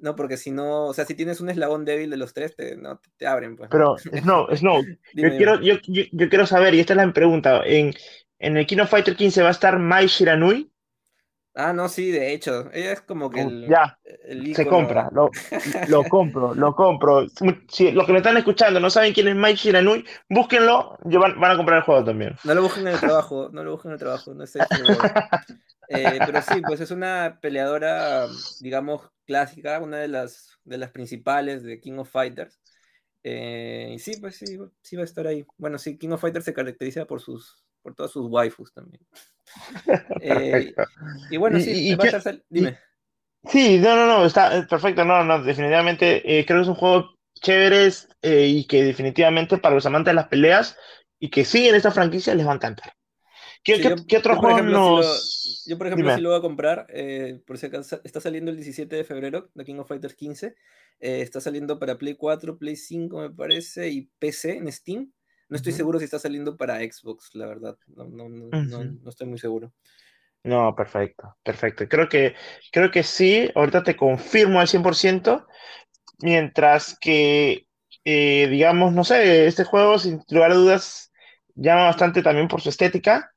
no, 0.00 0.16
porque 0.16 0.36
si 0.36 0.50
no, 0.50 0.86
o 0.86 0.94
sea, 0.94 1.04
si 1.04 1.14
tienes 1.14 1.40
un 1.40 1.50
eslabón 1.50 1.84
débil 1.84 2.10
de 2.10 2.16
los 2.16 2.32
tres, 2.32 2.54
te, 2.54 2.76
no, 2.76 3.00
te 3.16 3.26
abren. 3.26 3.56
Pues. 3.56 3.68
Pero, 3.70 3.96
no, 4.24 4.46
Snow, 4.54 4.82
yo, 5.14 5.28
quiero, 5.36 5.60
yo, 5.60 5.76
yo, 5.86 6.28
quiero 6.28 6.46
saber, 6.46 6.74
y 6.74 6.80
esta 6.80 6.92
es 6.92 6.96
la 6.98 7.12
pregunta, 7.12 7.62
¿en, 7.64 7.94
en 8.38 8.56
el 8.56 8.66
Kino 8.66 8.86
Fighter 8.86 9.16
15 9.16 9.42
va 9.42 9.48
a 9.48 9.52
estar 9.52 9.78
Mai 9.78 10.06
Shiranui? 10.06 10.70
Ah, 11.54 11.72
no, 11.72 11.88
sí, 11.88 12.12
de 12.12 12.32
hecho, 12.32 12.70
ella 12.72 12.92
es 12.92 13.00
como 13.00 13.30
que 13.30 13.40
el, 13.40 13.66
ya, 13.68 13.98
se 14.54 14.64
compra, 14.64 15.08
lo, 15.12 15.28
lo, 15.88 16.04
compro, 16.08 16.54
lo 16.54 16.72
compro. 16.76 17.26
Si 17.68 17.90
los 17.90 18.06
que 18.06 18.12
me 18.12 18.18
están 18.18 18.36
escuchando 18.36 18.78
no 18.78 18.90
saben 18.90 19.12
quién 19.12 19.26
es 19.26 19.34
Mai 19.34 19.54
Shiranui, 19.54 20.04
búsquenlo, 20.28 20.96
van, 21.02 21.40
van, 21.40 21.50
a 21.50 21.56
comprar 21.56 21.78
el 21.78 21.84
juego 21.84 22.04
también. 22.04 22.36
No 22.44 22.54
lo 22.54 22.62
busquen 22.62 22.86
en 22.86 22.94
el 22.94 23.00
trabajo, 23.00 23.48
no 23.52 23.64
lo 23.64 23.72
busquen 23.72 23.90
en 23.90 23.94
el 23.94 23.98
trabajo, 23.98 24.34
no 24.34 24.46
sé. 24.46 24.60
Eh, 25.88 26.18
pero 26.24 26.42
sí, 26.42 26.60
pues 26.66 26.80
es 26.80 26.90
una 26.90 27.38
peleadora, 27.40 28.26
digamos, 28.60 29.02
clásica, 29.26 29.80
una 29.80 29.98
de 29.98 30.08
las, 30.08 30.58
de 30.64 30.78
las 30.78 30.90
principales 30.90 31.62
de 31.62 31.80
King 31.80 31.98
of 31.98 32.10
Fighters. 32.10 32.60
Eh, 33.22 33.92
y 33.94 33.98
sí, 33.98 34.16
pues 34.20 34.36
sí, 34.36 34.58
sí 34.82 34.96
va 34.96 35.02
a 35.02 35.04
estar 35.04 35.26
ahí. 35.26 35.44
Bueno, 35.56 35.78
sí, 35.78 35.98
King 35.98 36.10
of 36.10 36.20
Fighters 36.20 36.44
se 36.44 36.54
caracteriza 36.54 37.04
por 37.06 37.20
sus 37.20 37.64
por 37.82 37.94
todas 37.94 38.10
sus 38.10 38.26
waifus 38.28 38.72
también. 38.72 39.02
Eh, 40.20 40.74
y 41.30 41.38
bueno, 41.38 41.58
sí, 41.58 41.94
va 41.94 42.04
a 42.04 42.08
estar, 42.08 42.42
dime. 42.50 42.78
Sí, 43.44 43.78
no, 43.78 43.96
no, 43.96 44.06
no, 44.06 44.26
está 44.26 44.66
perfecto, 44.68 45.06
no, 45.06 45.24
no, 45.24 45.42
definitivamente 45.42 46.20
creo 46.46 46.58
que 46.58 46.62
es 46.62 46.68
un 46.68 46.74
juego 46.74 47.14
chévere 47.40 47.88
y 48.22 48.66
que 48.66 48.82
definitivamente 48.82 49.56
para 49.56 49.76
los 49.76 49.86
amantes 49.86 50.10
de 50.10 50.16
las 50.16 50.28
peleas 50.28 50.76
y 51.18 51.30
que 51.30 51.46
siguen 51.46 51.76
esta 51.76 51.90
franquicia 51.90 52.34
les 52.34 52.46
va 52.46 52.52
a 52.52 52.56
encantar. 52.56 52.92
¿Qué, 53.64 54.16
otro 54.16 54.36
juego 54.36 54.62
nos.? 54.62 55.37
Yo, 55.68 55.76
por 55.76 55.86
ejemplo, 55.86 56.14
si 56.14 56.22
lo 56.22 56.30
voy 56.30 56.38
a 56.38 56.42
comprar, 56.42 56.86
eh, 56.88 57.40
por 57.46 57.58
si 57.58 57.66
acaso, 57.66 58.00
está 58.02 58.20
saliendo 58.20 58.50
el 58.50 58.56
17 58.56 58.96
de 58.96 59.04
febrero, 59.04 59.50
The 59.54 59.64
King 59.64 59.76
of 59.76 59.88
Fighters 59.88 60.14
15. 60.14 60.54
Eh, 61.00 61.20
está 61.20 61.40
saliendo 61.40 61.78
para 61.78 61.98
Play 61.98 62.14
4, 62.14 62.56
Play 62.56 62.74
5, 62.74 63.20
me 63.20 63.30
parece, 63.30 63.88
y 63.90 64.10
PC 64.18 64.56
en 64.56 64.72
Steam. 64.72 65.12
No 65.50 65.56
estoy 65.56 65.72
seguro 65.72 65.98
si 65.98 66.06
está 66.06 66.18
saliendo 66.18 66.56
para 66.56 66.78
Xbox, 66.78 67.34
la 67.34 67.46
verdad. 67.46 67.76
No, 67.86 68.08
no, 68.08 68.28
no, 68.28 68.48
no, 68.50 69.08
estoy 69.10 69.26
muy 69.26 69.38
seguro. 69.38 69.72
No, 70.42 70.74
perfecto, 70.74 71.36
perfecto. 71.42 71.86
Creo 71.86 72.08
que, 72.08 72.34
creo 72.72 72.90
que 72.90 73.02
sí. 73.02 73.50
Ahorita 73.54 73.82
te 73.82 73.96
confirmo 73.96 74.60
al 74.60 74.68
100%. 74.68 75.46
Mientras 76.20 76.98
que, 76.98 77.66
eh, 78.04 78.48
digamos, 78.48 78.92
no 78.92 79.04
sé, 79.04 79.46
este 79.46 79.64
juego, 79.64 79.98
sin 79.98 80.22
lugar 80.30 80.52
a 80.52 80.54
dudas, 80.54 81.12
llama 81.54 81.84
bastante 81.84 82.22
también 82.22 82.48
por 82.48 82.62
su 82.62 82.70
estética. 82.70 83.32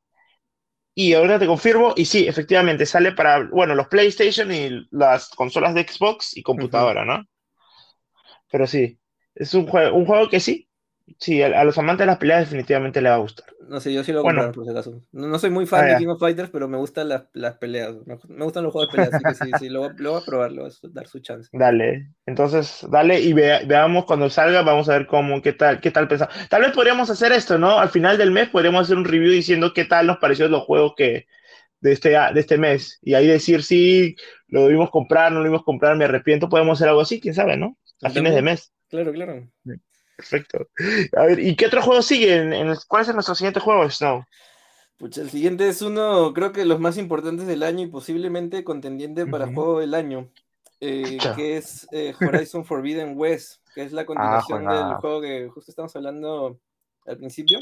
Y 0.93 1.13
ahora 1.13 1.39
te 1.39 1.47
confirmo, 1.47 1.93
y 1.95 2.05
sí, 2.05 2.27
efectivamente, 2.27 2.85
sale 2.85 3.13
para, 3.13 3.47
bueno, 3.49 3.75
los 3.75 3.87
PlayStation 3.87 4.51
y 4.51 4.87
las 4.91 5.29
consolas 5.29 5.73
de 5.73 5.87
Xbox 5.87 6.35
y 6.35 6.43
computadora, 6.43 7.05
¿no? 7.05 7.23
Pero 8.51 8.67
sí, 8.67 8.99
es 9.33 9.53
un 9.53 9.67
juego, 9.67 9.95
un 9.95 10.05
juego 10.05 10.29
que 10.29 10.39
sí, 10.39 10.67
Sí, 11.19 11.41
a, 11.41 11.63
los 11.63 11.77
amantes 11.77 12.03
de 12.03 12.05
las 12.07 12.17
peleas 12.17 12.41
definitivamente 12.41 13.01
le 13.01 13.09
va 13.09 13.15
a 13.15 13.19
gustar. 13.19 13.45
No 13.67 13.79
sé, 13.79 13.93
yo 13.93 14.03
sí 14.03 14.11
lo 14.11 14.21
voy 14.21 14.31
a 14.31 14.33
comprar 14.33 14.51
por 14.53 14.65
si 14.65 14.71
acaso. 14.71 15.01
No, 15.11 15.39
soy 15.39 15.49
muy 15.49 15.65
fan 15.65 15.85
ah, 15.85 15.87
de 15.93 15.97
King 15.97 16.07
of 16.07 16.19
Fighters, 16.19 16.49
pero 16.49 16.67
me 16.67 16.77
gustan 16.77 17.09
las, 17.09 17.23
las 17.33 17.57
peleas. 17.57 17.95
Me, 18.05 18.43
gustan 18.43 18.63
los 18.63 18.73
juegos 18.73 18.91
de 18.91 18.97
peleas, 18.97 19.13
así 19.13 19.23
que 19.23 19.45
sí, 19.45 19.51
sí, 19.59 19.69
lo, 19.69 19.89
lo, 19.93 20.11
voy 20.11 20.21
a 20.21 20.25
probar, 20.25 20.51
lo 20.51 20.63
voy 20.63 20.71
a 20.71 20.87
dar 20.89 21.07
su 21.07 21.19
chance. 21.19 21.49
Dale, 21.53 22.09
entonces, 22.25 22.85
dale 22.89 23.19
y 23.19 23.33
veamos 23.33 24.05
cuando 24.05 24.29
salga, 24.29 24.61
vamos 24.61 24.89
a 24.89 24.97
ver 24.97 25.07
cómo, 25.07 25.41
qué 25.41 25.53
tal, 25.53 25.79
qué 25.79 25.91
tal 25.91 26.07
pensamos. 26.07 26.35
Tal 26.49 26.61
vez 26.61 26.71
podríamos 26.71 27.09
hacer 27.09 27.31
esto, 27.31 27.57
¿no? 27.57 27.79
Al 27.79 27.89
final 27.89 28.17
del 28.17 28.31
mes 28.31 28.49
podríamos 28.49 28.83
hacer 28.83 28.97
un 28.97 29.05
review 29.05 29.31
diciendo 29.31 29.73
qué 29.73 29.85
tal 29.85 30.07
nos 30.07 30.17
pareció 30.17 30.47
los 30.47 30.63
juegos 30.63 30.93
que 30.95 31.27
de 31.81 31.91
este, 31.91 32.09
de 32.09 32.39
este 32.39 32.57
mes. 32.57 32.99
Y 33.01 33.15
ahí 33.15 33.27
decir 33.27 33.63
si 33.63 34.15
lo 34.47 34.65
debimos 34.65 34.89
comprar, 34.89 35.31
no 35.31 35.39
lo 35.39 35.43
debimos 35.43 35.65
comprar, 35.65 35.97
me 35.97 36.05
arrepiento, 36.05 36.47
podemos 36.47 36.77
hacer 36.77 36.89
algo 36.89 37.01
así, 37.01 37.19
quién 37.19 37.33
sabe, 37.33 37.57
¿no? 37.57 37.77
A 38.01 38.09
fines 38.09 38.33
de 38.33 38.41
mes. 38.41 38.71
Claro, 38.89 39.11
claro. 39.11 39.47
Perfecto. 40.21 40.67
A 41.17 41.23
ver, 41.23 41.39
¿y 41.39 41.55
qué 41.55 41.65
otro 41.65 41.81
juego 41.81 42.01
sigue? 42.01 42.35
¿En, 42.35 42.75
cuál 42.87 43.01
es 43.01 43.13
nuestro 43.13 43.35
siguiente 43.35 43.59
juego, 43.59 43.89
Snow? 43.89 44.23
El 44.99 45.29
siguiente 45.31 45.67
es 45.67 45.81
uno, 45.81 46.31
creo 46.33 46.51
que 46.51 46.63
los 46.63 46.79
más 46.79 46.97
importantes 46.97 47.47
del 47.47 47.63
año 47.63 47.85
y 47.85 47.87
posiblemente 47.87 48.63
contendiente 48.63 49.25
para 49.25 49.51
juego 49.51 49.79
del 49.79 49.95
año, 49.95 50.29
eh, 50.79 51.17
que 51.35 51.57
es 51.57 51.87
eh, 51.91 52.13
Horizon 52.21 52.65
Forbidden 52.65 53.17
West, 53.17 53.61
que 53.73 53.81
es 53.81 53.93
la 53.93 54.03
ah, 54.03 54.05
continuación 54.05 54.67
del 54.67 54.95
juego 54.97 55.21
que 55.21 55.49
justo 55.49 55.71
estamos 55.71 55.95
hablando 55.95 56.59
al 57.07 57.17
principio. 57.17 57.59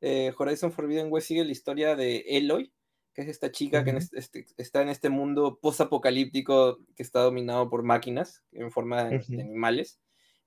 Eh, 0.00 0.32
Horizon 0.38 0.72
Forbidden 0.72 1.12
West 1.12 1.28
sigue 1.28 1.44
la 1.44 1.52
historia 1.52 1.96
de 1.96 2.24
Eloy, 2.26 2.72
que 3.12 3.22
es 3.22 3.28
esta 3.28 3.52
chica 3.52 3.84
que 3.84 3.98
este, 4.12 4.46
está 4.56 4.80
en 4.80 4.88
este 4.88 5.10
mundo 5.10 5.58
post-apocalíptico 5.60 6.78
que 6.96 7.02
está 7.02 7.20
dominado 7.20 7.68
por 7.68 7.82
máquinas 7.82 8.42
en 8.52 8.70
forma 8.70 9.04
de, 9.04 9.22
animales. 9.38 10.00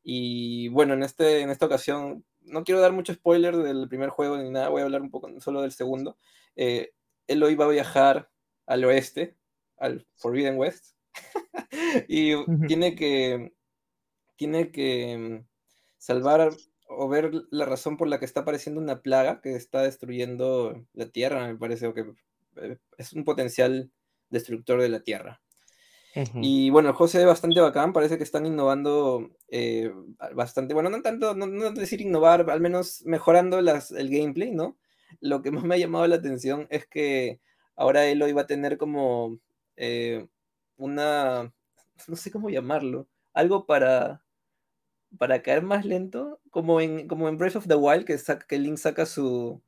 Y 0.04 0.68
bueno, 0.70 0.94
en, 0.94 1.04
este, 1.04 1.42
en 1.42 1.50
esta 1.50 1.66
ocasión, 1.66 2.26
no 2.42 2.64
quiero 2.64 2.82
dar 2.82 2.92
mucho 2.92 3.14
spoiler 3.14 3.56
del 3.56 3.88
primer 3.88 4.10
juego 4.10 4.38
ni 4.38 4.50
nada, 4.50 4.70
voy 4.70 4.82
a 4.82 4.86
hablar 4.86 5.02
un 5.02 5.10
poco 5.10 5.30
solo 5.40 5.62
del 5.62 5.72
segundo. 5.72 6.18
Eh, 6.56 6.92
él 7.28 7.42
hoy 7.42 7.56
va 7.56 7.66
a 7.66 7.70
viajar 7.70 8.30
al 8.66 8.84
oeste, 8.84 9.38
al 9.78 10.06
Forbidden 10.16 10.58
West, 10.58 10.96
y 12.08 12.34
tiene 12.68 12.96
que, 12.96 13.54
tiene 14.36 14.72
que 14.72 15.18
mm, 15.18 15.48
salvar 15.98 16.52
o 16.88 17.08
ver 17.08 17.32
la 17.50 17.66
razón 17.66 17.98
por 17.98 18.08
la 18.08 18.20
que 18.20 18.26
está 18.26 18.42
apareciendo 18.42 18.82
una 18.82 19.02
plaga 19.02 19.42
que 19.42 19.56
está 19.56 19.82
destruyendo 19.82 20.86
la 20.94 21.08
Tierra, 21.08 21.48
me 21.48 21.56
parece, 21.58 21.88
o 21.88 21.94
que 21.94 22.14
eh, 22.58 22.78
es 22.98 23.14
un 23.14 23.24
potencial 23.24 23.92
destructor 24.30 24.82
de 24.82 24.90
la 24.90 25.00
Tierra. 25.00 25.42
Y 26.36 26.70
bueno, 26.70 26.90
el 26.90 26.96
juego 26.96 27.08
se 27.08 27.18
ve 27.18 27.26
bastante 27.26 27.60
bacán, 27.60 27.92
parece 27.92 28.18
que 28.18 28.24
están 28.24 28.46
innovando 28.46 29.32
eh, 29.50 29.92
bastante, 30.36 30.74
bueno, 30.76 30.90
no 30.90 31.02
tanto, 31.02 31.34
no, 31.34 31.48
no, 31.48 31.72
decir 31.72 32.02
innovar, 32.02 32.50
al 32.52 32.62
menos 32.62 33.02
mejorando 33.06 33.58
el 33.60 34.10
gameplay, 34.10 34.52
¿no? 34.52 34.78
Lo 35.22 35.42
que 35.42 35.52
más 35.52 35.64
me 35.64 35.76
ha 35.76 35.80
llamado 35.80 36.06
la 36.08 36.18
atención 36.18 36.68
es 36.70 36.86
que 36.88 37.40
ahora 37.76 38.06
Eloy 38.06 38.32
va 38.34 38.42
a 38.44 38.48
tener 38.48 38.78
como 38.78 39.40
eh, 39.76 40.28
una, 40.78 41.52
no 42.08 42.16
sé 42.16 42.30
cómo 42.32 42.50
llamarlo, 42.50 43.08
algo 43.34 43.66
para, 43.66 44.24
para 45.18 45.42
caer 45.42 45.64
más 45.64 45.84
lento, 45.84 46.40
como 46.52 46.80
en, 46.80 47.08
como 47.08 47.28
en 47.28 47.38
Breath 47.38 47.56
of 47.56 47.68
the 47.68 47.76
Wild, 47.76 48.06
que, 48.06 48.18
que 48.48 48.60
Link 48.60 48.78
saca 48.78 49.08
su, 49.08 49.64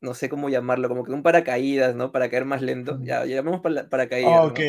no 0.00 0.14
sé 0.14 0.28
cómo 0.28 0.48
llamarlo, 0.48 0.88
como 0.88 1.04
que 1.04 1.12
un 1.12 1.22
paracaídas, 1.22 1.94
¿no? 1.94 2.12
Para 2.12 2.28
caer 2.28 2.44
más 2.44 2.62
lento. 2.62 2.98
Ya, 3.02 3.24
llamamos 3.24 3.60
para, 3.60 3.88
paracaídas. 3.88 4.50
Ok. 4.50 4.60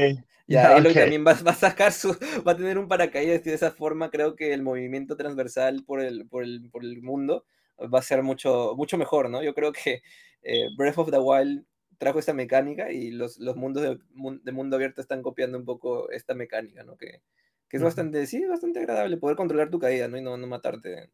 Ya, 0.47 0.77
Eloy 0.77 0.93
también 0.93 1.25
va, 1.25 1.31
a 1.31 1.53
sacar 1.53 1.91
su, 1.91 2.17
va 2.47 2.53
a 2.53 2.57
tener 2.57 2.77
un 2.77 2.87
paracaídas 2.87 3.41
y 3.41 3.49
de 3.49 3.55
esa 3.55 3.71
forma 3.71 4.09
creo 4.09 4.35
que 4.35 4.53
el 4.53 4.63
movimiento 4.63 5.17
transversal 5.17 5.83
por 5.85 6.01
el, 6.01 6.27
por 6.27 6.43
el, 6.43 6.69
por 6.71 6.83
el 6.83 7.01
mundo 7.01 7.45
va 7.93 7.99
a 7.99 8.03
ser 8.03 8.23
mucho, 8.23 8.73
mucho 8.75 8.97
mejor, 8.97 9.29
¿no? 9.29 9.43
Yo 9.43 9.53
creo 9.53 9.71
que 9.71 10.01
eh, 10.41 10.67
Breath 10.77 10.97
of 10.97 11.11
the 11.11 11.19
Wild 11.19 11.65
trajo 11.97 12.19
esta 12.19 12.33
mecánica 12.33 12.91
y 12.91 13.11
los, 13.11 13.37
los 13.39 13.55
mundos 13.55 13.83
de, 13.83 13.97
de, 14.43 14.51
mundo 14.51 14.75
abierto 14.75 15.01
están 15.01 15.21
copiando 15.21 15.57
un 15.57 15.65
poco 15.65 16.09
esta 16.11 16.33
mecánica, 16.33 16.83
¿no? 16.83 16.95
Que, 16.95 17.21
que 17.67 17.77
es 17.77 17.83
bastante, 17.83 18.25
sí, 18.27 18.45
bastante 18.45 18.79
agradable 18.79 19.17
poder 19.17 19.35
controlar 19.35 19.69
tu 19.69 19.79
caída, 19.79 20.07
¿no? 20.07 20.17
Y 20.17 20.21
no, 20.21 20.37
no 20.37 20.47
matarte. 20.47 21.09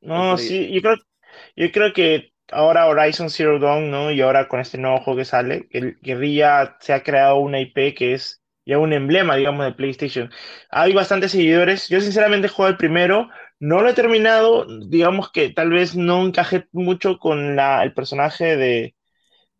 No, 0.00 0.36
sí, 0.36 0.70
yo 0.72 0.82
creo, 0.82 0.96
yo 1.56 1.70
creo 1.72 1.92
que 1.92 2.32
ahora 2.52 2.86
Horizon 2.86 3.30
Zero 3.30 3.58
Dawn, 3.58 3.90
¿no? 3.90 4.10
Y 4.10 4.20
ahora 4.20 4.48
con 4.48 4.60
este 4.60 4.78
nuevo 4.78 5.00
juego 5.00 5.18
que 5.18 5.24
sale, 5.24 5.68
el 5.70 5.98
Guerrilla 6.00 6.76
se 6.80 6.92
ha 6.92 7.02
creado 7.02 7.36
una 7.36 7.60
IP 7.60 7.94
que 7.94 8.14
es 8.14 8.42
ya 8.66 8.78
un 8.78 8.92
emblema, 8.92 9.36
digamos, 9.36 9.64
de 9.66 9.72
PlayStation. 9.72 10.30
Hay 10.70 10.92
bastantes 10.92 11.32
seguidores. 11.32 11.88
Yo 11.88 12.00
sinceramente 12.00 12.48
juego 12.48 12.68
el 12.68 12.76
primero, 12.76 13.28
no 13.58 13.82
lo 13.82 13.88
he 13.88 13.94
terminado, 13.94 14.66
digamos 14.88 15.30
que 15.32 15.50
tal 15.50 15.70
vez 15.70 15.96
no 15.96 16.24
encajé 16.24 16.66
mucho 16.72 17.18
con 17.18 17.56
la, 17.56 17.82
el 17.82 17.92
personaje 17.94 18.56
de, 18.56 18.94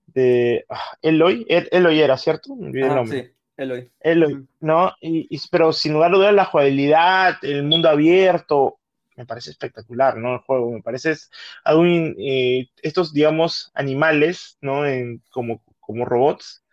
de 0.06 0.64
ah, 0.68 0.96
Eloy. 1.02 1.46
Er, 1.48 1.68
Eloy 1.72 2.00
era, 2.00 2.16
¿cierto? 2.16 2.54
Me 2.56 2.84
ah, 2.84 3.04
Sí, 3.06 3.24
Eloy. 3.56 3.90
Eloy, 4.00 4.46
¿no? 4.60 4.94
Y, 5.00 5.38
pero 5.50 5.72
sin 5.72 5.92
lugar 5.92 6.12
a 6.12 6.16
dudas 6.16 6.34
la 6.34 6.44
jugabilidad, 6.46 7.36
el 7.42 7.64
mundo 7.64 7.88
abierto, 7.88 8.79
me 9.20 9.26
parece 9.26 9.50
espectacular, 9.50 10.16
¿no? 10.16 10.34
El 10.34 10.40
juego, 10.40 10.72
me 10.72 10.82
parece 10.82 11.14
aún 11.64 12.16
eh, 12.18 12.68
estos, 12.82 13.12
digamos, 13.12 13.70
animales, 13.74 14.58
¿no? 14.60 14.86
En, 14.86 15.22
como, 15.30 15.62
como 15.80 16.04
robots, 16.04 16.64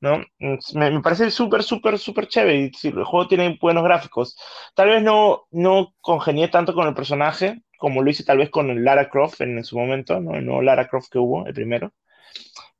¿no? 0.00 0.24
Me, 0.38 0.90
me 0.90 1.00
parece 1.02 1.30
súper, 1.30 1.62
súper, 1.62 1.98
súper 1.98 2.28
chévere. 2.28 2.72
Y 2.82 2.88
el 2.88 3.04
juego 3.04 3.28
tiene 3.28 3.58
buenos 3.60 3.84
gráficos. 3.84 4.36
Tal 4.74 4.88
vez 4.88 5.02
no, 5.02 5.46
no 5.50 5.94
congenié 6.00 6.48
tanto 6.48 6.74
con 6.74 6.88
el 6.88 6.94
personaje 6.94 7.62
como 7.80 8.02
lo 8.02 8.10
hice 8.10 8.24
tal 8.24 8.38
vez 8.38 8.50
con 8.50 8.84
Lara 8.84 9.08
Croft 9.08 9.40
en, 9.40 9.64
su 9.64 9.78
momento, 9.78 10.20
¿no? 10.20 10.34
El 10.36 10.44
nuevo 10.46 10.62
Lara 10.62 10.86
Croft 10.88 11.08
que 11.10 11.18
hubo, 11.18 11.46
el 11.46 11.54
primero. 11.54 11.94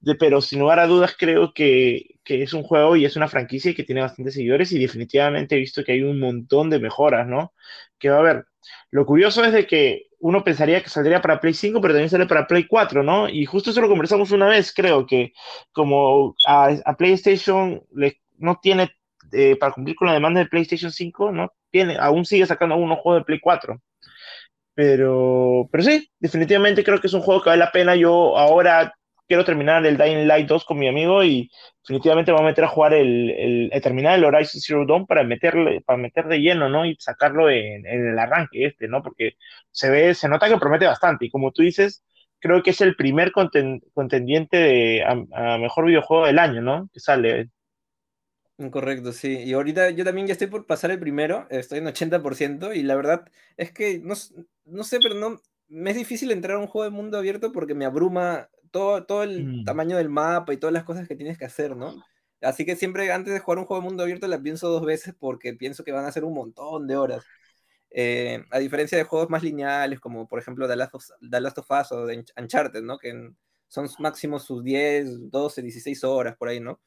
De, 0.00 0.14
pero 0.14 0.40
sin 0.42 0.60
lugar 0.60 0.78
a 0.80 0.86
dudas 0.86 1.16
creo 1.18 1.52
que, 1.54 2.16
que, 2.24 2.42
es 2.42 2.52
un 2.54 2.62
juego 2.64 2.96
y 2.96 3.04
es 3.06 3.16
una 3.16 3.28
franquicia 3.28 3.74
que 3.74 3.84
tiene 3.84 4.02
bastantes 4.02 4.34
seguidores 4.34 4.72
y 4.72 4.78
definitivamente 4.78 5.56
he 5.56 5.58
visto 5.58 5.84
que 5.84 5.92
hay 5.92 6.02
un 6.02 6.20
montón 6.20 6.70
de 6.70 6.80
mejoras, 6.80 7.26
¿no? 7.26 7.54
Que 7.98 8.10
va 8.10 8.16
a 8.16 8.20
haber. 8.20 8.46
Lo 8.90 9.06
curioso 9.06 9.44
es 9.44 9.52
de 9.52 9.66
que 9.66 10.06
uno 10.18 10.44
pensaría 10.44 10.82
que 10.82 10.90
saldría 10.90 11.22
para 11.22 11.40
Play 11.40 11.54
5, 11.54 11.80
pero 11.80 11.94
también 11.94 12.11
sale 12.11 12.26
para 12.26 12.46
Play 12.46 12.66
4, 12.66 13.02
¿no? 13.02 13.28
Y 13.28 13.46
justo 13.46 13.70
eso 13.70 13.80
lo 13.80 13.88
conversamos 13.88 14.30
una 14.32 14.48
vez, 14.48 14.72
creo 14.74 15.06
que 15.06 15.32
como 15.72 16.34
a, 16.46 16.96
PlayStation 16.96 17.82
le, 17.94 18.20
no 18.38 18.58
tiene, 18.62 18.90
eh, 19.32 19.56
para 19.56 19.72
cumplir 19.72 19.96
con 19.96 20.08
la 20.08 20.14
demanda 20.14 20.40
de 20.40 20.46
PlayStation 20.46 20.92
5, 20.92 21.32
¿no? 21.32 21.52
Tiene, 21.70 21.96
aún 21.98 22.24
sigue 22.24 22.46
sacando 22.46 22.76
unos 22.76 22.98
juegos 22.98 23.22
de 23.22 23.24
Play 23.24 23.40
4. 23.40 23.80
Pero, 24.74 25.68
pero 25.70 25.84
sí, 25.84 26.11
definitivamente 26.18 26.84
creo 26.84 27.00
que 27.00 27.06
es 27.06 27.12
un 27.12 27.20
juego 27.20 27.42
que 27.42 27.50
vale 27.50 27.61
la 27.64 27.72
pena. 27.72 27.94
Yo 27.96 28.38
ahora 28.38 28.94
quiero 29.31 29.45
terminar 29.45 29.87
el 29.87 29.97
Dying 29.97 30.26
Light 30.26 30.49
2 30.49 30.64
con 30.64 30.76
mi 30.76 30.89
amigo 30.89 31.22
y 31.22 31.49
definitivamente 31.83 32.33
me 32.33 32.39
voy 32.39 32.47
a 32.47 32.51
meter 32.51 32.64
a 32.64 32.68
jugar 32.68 32.95
el, 32.95 33.70
el, 33.70 33.81
terminar 33.81 34.18
el 34.18 34.24
Horizon 34.24 34.61
Zero 34.61 34.85
Dawn 34.85 35.07
para 35.07 35.22
meterle, 35.22 35.83
para 35.83 35.99
meter 35.99 36.26
de 36.26 36.41
lleno, 36.41 36.68
¿no? 36.68 36.85
Y 36.85 36.97
sacarlo 36.99 37.49
en, 37.49 37.87
el 37.87 38.18
arranque 38.18 38.66
este, 38.66 38.89
¿no? 38.89 39.05
Porque 39.05 39.35
se 39.70 39.89
ve, 39.89 40.14
se 40.14 40.28
nota 40.28 40.49
que 40.49 40.57
promete 40.57 40.87
bastante. 40.87 41.26
Y 41.26 41.31
como 41.31 41.53
tú 41.53 41.62
dices, 41.62 42.03
creo 42.41 42.61
que 42.64 42.70
es 42.70 42.81
el 42.81 42.97
primer 42.97 43.31
contendiente 43.31 44.57
de, 44.57 45.05
a, 45.05 45.59
mejor 45.59 45.87
videojuego 45.87 46.26
del 46.26 46.41
año, 46.41 46.61
¿no? 46.61 46.91
Que 46.93 46.99
sale. 46.99 47.51
Correcto, 48.72 49.12
sí. 49.12 49.45
Y 49.45 49.53
ahorita 49.53 49.91
yo 49.91 50.05
también 50.05 50.26
ya 50.26 50.33
estoy 50.33 50.49
por 50.49 50.66
pasar 50.66 50.91
el 50.91 50.99
primero, 50.99 51.47
estoy 51.51 51.78
en 51.78 51.87
80% 51.87 52.74
y 52.74 52.83
la 52.83 52.97
verdad 52.97 53.26
es 53.57 53.70
que 53.70 54.01
no, 54.01 54.14
no 54.64 54.83
sé, 54.83 54.99
pero 55.01 55.14
no, 55.14 55.41
me 55.68 55.93
es 55.93 55.97
difícil 55.97 56.33
entrar 56.33 56.57
a 56.57 56.61
un 56.61 56.66
juego 56.66 56.91
de 56.91 56.97
mundo 56.97 57.16
abierto 57.16 57.53
porque 57.53 57.74
me 57.74 57.85
abruma 57.85 58.49
todo, 58.70 59.04
todo 59.04 59.22
el 59.22 59.60
mm. 59.60 59.64
tamaño 59.64 59.96
del 59.96 60.08
mapa 60.08 60.52
y 60.52 60.56
todas 60.56 60.72
las 60.72 60.84
cosas 60.84 61.08
que 61.08 61.16
tienes 61.16 61.38
que 61.38 61.44
hacer, 61.44 61.76
¿no? 61.76 61.94
Así 62.40 62.64
que 62.64 62.76
siempre 62.76 63.12
antes 63.12 63.32
de 63.32 63.40
jugar 63.40 63.58
un 63.58 63.66
juego 63.66 63.82
de 63.82 63.88
mundo 63.88 64.02
abierto 64.02 64.26
la 64.26 64.40
pienso 64.40 64.68
dos 64.68 64.84
veces 64.84 65.14
porque 65.18 65.54
pienso 65.54 65.84
que 65.84 65.92
van 65.92 66.06
a 66.06 66.12
ser 66.12 66.24
un 66.24 66.34
montón 66.34 66.86
de 66.86 66.96
horas. 66.96 67.24
Eh, 67.90 68.44
a 68.50 68.58
diferencia 68.58 68.96
de 68.96 69.04
juegos 69.04 69.28
más 69.30 69.42
lineales 69.42 69.98
como 69.98 70.28
por 70.28 70.38
ejemplo 70.38 70.68
The 70.68 70.76
Last 70.76 70.94
of, 70.94 71.04
The 71.28 71.40
Last 71.40 71.58
of 71.58 71.70
Us 71.70 71.92
o 71.92 72.06
The 72.06 72.24
Uncharted, 72.36 72.82
¿no? 72.82 72.98
Que 72.98 73.32
son 73.68 73.88
máximo 73.98 74.38
sus 74.38 74.64
10, 74.64 75.30
12, 75.30 75.62
16 75.62 76.04
horas 76.04 76.36
por 76.36 76.48
ahí, 76.48 76.60
¿no? 76.60 76.80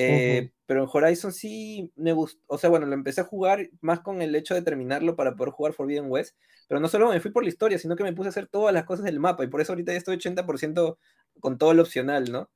Eh, 0.00 0.52
pero 0.64 0.84
en 0.84 0.88
Horizon 0.92 1.32
sí 1.32 1.92
me 1.96 2.12
gustó, 2.12 2.40
o 2.46 2.56
sea, 2.56 2.70
bueno, 2.70 2.86
lo 2.86 2.94
empecé 2.94 3.20
a 3.20 3.24
jugar 3.24 3.68
más 3.80 3.98
con 3.98 4.22
el 4.22 4.32
hecho 4.36 4.54
de 4.54 4.62
terminarlo 4.62 5.16
para 5.16 5.34
poder 5.34 5.52
jugar 5.52 5.72
Forbidden 5.72 6.08
West, 6.08 6.36
pero 6.68 6.78
no 6.78 6.86
solo 6.86 7.08
me 7.08 7.18
fui 7.18 7.32
por 7.32 7.42
la 7.42 7.48
historia, 7.48 7.80
sino 7.80 7.96
que 7.96 8.04
me 8.04 8.12
puse 8.12 8.28
a 8.28 8.30
hacer 8.30 8.46
todas 8.46 8.72
las 8.72 8.84
cosas 8.84 9.04
del 9.04 9.18
mapa 9.18 9.42
y 9.42 9.48
por 9.48 9.60
eso 9.60 9.72
ahorita 9.72 9.90
ya 9.90 9.98
estoy 9.98 10.16
80% 10.16 10.98
con 11.40 11.58
todo 11.58 11.74
lo 11.74 11.82
opcional, 11.82 12.30
¿no? 12.30 12.48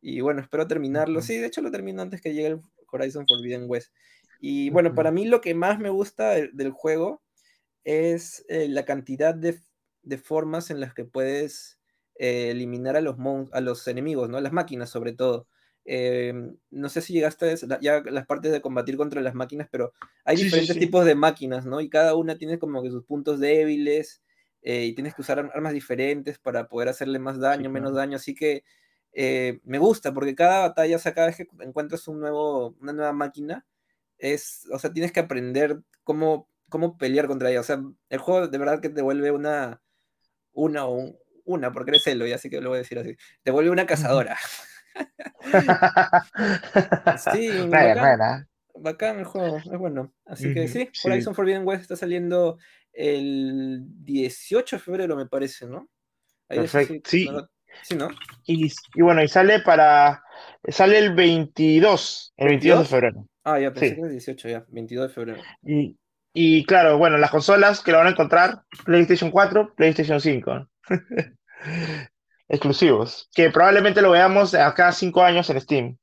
Y 0.00 0.20
bueno, 0.22 0.40
espero 0.40 0.66
terminarlo. 0.66 1.22
Sí, 1.22 1.36
de 1.36 1.46
hecho 1.46 1.62
lo 1.62 1.70
termino 1.70 2.02
antes 2.02 2.20
que 2.20 2.34
llegue 2.34 2.48
el 2.48 2.60
Horizon 2.90 3.26
Forbidden 3.28 3.66
West. 3.68 3.92
Y 4.40 4.70
bueno, 4.70 4.94
para 4.94 5.12
mí 5.12 5.24
lo 5.24 5.40
que 5.40 5.54
más 5.54 5.78
me 5.78 5.90
gusta 5.90 6.30
del, 6.30 6.70
juego 6.72 7.22
es 7.84 8.44
eh, 8.48 8.68
la 8.68 8.84
cantidad 8.84 9.34
de, 9.34 9.60
formas 10.18 10.70
en 10.70 10.80
las 10.80 10.94
que 10.94 11.04
puedes 11.04 11.78
eh, 12.16 12.50
eliminar 12.50 12.96
a 12.96 13.00
los, 13.00 13.16
a 13.52 13.60
los 13.60 13.86
enemigos, 13.86 14.28
¿no? 14.28 14.40
Las 14.40 14.52
máquinas 14.52 14.90
sobre 14.90 15.12
todo. 15.12 15.46
Em, 15.90 16.54
no 16.70 16.90
sé 16.90 17.00
si 17.00 17.14
llegaste 17.14 17.50
a 17.50 17.80
ya 17.80 18.02
las 18.02 18.26
partes 18.26 18.52
de 18.52 18.60
combatir 18.60 18.98
contra 18.98 19.22
las 19.22 19.34
máquinas, 19.34 19.68
pero 19.70 19.94
hay 20.22 20.36
diferentes 20.36 20.78
tipos 20.78 21.06
de 21.06 21.14
máquinas, 21.14 21.64
¿no? 21.64 21.80
Y 21.80 21.88
cada 21.88 22.14
una 22.14 22.36
tiene 22.36 22.58
como 22.58 22.82
que 22.82 22.90
sus 22.90 23.04
puntos 23.04 23.40
débiles 23.40 24.22
eh, 24.60 24.84
y 24.84 24.94
tienes 24.94 25.14
que 25.14 25.22
usar 25.22 25.38
armas 25.38 25.72
diferentes 25.72 26.38
para 26.38 26.68
poder 26.68 26.90
hacerle 26.90 27.18
más 27.18 27.38
daño, 27.38 27.70
menos 27.70 27.94
daño. 27.94 28.16
Así 28.16 28.34
que 28.34 28.64
eh, 29.14 29.60
me 29.64 29.78
gusta 29.78 30.12
porque 30.12 30.34
cada 30.34 30.60
batalla, 30.68 30.96
o 30.96 30.98
sea, 30.98 31.14
cada 31.14 31.28
vez 31.28 31.36
que 31.36 31.48
encuentras 31.60 32.06
un 32.06 32.20
nuevo, 32.20 32.76
una 32.82 32.92
nueva 32.92 33.14
máquina, 33.14 33.64
es, 34.18 34.68
o 34.70 34.78
sea, 34.78 34.92
tienes 34.92 35.10
que 35.10 35.20
aprender 35.20 35.80
cómo, 36.04 36.50
cómo 36.68 36.98
pelear 36.98 37.28
contra 37.28 37.48
ella. 37.50 37.60
O 37.60 37.64
sea, 37.64 37.82
el 38.10 38.18
juego 38.18 38.46
de 38.46 38.58
verdad 38.58 38.82
que 38.82 38.90
te 38.90 39.00
vuelve 39.00 39.30
una, 39.30 39.80
una 40.52 40.86
o 40.86 41.18
una, 41.46 41.72
porque 41.72 41.92
eres 41.92 42.06
Elo, 42.06 42.26
y 42.26 42.32
así 42.32 42.50
que 42.50 42.60
lo 42.60 42.68
voy 42.68 42.76
a 42.76 42.82
decir 42.82 42.98
así, 42.98 43.16
te 43.42 43.50
vuelve 43.52 43.70
una 43.70 43.86
cazadora. 43.86 44.36
sí, 47.32 47.50
bacán, 47.68 48.48
bacán, 48.74 49.18
el 49.18 49.24
juego, 49.24 49.58
es 49.58 49.78
bueno. 49.78 50.12
Así 50.26 50.52
que 50.54 50.68
sí, 50.68 50.88
Horizon 51.04 51.34
Forbidden 51.34 51.66
West 51.66 51.82
está 51.82 51.96
saliendo 51.96 52.58
el 52.92 53.82
18 54.04 54.76
de 54.76 54.82
febrero, 54.82 55.16
me 55.16 55.26
parece, 55.26 55.66
¿no? 55.66 55.88
Perfecto, 56.48 57.10
sí. 57.10 57.28
sí. 57.82 57.96
¿no? 57.96 58.08
Y, 58.44 58.72
bueno, 59.00 59.22
y 59.22 59.28
sale 59.28 59.60
para. 59.60 60.22
Sale 60.68 60.98
el 60.98 61.14
22, 61.14 62.34
el 62.36 62.48
22, 62.48 62.78
de 62.80 62.84
febrero. 62.84 63.26
Ah, 63.44 63.58
ya 63.58 63.72
pensé 63.72 63.94
que 63.94 64.02
el 64.02 64.10
18, 64.10 64.48
ya, 64.48 64.64
22 64.68 65.08
de 65.08 65.14
febrero. 65.14 65.42
Y, 65.62 65.96
y 66.32 66.64
claro, 66.64 66.98
bueno, 66.98 67.18
las 67.18 67.30
consolas 67.30 67.80
que 67.80 67.92
lo 67.92 67.98
van 67.98 68.08
a 68.08 68.10
encontrar: 68.10 68.62
PlayStation 68.84 69.30
4, 69.30 69.74
PlayStation 69.74 70.20
5. 70.20 70.68
exclusivos, 72.48 73.28
que 73.34 73.50
probablemente 73.50 74.02
lo 74.02 74.10
veamos 74.10 74.54
acá 74.54 74.92
cinco 74.92 75.22
años 75.22 75.48
en 75.50 75.60
Steam. 75.60 75.96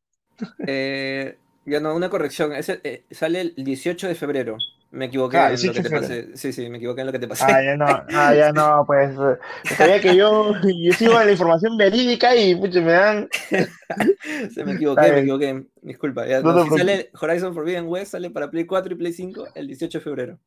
Eh, 0.68 1.38
ya 1.66 1.80
no, 1.80 1.96
una 1.96 2.10
corrección. 2.10 2.52
Eh, 2.54 3.04
sale 3.12 3.42
el 3.42 3.54
18 3.58 4.08
de 4.08 4.16
febrero. 4.16 4.58
Me 4.92 5.06
equivoqué 5.06 5.38
ah, 5.38 5.52
en 5.52 5.68
lo 5.68 5.74
que 5.74 5.82
te 5.82 5.90
pasé. 5.90 6.38
Sí, 6.38 6.54
sí, 6.54 6.70
me 6.70 6.78
equivoqué 6.78 7.02
en 7.02 7.08
lo 7.08 7.12
que 7.12 7.20
te 7.20 7.28
pasé. 7.28 7.44
Ah, 7.46 7.62
ya 7.62 7.76
no, 7.76 7.86
ah, 7.86 8.34
ya 8.34 8.52
no, 8.54 8.84
pues. 8.86 9.12
Eh, 9.12 9.74
sabía 9.76 10.00
que 10.00 10.16
yo, 10.16 10.54
yo 10.64 10.94
sigo 10.94 11.14
la 11.16 11.32
información 11.32 11.76
verídica 11.76 12.34
y 12.36 12.56
me 12.56 12.92
dan. 12.92 13.28
Se 14.54 14.64
me 14.64 14.74
equivoqué, 14.74 15.12
me 15.12 15.20
equivoqué. 15.20 15.66
Disculpa. 15.82 16.26
Ya, 16.28 16.42
si 16.42 16.78
sale 16.78 17.10
Horizon 17.20 17.54
Forbidden 17.54 17.88
West, 17.88 18.12
sale 18.12 18.30
para 18.30 18.50
Play 18.50 18.66
4 18.66 18.94
y 18.94 18.96
Play 18.96 19.12
5 19.12 19.48
el 19.56 19.68
18 19.68 19.98
de 19.98 20.04
febrero. 20.04 20.40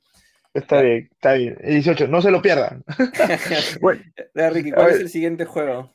Está 0.55 0.81
bien, 0.81 1.09
está 1.13 1.35
bien. 1.35 1.57
El 1.61 1.75
18, 1.75 2.09
no 2.09 2.23
se 2.23 2.31
lo 2.31 2.43
pierdan. 2.43 2.85
bueno, 3.81 4.03
Ricky, 4.35 4.73
¿cuál 4.73 4.91
es 4.91 5.01
el 5.01 5.09
siguiente 5.09 5.45
juego? 5.45 5.95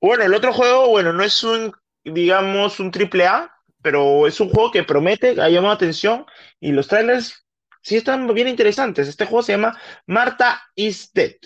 Bueno, 0.00 0.24
el 0.24 0.34
otro 0.34 0.52
juego, 0.52 0.88
bueno, 0.90 1.12
no 1.12 1.22
es 1.22 1.42
un, 1.42 1.72
digamos, 2.04 2.80
un 2.80 2.90
triple 2.90 3.26
A, 3.26 3.50
pero 3.80 4.26
es 4.26 4.40
un 4.40 4.50
juego 4.50 4.70
que 4.70 4.82
promete, 4.82 5.40
ha 5.40 5.48
llamado 5.48 5.74
atención 5.74 6.26
y 6.60 6.72
los 6.72 6.88
trailers 6.88 7.46
sí 7.82 7.96
están 7.96 8.26
bien 8.34 8.48
interesantes. 8.48 9.08
Este 9.08 9.26
juego 9.26 9.42
se 9.42 9.52
llama 9.52 9.78
Marta 10.06 10.60
is 10.74 11.12
Dead. 11.12 11.36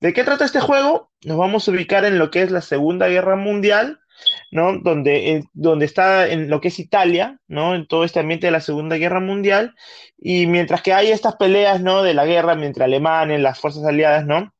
¿De 0.00 0.12
qué 0.12 0.24
trata 0.24 0.44
este 0.44 0.60
juego? 0.60 1.12
Nos 1.24 1.36
vamos 1.36 1.68
a 1.68 1.70
ubicar 1.70 2.04
en 2.04 2.18
lo 2.18 2.30
que 2.30 2.42
es 2.42 2.50
la 2.50 2.62
Segunda 2.62 3.08
Guerra 3.08 3.36
Mundial, 3.36 4.00
¿no? 4.50 4.78
Donde, 4.78 5.32
eh, 5.32 5.44
donde 5.52 5.86
está 5.86 6.28
en 6.28 6.50
lo 6.50 6.60
que 6.60 6.68
es 6.68 6.78
Italia, 6.78 7.38
¿no? 7.48 7.74
En 7.74 7.86
todo 7.86 8.04
este 8.04 8.20
ambiente 8.20 8.46
de 8.46 8.52
la 8.52 8.60
Segunda 8.60 8.96
Guerra 8.96 9.20
Mundial. 9.20 9.74
Y 10.18 10.46
mientras 10.46 10.82
que 10.82 10.92
hay 10.92 11.10
estas 11.10 11.36
peleas, 11.36 11.80
¿no? 11.80 12.02
De 12.02 12.14
la 12.14 12.26
guerra 12.26 12.52
entre 12.54 12.84
alemanes, 12.84 13.40
las 13.40 13.58
fuerzas 13.58 13.84
aliadas, 13.84 14.26
¿no? 14.26 14.52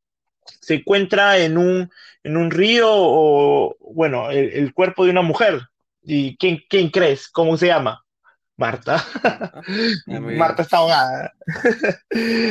Se 0.60 0.74
encuentra 0.74 1.38
en 1.38 1.58
un, 1.58 1.90
en 2.22 2.36
un 2.36 2.50
río 2.50 2.88
o, 2.90 3.76
bueno, 3.80 4.30
el 4.30 4.74
cuerpo 4.74 5.04
de 5.04 5.10
una 5.10 5.22
mujer, 5.22 5.60
¿Y 6.04 6.36
quién, 6.36 6.62
quién 6.68 6.90
crees? 6.90 7.28
¿Cómo 7.28 7.56
se 7.56 7.68
llama? 7.68 8.03
Marta. 8.56 9.04
Ah, 10.06 10.20
Marta 10.20 10.62
está 10.62 10.78
ahogada. 10.78 11.32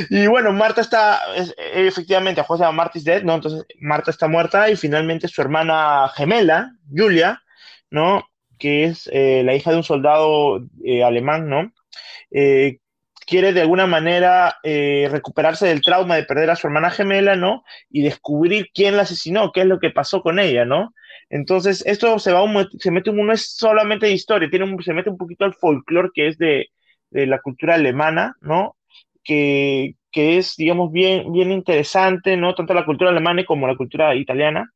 y 0.10 0.28
bueno, 0.28 0.52
Marta 0.52 0.82
está, 0.82 1.22
efectivamente, 1.58 2.42
a 2.42 2.44
juego 2.44 2.58
se 2.58 2.64
llama 2.66 2.78
Marta 2.78 2.98
is 2.98 3.04
dead, 3.04 3.24
¿no? 3.24 3.36
Entonces, 3.36 3.66
Marta 3.80 4.12
está 4.12 4.28
muerta 4.28 4.70
y 4.70 4.76
finalmente 4.76 5.28
su 5.28 5.42
hermana 5.42 6.10
gemela, 6.16 6.72
Julia, 6.92 7.42
¿no? 7.92 8.28
Que 8.58 8.86
es 8.86 9.10
eh, 9.14 9.44
la 9.46 9.54
hija 9.56 9.72
de 9.72 9.78
un 9.78 9.84
soldado 9.84 10.62
eh, 10.84 11.04
alemán, 11.04 11.48
¿no? 11.48 11.72
Eh, 12.32 12.80
quiere 13.26 13.54
de 13.54 13.62
alguna 13.62 13.86
manera 13.86 14.58
recuperarse 14.64 15.68
del 15.68 15.82
trauma 15.82 16.16
de 16.16 16.24
perder 16.24 16.50
a 16.50 16.56
su 16.56 16.68
hermana 16.68 16.90
gemela, 16.90 17.36
¿no? 17.36 17.64
Y 17.90 18.02
descubrir 18.02 18.70
quién 18.74 18.98
la 18.98 19.04
asesinó, 19.04 19.52
qué 19.52 19.62
es 19.62 19.68
lo 19.68 19.80
que 19.80 19.92
pasó 19.92 20.22
con 20.22 20.40
ella, 20.40 20.66
¿no? 20.66 20.94
Entonces, 21.34 21.84
esto 21.88 22.20
se, 22.20 22.32
va 22.32 22.44
se 22.78 22.92
mete 22.92 23.10
un, 23.10 23.26
no 23.26 23.34
es 23.34 23.56
solamente 23.58 24.06
de 24.06 24.12
historia, 24.14 24.52
tiene 24.52 24.68
se 24.84 24.94
mete 24.94 25.10
un 25.10 25.18
poquito 25.18 25.46
al 25.46 25.56
folclore 25.56 26.12
que 26.14 26.28
es 26.28 26.38
de, 26.38 26.70
la 27.10 27.42
cultura 27.42 27.74
alemana, 27.74 28.36
¿no? 28.42 28.78
Que, 29.24 29.96
es, 30.14 30.56
digamos, 30.58 30.92
bien, 30.92 31.32
bien 31.34 31.52
interesante, 31.52 32.38
¿no? 32.38 32.54
Tanto 32.54 32.76
la 32.76 32.86
cultura 32.86 33.10
alemana 33.10 33.46
como 33.46 33.68
la 33.68 33.76
cultura 33.76 34.14
italiana, 34.16 34.70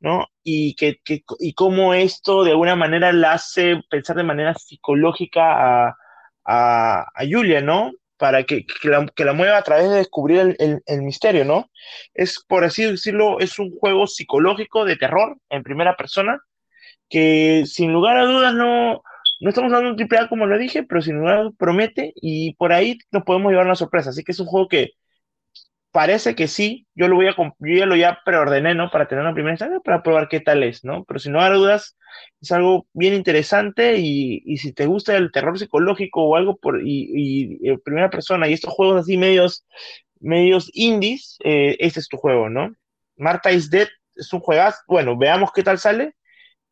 ¿no? 0.00 0.26
Y, 0.42 0.74
que, 0.74 1.00
y 1.38 1.54
cómo 1.54 1.94
esto 1.94 2.42
de 2.42 2.50
alguna 2.52 2.74
manera 2.74 3.12
la 3.12 3.34
hace 3.34 3.80
pensar 3.88 4.16
de 4.16 4.24
manera 4.24 4.54
psicológica 4.54 5.90
a, 5.90 5.96
a 6.44 7.22
Julia, 7.30 7.60
¿no? 7.60 7.92
Para 8.20 8.44
que, 8.44 8.66
la, 8.84 9.32
mueva 9.32 9.56
a 9.56 9.62
través 9.62 9.88
de 9.88 9.96
descubrir 9.96 10.54
el, 10.58 11.02
misterio, 11.02 11.46
¿no? 11.46 11.70
Es, 12.12 12.44
por 12.46 12.64
así 12.64 12.84
decirlo, 12.84 13.40
es 13.40 13.58
un 13.58 13.70
juego 13.70 14.06
psicológico 14.06 14.84
de 14.84 14.96
terror 14.96 15.38
en 15.48 15.62
primera 15.62 15.96
persona, 15.96 16.38
que 17.08 17.64
sin 17.66 17.94
lugar 17.94 18.18
a 18.18 18.26
dudas 18.26 18.54
no, 18.54 19.02
no 19.40 19.48
estamos 19.48 19.72
de 19.72 19.88
un 19.88 19.96
triple 19.96 20.18
A 20.18 20.28
como 20.28 20.46
lo 20.46 20.58
dije, 20.58 20.82
pero 20.82 21.00
sin 21.00 21.16
lugar 21.16 21.36
a 21.36 21.40
dudas 21.44 21.54
promete 21.58 22.12
y 22.14 22.54
por 22.56 22.74
ahí 22.74 22.98
nos 23.10 23.24
podemos 23.24 23.52
llevar 23.52 23.64
una 23.66 23.74
sorpresa. 23.74 24.10
Así 24.10 24.22
que 24.22 24.32
es 24.32 24.40
un 24.40 24.46
juego 24.46 24.68
que 24.68 24.90
parece 25.92 26.34
que 26.34 26.48
sí, 26.48 26.86
yo 26.94 27.08
lo 27.08 27.16
voy 27.16 27.28
a, 27.28 27.34
yo 27.36 27.76
ya 27.76 27.86
lo 27.86 27.96
ya 27.96 28.20
preordené, 28.24 28.74
¿no? 28.74 28.90
Para 28.90 29.08
tener 29.08 29.24
una 29.24 29.34
primera 29.34 29.54
instancia, 29.54 29.80
para 29.80 30.02
probar 30.02 30.28
qué 30.28 30.40
tal 30.40 30.62
es, 30.62 30.84
¿no? 30.84 31.04
Pero 31.04 31.20
sin 31.20 31.32
lugar 31.32 31.52
a 31.52 31.56
dudas, 31.56 31.96
es 32.40 32.52
algo 32.52 32.86
bien 32.92 33.14
interesante 33.14 33.96
y, 33.98 34.42
y 34.44 34.58
si 34.58 34.72
te 34.72 34.86
gusta 34.86 35.16
el 35.16 35.32
terror 35.32 35.58
psicológico 35.58 36.22
o 36.24 36.36
algo 36.36 36.56
por, 36.56 36.80
y, 36.82 37.58
y, 37.62 37.76
primera 37.78 38.10
persona 38.10 38.48
y 38.48 38.52
estos 38.52 38.72
juegos 38.72 39.00
así 39.02 39.16
medios, 39.16 39.66
medios 40.20 40.70
indies, 40.74 41.38
eh, 41.44 41.76
este 41.80 42.00
es 42.00 42.08
tu 42.08 42.16
juego, 42.16 42.48
¿no? 42.48 42.74
Marta 43.16 43.50
is 43.52 43.70
Dead 43.70 43.88
es 44.14 44.32
un 44.32 44.40
juegazo, 44.40 44.78
bueno, 44.86 45.16
veamos 45.16 45.50
qué 45.52 45.62
tal 45.62 45.78
sale, 45.78 46.14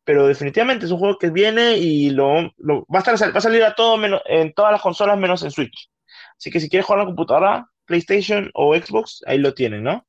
pero 0.03 0.27
definitivamente 0.27 0.85
es 0.85 0.91
un 0.91 0.99
juego 0.99 1.17
que 1.17 1.29
viene 1.29 1.77
y 1.77 2.09
lo, 2.11 2.51
lo 2.57 2.85
va, 2.93 2.99
a 2.99 3.11
estar, 3.13 3.33
va 3.33 3.37
a 3.37 3.41
salir 3.41 3.63
a 3.63 3.75
todo 3.75 3.97
menos, 3.97 4.21
en 4.25 4.53
todas 4.53 4.71
las 4.71 4.81
consolas 4.81 5.17
menos 5.19 5.43
en 5.43 5.51
Switch. 5.51 5.89
Así 6.37 6.51
que 6.51 6.59
si 6.59 6.69
quieres 6.69 6.85
jugar 6.85 6.99
en 6.99 7.05
la 7.05 7.09
computadora, 7.09 7.69
PlayStation 7.89 8.51
o 8.53 8.75
Xbox, 8.75 9.23
ahí 9.25 9.39
lo 9.39 9.55
tienen, 9.55 9.83
¿no? 9.83 10.05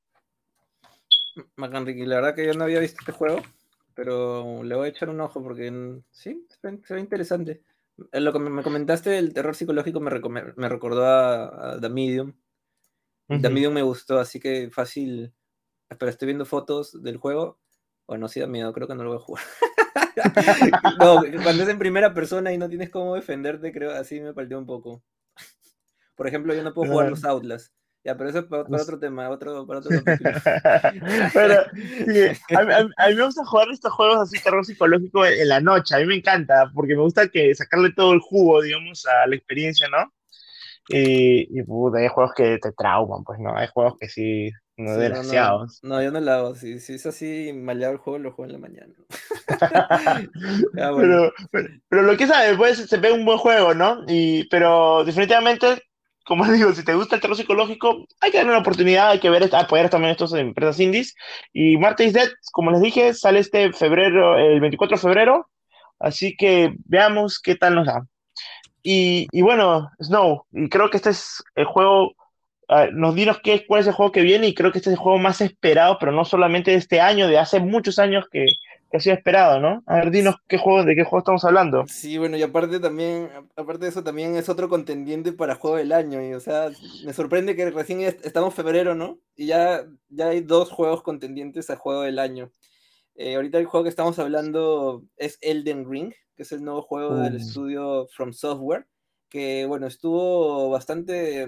Macan 1.56 1.86
Ricky, 1.86 2.04
la 2.04 2.16
verdad 2.16 2.34
que 2.34 2.46
yo 2.46 2.52
no 2.52 2.64
había 2.64 2.78
visto 2.78 2.98
este 3.00 3.12
juego, 3.12 3.40
pero 3.94 4.62
le 4.62 4.74
voy 4.74 4.86
a 4.86 4.90
echar 4.90 5.08
un 5.08 5.20
ojo 5.20 5.42
porque 5.42 5.72
sí, 6.10 6.46
se 6.84 6.94
ve 6.94 7.00
interesante. 7.00 7.62
Lo 8.12 8.32
que 8.34 8.38
me 8.38 8.62
comentaste 8.62 9.10
del 9.10 9.32
terror 9.32 9.54
psicológico 9.54 9.98
me, 9.98 10.10
me 10.56 10.68
recordó 10.68 11.06
a, 11.06 11.78
The 11.80 11.88
Medium. 11.88 12.34
The 13.28 13.48
Medium 13.48 13.72
me 13.72 13.82
gustó, 13.82 14.18
así 14.18 14.40
que 14.40 14.70
fácil. 14.70 15.32
Pero 15.88 16.10
estoy 16.10 16.26
viendo 16.26 16.44
fotos 16.44 17.02
del 17.02 17.16
juego. 17.16 17.58
Bueno, 18.06 18.28
sí 18.28 18.40
da 18.40 18.46
miedo, 18.46 18.72
creo 18.74 18.88
que 18.88 18.94
no 18.94 19.04
lo 19.04 19.10
voy 19.10 19.18
a 19.18 19.22
jugar. 19.22 19.44
no, 20.98 21.22
cuando 21.42 21.62
es 21.62 21.68
en 21.68 21.78
primera 21.78 22.12
persona 22.12 22.52
y 22.52 22.58
no 22.58 22.68
tienes 22.68 22.90
cómo 22.90 23.14
defenderte, 23.14 23.72
creo 23.72 23.92
así 23.92 24.20
me 24.20 24.34
partió 24.34 24.58
un 24.58 24.66
poco. 24.66 25.02
Por 26.20 26.28
ejemplo, 26.28 26.52
yo 26.52 26.62
no 26.62 26.74
puedo 26.74 26.92
jugar 26.92 27.08
los 27.08 27.24
Outlast. 27.24 27.72
Ya, 28.04 28.14
pero 28.14 28.28
eso 28.28 28.40
es 28.40 28.44
para, 28.44 28.64
otro 28.64 28.98
tema, 28.98 29.30
otro, 29.30 29.66
para 29.66 29.78
otro 29.78 29.90
pero, 31.32 31.60
a, 31.60 33.08
mí 33.08 33.14
me 33.14 33.24
gusta 33.24 33.42
jugar 33.46 33.70
estos 33.70 33.90
juegos 33.90 34.18
así, 34.18 34.38
terror 34.42 34.62
psicológico 34.62 35.24
en, 35.24 35.48
la 35.48 35.60
noche. 35.62 35.94
A 35.94 35.98
mí 36.00 36.04
me 36.04 36.16
encanta, 36.16 36.70
porque 36.74 36.94
me 36.94 37.00
gusta 37.00 37.26
que 37.28 37.54
sacarle 37.54 37.94
todo 37.94 38.12
el 38.12 38.20
jugo, 38.20 38.60
digamos, 38.60 39.06
a 39.06 39.26
la 39.28 39.34
experiencia, 39.34 39.88
¿no? 39.88 40.12
Y, 40.90 41.48
y 41.58 41.60
hay 41.96 42.08
juegos 42.08 42.34
que 42.36 42.58
te 42.58 42.72
trauman, 42.72 43.24
pues, 43.24 43.38
¿no? 43.38 43.56
Hay 43.56 43.68
juegos 43.68 43.94
que 43.98 44.10
sí, 44.10 44.50
no 44.76 44.92
sí, 44.92 45.00
desgraciados. 45.00 45.80
No, 45.82 46.02
yo 46.02 46.10
no 46.10 46.20
lo 46.20 46.32
hago. 46.32 46.54
Si, 46.54 46.80
si 46.80 46.96
es 46.96 47.06
así, 47.06 47.54
maleado 47.54 47.94
el 47.94 47.98
juego, 47.98 48.18
lo 48.18 48.32
juego 48.32 48.52
en 48.52 48.60
la 48.60 48.68
mañana. 48.68 48.92
pero, 50.74 51.32
pero, 51.88 52.02
lo 52.02 52.14
que 52.18 52.26
sabe, 52.26 52.58
pues 52.58 52.76
se 52.76 52.96
ve 52.98 53.10
un 53.10 53.24
buen 53.24 53.38
juego, 53.38 53.72
¿no? 53.72 54.04
Y, 54.06 54.46
pero 54.50 55.02
definitivamente 55.02 55.82
como 56.30 56.44
digo, 56.52 56.72
si 56.72 56.84
te 56.84 56.94
gusta 56.94 57.16
el 57.16 57.20
terror 57.20 57.36
psicológico, 57.36 58.06
hay 58.20 58.30
que 58.30 58.36
darle 58.36 58.52
una 58.52 58.60
oportunidad, 58.60 59.10
hay 59.10 59.18
que 59.18 59.30
ver, 59.30 59.52
apoyar 59.52 59.90
también 59.90 60.12
estas 60.12 60.32
empresas 60.34 60.78
indies. 60.78 61.16
Y 61.52 61.76
Marta 61.76 62.04
is 62.04 62.12
Dead, 62.12 62.28
como 62.52 62.70
les 62.70 62.80
dije, 62.80 63.12
sale 63.14 63.40
este 63.40 63.72
febrero, 63.72 64.38
el 64.38 64.60
24 64.60 64.96
de 64.96 65.02
febrero, 65.02 65.50
así 65.98 66.36
que 66.36 66.72
veamos 66.84 67.40
qué 67.40 67.56
tal 67.56 67.74
nos 67.74 67.88
da. 67.88 68.06
Y, 68.80 69.26
y 69.32 69.42
bueno, 69.42 69.90
Snow, 70.00 70.46
y 70.52 70.68
creo 70.68 70.88
que 70.88 70.98
este 70.98 71.10
es 71.10 71.42
el 71.56 71.64
juego, 71.64 72.12
nos 72.92 73.16
dinos 73.16 73.40
qué, 73.42 73.66
cuál 73.66 73.80
es 73.80 73.88
el 73.88 73.94
juego 73.94 74.12
que 74.12 74.22
viene, 74.22 74.46
y 74.46 74.54
creo 74.54 74.70
que 74.70 74.78
este 74.78 74.90
es 74.90 74.94
el 74.94 75.02
juego 75.02 75.18
más 75.18 75.40
esperado, 75.40 75.96
pero 75.98 76.12
no 76.12 76.24
solamente 76.24 76.70
de 76.70 76.76
este 76.76 77.00
año, 77.00 77.26
de 77.26 77.40
hace 77.40 77.58
muchos 77.58 77.98
años 77.98 78.26
que, 78.30 78.46
que 78.90 78.96
ha 78.96 79.00
sido 79.00 79.14
esperado, 79.14 79.60
¿no? 79.60 79.82
A 79.86 79.96
ver, 79.96 80.10
dinos 80.10 80.36
qué 80.48 80.58
juego, 80.58 80.84
de 80.84 80.96
qué 80.96 81.04
juego 81.04 81.18
estamos 81.18 81.44
hablando. 81.44 81.84
Sí, 81.86 82.18
bueno, 82.18 82.36
y 82.36 82.42
aparte 82.42 82.80
también, 82.80 83.30
aparte 83.56 83.84
de 83.84 83.90
eso, 83.90 84.02
también 84.02 84.34
es 84.36 84.48
otro 84.48 84.68
contendiente 84.68 85.32
para 85.32 85.54
juego 85.54 85.76
del 85.76 85.92
año. 85.92 86.20
Y 86.22 86.34
o 86.34 86.40
sea, 86.40 86.70
me 87.04 87.12
sorprende 87.12 87.54
que 87.54 87.70
recién 87.70 88.00
estamos 88.00 88.50
en 88.50 88.56
febrero, 88.56 88.94
¿no? 88.94 89.20
Y 89.36 89.46
ya, 89.46 89.86
ya 90.08 90.28
hay 90.28 90.40
dos 90.40 90.70
juegos 90.70 91.02
contendientes 91.02 91.70
a 91.70 91.76
juego 91.76 92.02
del 92.02 92.18
año. 92.18 92.50
Eh, 93.14 93.36
ahorita 93.36 93.58
el 93.58 93.66
juego 93.66 93.84
que 93.84 93.90
estamos 93.90 94.18
hablando 94.18 95.04
es 95.16 95.38
Elden 95.40 95.88
Ring, 95.88 96.12
que 96.34 96.42
es 96.42 96.52
el 96.52 96.64
nuevo 96.64 96.82
juego 96.82 97.16
del 97.16 97.36
estudio 97.36 98.08
From 98.08 98.32
Software, 98.32 98.88
que 99.28 99.66
bueno, 99.66 99.86
estuvo 99.86 100.68
bastante, 100.70 101.46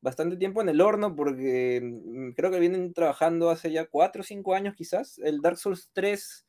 bastante 0.00 0.36
tiempo 0.36 0.62
en 0.62 0.70
el 0.70 0.80
horno 0.80 1.14
porque 1.14 1.80
mm, 1.82 2.30
creo 2.32 2.50
que 2.50 2.60
vienen 2.60 2.94
trabajando 2.94 3.50
hace 3.50 3.72
ya 3.72 3.86
cuatro 3.86 4.22
o 4.22 4.24
cinco 4.24 4.54
años 4.54 4.74
quizás. 4.74 5.18
El 5.18 5.40
Dark 5.40 5.58
Souls 5.58 5.90
3 5.92 6.47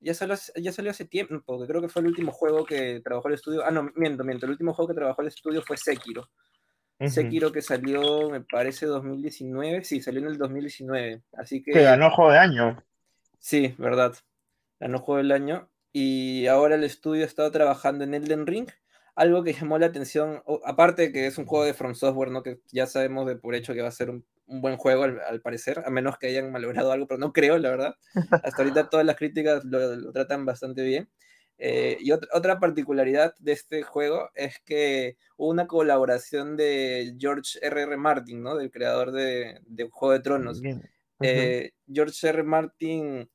ya 0.00 0.14
salió, 0.14 0.36
ya 0.56 0.72
salió 0.72 0.90
hace 0.90 1.04
tiempo, 1.04 1.42
porque 1.44 1.66
creo 1.66 1.82
que 1.82 1.88
fue 1.88 2.02
el 2.02 2.08
último 2.08 2.32
juego 2.32 2.64
que 2.64 3.00
trabajó 3.04 3.28
el 3.28 3.34
estudio. 3.34 3.64
Ah, 3.64 3.70
no, 3.70 3.90
miento, 3.94 4.24
miento. 4.24 4.46
El 4.46 4.52
último 4.52 4.72
juego 4.72 4.88
que 4.88 4.94
trabajó 4.94 5.22
el 5.22 5.28
estudio 5.28 5.62
fue 5.62 5.76
Sekiro. 5.76 6.28
Sekiro 7.08 7.50
que 7.50 7.62
salió, 7.62 8.28
me 8.30 8.42
parece, 8.42 8.86
2019. 8.86 9.84
Sí, 9.84 10.02
salió 10.02 10.20
en 10.20 10.26
el 10.26 10.38
2019. 10.38 11.22
Así 11.32 11.62
que. 11.62 11.72
Que 11.72 11.82
ganó 11.82 12.10
juego 12.10 12.32
de 12.32 12.38
año. 12.38 12.82
Sí, 13.38 13.74
verdad. 13.78 14.14
Ganó 14.78 14.98
juego 14.98 15.18
del 15.18 15.32
año. 15.32 15.68
Y 15.92 16.46
ahora 16.46 16.74
el 16.74 16.84
estudio 16.84 17.24
ha 17.24 17.26
estado 17.26 17.50
trabajando 17.50 18.04
en 18.04 18.14
Elden 18.14 18.46
Ring. 18.46 18.68
algo 19.14 19.42
que 19.42 19.52
llamó 19.52 19.78
la 19.78 19.86
atención, 19.86 20.42
aparte 20.64 21.02
de 21.02 21.12
que 21.12 21.26
es 21.26 21.36
un 21.36 21.46
juego 21.46 21.64
de 21.64 21.74
From 21.74 21.94
Software, 21.94 22.30
¿no? 22.30 22.42
Que 22.42 22.60
ya 22.70 22.86
sabemos 22.86 23.26
de 23.26 23.36
por 23.36 23.54
hecho 23.54 23.74
que 23.74 23.82
va 23.82 23.88
a 23.88 23.92
ser 23.92 24.10
un, 24.10 24.24
buen 24.50 24.76
juego 24.76 25.04
al, 25.04 25.40
parecer, 25.40 25.82
a 25.84 25.90
menos 25.90 26.18
que 26.18 26.26
hayan 26.26 26.50
malogrado 26.50 26.90
algo, 26.90 27.06
pero 27.06 27.18
no 27.18 27.32
creo, 27.32 27.58
la 27.58 27.70
verdad. 27.70 27.94
Hasta 28.30 28.62
ahorita 28.62 28.90
todas 28.90 29.06
las 29.06 29.16
críticas 29.16 29.64
lo, 29.64 30.12
tratan 30.12 30.44
bastante 30.44 30.82
bien. 30.82 31.08
Eh, 31.58 31.98
y 32.00 32.10
otra, 32.12 32.58
particularidad 32.58 33.34
de 33.38 33.52
este 33.52 33.82
juego 33.82 34.30
es 34.34 34.58
que 34.64 35.18
hubo 35.36 35.50
una 35.50 35.66
colaboración 35.66 36.56
de 36.56 37.14
George 37.18 37.58
R.R. 37.62 37.82
R. 37.82 37.96
Martin, 37.96 38.42
¿no? 38.42 38.56
Del 38.56 38.70
creador 38.70 39.12
de, 39.12 39.60
Juego 39.90 40.12
de 40.14 40.20
Tronos. 40.20 40.60
Eh, 41.20 41.72
George 41.86 42.28
R. 42.28 42.42
Martin... 42.42 43.30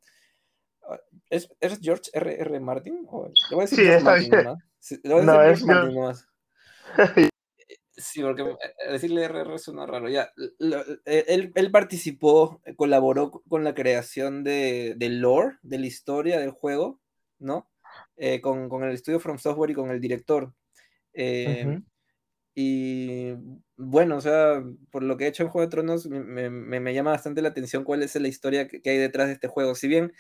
¿Es, 1.30 1.50
George 1.82 2.12
R.R. 2.14 2.42
R. 2.42 2.60
Martin? 2.60 3.08
sí, 3.68 3.88
está 3.88 4.16
bien. 4.16 4.32
no, 5.24 5.42
es 5.42 5.64
Sí, 7.98 8.22
porque 8.22 8.42
eh, 8.42 8.92
decirle 8.92 9.28
RR 9.28 9.58
suena 9.58 9.86
raro. 9.86 10.10
Ya, 10.10 10.30
eh, 11.06 11.52
él, 11.56 11.72
participó, 11.72 12.62
colaboró 12.76 13.32
con 13.32 13.64
la 13.64 13.74
creación 13.74 14.44
de, 14.44 14.96
del 14.98 15.22
lore, 15.22 15.58
de 15.62 15.80
la 15.80 15.86
historia 15.86 16.40
del 16.40 16.52
juego, 16.52 17.00
¿no? 17.40 17.70
Eh, 18.18 18.42
con, 18.42 18.84
el 18.84 18.92
estudio 18.92 19.20
From 19.20 19.38
Software 19.38 19.72
y 19.72 19.76
con 19.76 19.92
el 19.92 20.02
director. 20.02 20.54
Y 22.58 23.34
bueno, 23.76 24.18
o 24.18 24.22
sea, 24.22 24.64
por 24.90 25.04
lo 25.04 25.18
que 25.18 25.26
he 25.26 25.28
hecho 25.28 25.44
en 25.44 25.50
Juego 25.50 25.66
de 25.66 25.72
Tronos, 25.72 26.08
me, 26.08 26.94
llama 26.94 27.12
bastante 27.12 27.42
la 27.42 27.50
atención 27.50 27.84
cuál 27.84 28.02
es 28.02 28.16
la 28.16 28.30
historia 28.30 28.68
que, 28.68 28.82
hay 28.90 28.98
detrás 28.98 29.28
de 29.28 29.34
este 29.34 29.50
juego. 29.50 29.76
Si 29.76 29.88
bien 29.88 30.14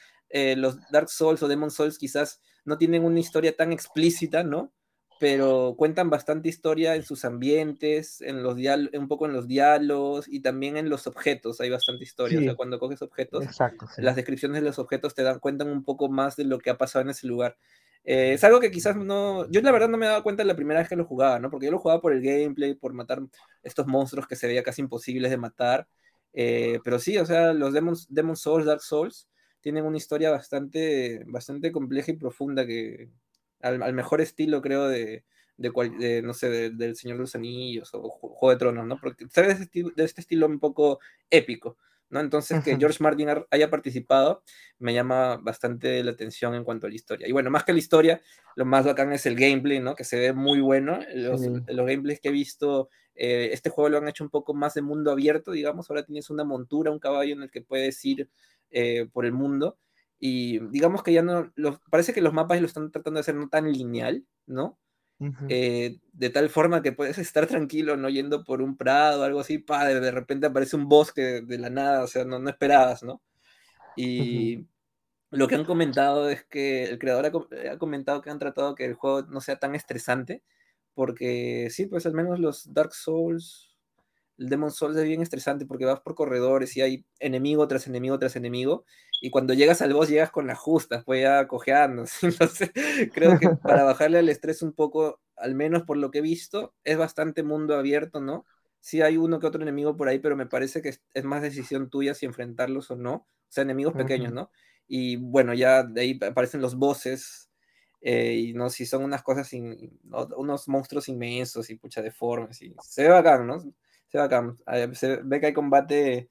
los 0.57 0.77
Dark 0.91 1.09
Souls 1.09 1.41
o 1.43 1.47
Demon 1.47 1.71
Souls 1.71 1.97
quizás 1.97 2.41
no 2.65 2.77
tienen 2.77 3.03
una 3.05 3.19
historia 3.19 3.55
tan 3.55 3.71
explícita, 3.71 4.43
¿no? 4.43 4.73
Pero 5.17 5.75
cuentan 5.77 6.09
bastante 6.09 6.49
historia 6.49 6.95
en 6.95 7.03
sus 7.03 7.23
ambientes, 7.23 8.19
en 8.21 8.43
los 8.43 8.57
un 8.93 9.07
poco 9.07 9.25
en 9.25 9.33
los 9.33 9.47
diálogos 9.47 10.27
y 10.27 10.41
también 10.41 10.75
en 10.75 10.89
los 10.89 11.07
objetos 11.07 11.61
hay 11.61 11.69
bastante 11.69 12.03
historia. 12.03 12.39
O 12.39 12.43
sea, 12.43 12.55
cuando 12.55 12.79
coges 12.79 13.01
objetos, 13.01 13.45
las 13.97 14.15
descripciones 14.15 14.61
de 14.61 14.67
los 14.67 14.77
objetos 14.77 15.15
te 15.15 15.23
dan 15.23 15.39
cuentan 15.39 15.69
un 15.69 15.83
poco 15.83 16.09
más 16.09 16.35
de 16.35 16.43
lo 16.43 16.59
que 16.59 16.69
ha 16.69 16.77
pasado 16.77 17.03
en 17.03 17.11
ese 17.11 17.27
lugar. 17.27 17.55
Eh, 18.03 18.33
es 18.33 18.43
algo 18.43 18.59
que 18.59 18.71
quizás 18.71 18.95
no. 18.95 19.49
Yo 19.49 19.61
la 19.61 19.71
verdad 19.71 19.89
no 19.89 19.97
me 19.97 20.05
daba 20.05 20.21
cuenta 20.21 20.43
la 20.43 20.55
primera 20.55 20.79
vez 20.79 20.89
que 20.89 20.95
lo 20.95 21.05
jugaba, 21.05 21.39
¿no? 21.39 21.49
Porque 21.49 21.65
yo 21.65 21.71
lo 21.71 21.79
jugaba 21.79 22.01
por 22.01 22.13
el 22.13 22.21
gameplay, 22.21 22.75
por 22.75 22.93
matar 22.93 23.21
estos 23.63 23.87
monstruos 23.87 24.27
que 24.27 24.35
se 24.35 24.47
veía 24.47 24.63
casi 24.63 24.81
imposibles 24.81 25.31
de 25.31 25.37
matar. 25.37 25.87
Eh, 26.33 26.79
pero 26.83 26.99
sí, 26.99 27.17
o 27.17 27.25
sea, 27.25 27.53
los 27.53 27.73
Demon, 27.73 27.95
Demon 28.09 28.35
Souls, 28.35 28.65
Dark 28.65 28.81
Souls, 28.81 29.27
tienen 29.61 29.85
una 29.85 29.97
historia 29.97 30.29
bastante, 30.29 31.23
bastante 31.25 31.71
compleja 31.71 32.11
y 32.11 32.17
profunda 32.17 32.67
que 32.67 33.09
al, 33.65 33.93
mejor 33.93 34.21
estilo, 34.21 34.61
creo, 34.61 34.87
de, 34.87 35.23
de, 35.57 36.21
no 36.23 36.33
sé, 36.33 36.71
del 36.71 36.95
Señor 36.95 37.17
de 37.17 37.21
los 37.21 37.35
Anillos 37.35 37.89
o 37.93 38.09
Juego 38.09 38.51
de 38.51 38.57
Tronos, 38.57 38.85
¿no? 38.85 38.99
Porque 38.99 39.25
de 39.25 39.51
este, 39.51 39.83
de 39.95 40.03
este 40.03 40.21
estilo 40.21 40.45
un 40.47 40.59
poco 40.59 40.99
épico, 41.29 41.77
¿no? 42.09 42.19
Entonces, 42.19 42.63
que 42.63 42.77
George 42.77 43.01
Martin 43.01 43.29
haya 43.49 43.69
participado 43.69 44.43
me 44.79 44.93
llama 44.93 45.37
bastante 45.37 46.03
la 46.03 46.11
atención 46.11 46.55
en 46.55 46.63
cuanto 46.63 46.87
a 46.87 46.89
la 46.89 46.95
historia. 46.95 47.27
Y 47.27 47.31
bueno, 47.31 47.49
más 47.49 47.63
que 47.63 47.73
la 47.73 47.79
historia, 47.79 48.21
lo 48.55 48.65
más 48.65 48.85
bacán 48.85 49.11
es 49.13 49.25
el 49.25 49.35
gameplay, 49.35 49.79
¿no? 49.79 49.95
Que 49.95 50.03
se 50.03 50.19
ve 50.19 50.33
muy 50.33 50.59
bueno. 50.59 50.99
Los, 51.13 51.41
los 51.41 51.85
gameplays 51.85 52.19
que 52.19 52.29
he 52.29 52.31
visto, 52.31 52.89
eh, 53.15 53.49
este 53.53 53.69
juego 53.69 53.89
lo 53.89 53.97
han 53.97 54.07
hecho 54.07 54.23
un 54.23 54.29
poco 54.29 54.53
más 54.53 54.75
de 54.75 54.81
mundo 54.81 55.11
abierto, 55.11 55.51
digamos. 55.51 55.89
Ahora 55.89 56.05
tienes 56.05 56.29
una 56.29 56.43
montura, 56.43 56.91
un 56.91 56.99
caballo 56.99 57.33
en 57.33 57.43
el 57.43 57.51
que 57.51 57.61
puedes 57.61 58.03
ir 58.05 58.29
eh, 58.71 59.07
por 59.11 59.25
el 59.25 59.31
mundo. 59.31 59.77
Y 60.19 60.59
digamos 60.69 61.03
que 61.03 61.13
ya 61.13 61.21
no, 61.21 61.51
parece 61.89 62.13
que 62.13 62.21
los 62.21 62.33
mapas 62.33 62.59
lo 62.61 62.67
están 62.67 62.91
tratando 62.91 63.17
de 63.17 63.21
hacer 63.21 63.35
no 63.35 63.49
tan 63.49 63.71
lineal, 63.71 64.25
¿no? 64.45 64.79
Eh, 65.47 65.97
de 66.11 66.29
tal 66.29 66.49
forma 66.49 66.81
que 66.81 66.91
puedes 66.91 67.17
estar 67.17 67.47
tranquilo, 67.47 67.95
no 67.95 68.09
yendo 68.09 68.43
por 68.43 68.61
un 68.61 68.75
prado 68.75 69.21
o 69.21 69.23
algo 69.23 69.39
así, 69.39 69.59
pa, 69.59 69.85
de, 69.85 70.11
repente 70.11 70.47
aparece 70.47 70.75
un 70.75 70.89
bosque 70.89 71.41
de, 71.41 71.57
la 71.57 71.69
nada, 71.69 72.03
o 72.03 72.07
sea, 72.07 72.25
no, 72.25 72.37
no 72.39 72.49
esperabas, 72.49 73.01
¿no? 73.01 73.21
Y 73.95 74.67
lo 75.31 75.47
que 75.47 75.55
han 75.55 75.63
comentado 75.63 76.29
es 76.29 76.43
que 76.43 76.83
el 76.83 76.99
creador 76.99 77.25
ha, 77.25 77.71
ha, 77.71 77.77
comentado 77.77 78.21
que 78.21 78.29
han 78.29 78.39
tratado 78.39 78.75
que 78.75 78.85
el 78.85 78.93
juego 78.93 79.23
no 79.23 79.39
sea 79.39 79.57
tan 79.57 79.73
estresante, 79.73 80.43
porque 80.93 81.69
sí, 81.71 81.85
pues 81.85 82.05
al 82.05 82.13
menos 82.13 82.39
los 82.39 82.73
Dark 82.73 82.93
Souls 82.93 83.74
el 84.37 84.49
Demon 84.49 84.71
Souls 84.71 84.97
es 84.97 85.03
bien 85.05 85.21
estresante 85.21 85.65
porque 85.65 85.85
vas 85.85 86.01
por 86.01 86.15
corredores 86.15 86.75
y 86.75 86.81
hay 86.81 87.05
enemigo 87.19 87.67
tras 87.67 87.87
enemigo 87.87 88.19
tras 88.19 88.35
enemigo. 88.35 88.85
Y 89.21 89.29
cuando 89.29 89.53
llegas 89.53 89.81
al 89.81 89.93
boss 89.93 90.09
llegas 90.09 90.29
con 90.29 90.45
las 90.45 90.57
justas, 90.57 91.03
pues 91.05 91.21
ya 91.21 91.47
cojeando. 91.47 92.05
Entonces, 92.21 92.71
creo 93.13 93.39
que 93.39 93.49
para 93.49 93.83
bajarle 93.85 94.19
al 94.19 94.29
estrés 94.29 94.61
un 94.61 94.73
poco, 94.73 95.21
al 95.35 95.55
menos 95.55 95.83
por 95.83 95.97
lo 95.97 96.11
que 96.11 96.19
he 96.19 96.21
visto, 96.21 96.73
es 96.83 96.97
bastante 96.97 97.43
mundo 97.43 97.75
abierto, 97.75 98.19
¿no? 98.19 98.45
Sí 98.81 99.01
hay 99.01 99.17
uno 99.17 99.39
que 99.39 99.47
otro 99.47 99.61
enemigo 99.61 99.97
por 99.97 100.09
ahí, 100.09 100.19
pero 100.19 100.35
me 100.35 100.45
parece 100.45 100.81
que 100.81 100.89
es, 100.89 101.23
más 101.23 101.41
decisión 101.41 101.89
tuya 101.89 102.13
si 102.13 102.25
enfrentarlos 102.25 102.91
o 102.91 102.95
no. 102.95 103.13
O 103.13 103.27
sea, 103.55 103.63
enemigos 103.63 103.93
pequeños, 103.93 104.33
¿no? 104.33 104.51
Y 104.87 105.15
bueno, 105.15 105.53
ya 105.53 105.83
de 105.83 106.01
ahí 106.01 106.19
aparecen 106.21 106.61
los 106.61 106.75
bosses. 106.75 107.49
Eh, 108.01 108.33
y 108.33 108.53
no, 108.53 108.69
si 108.69 108.85
son 108.85 109.03
unas 109.03 109.23
cosas, 109.23 109.49
unos 109.53 110.67
monstruos 110.67 111.09
inmensos 111.09 111.69
y 111.71 111.75
pucha 111.77 112.03
deformes. 112.03 112.61
Y 112.61 112.75
se 112.83 113.03
ve 113.03 113.09
bacán, 113.09 113.47
¿no? 113.47 113.63
Se 114.93 115.19
ve 115.23 115.39
que 115.39 115.47
hay 115.47 115.53
combate 115.53 116.29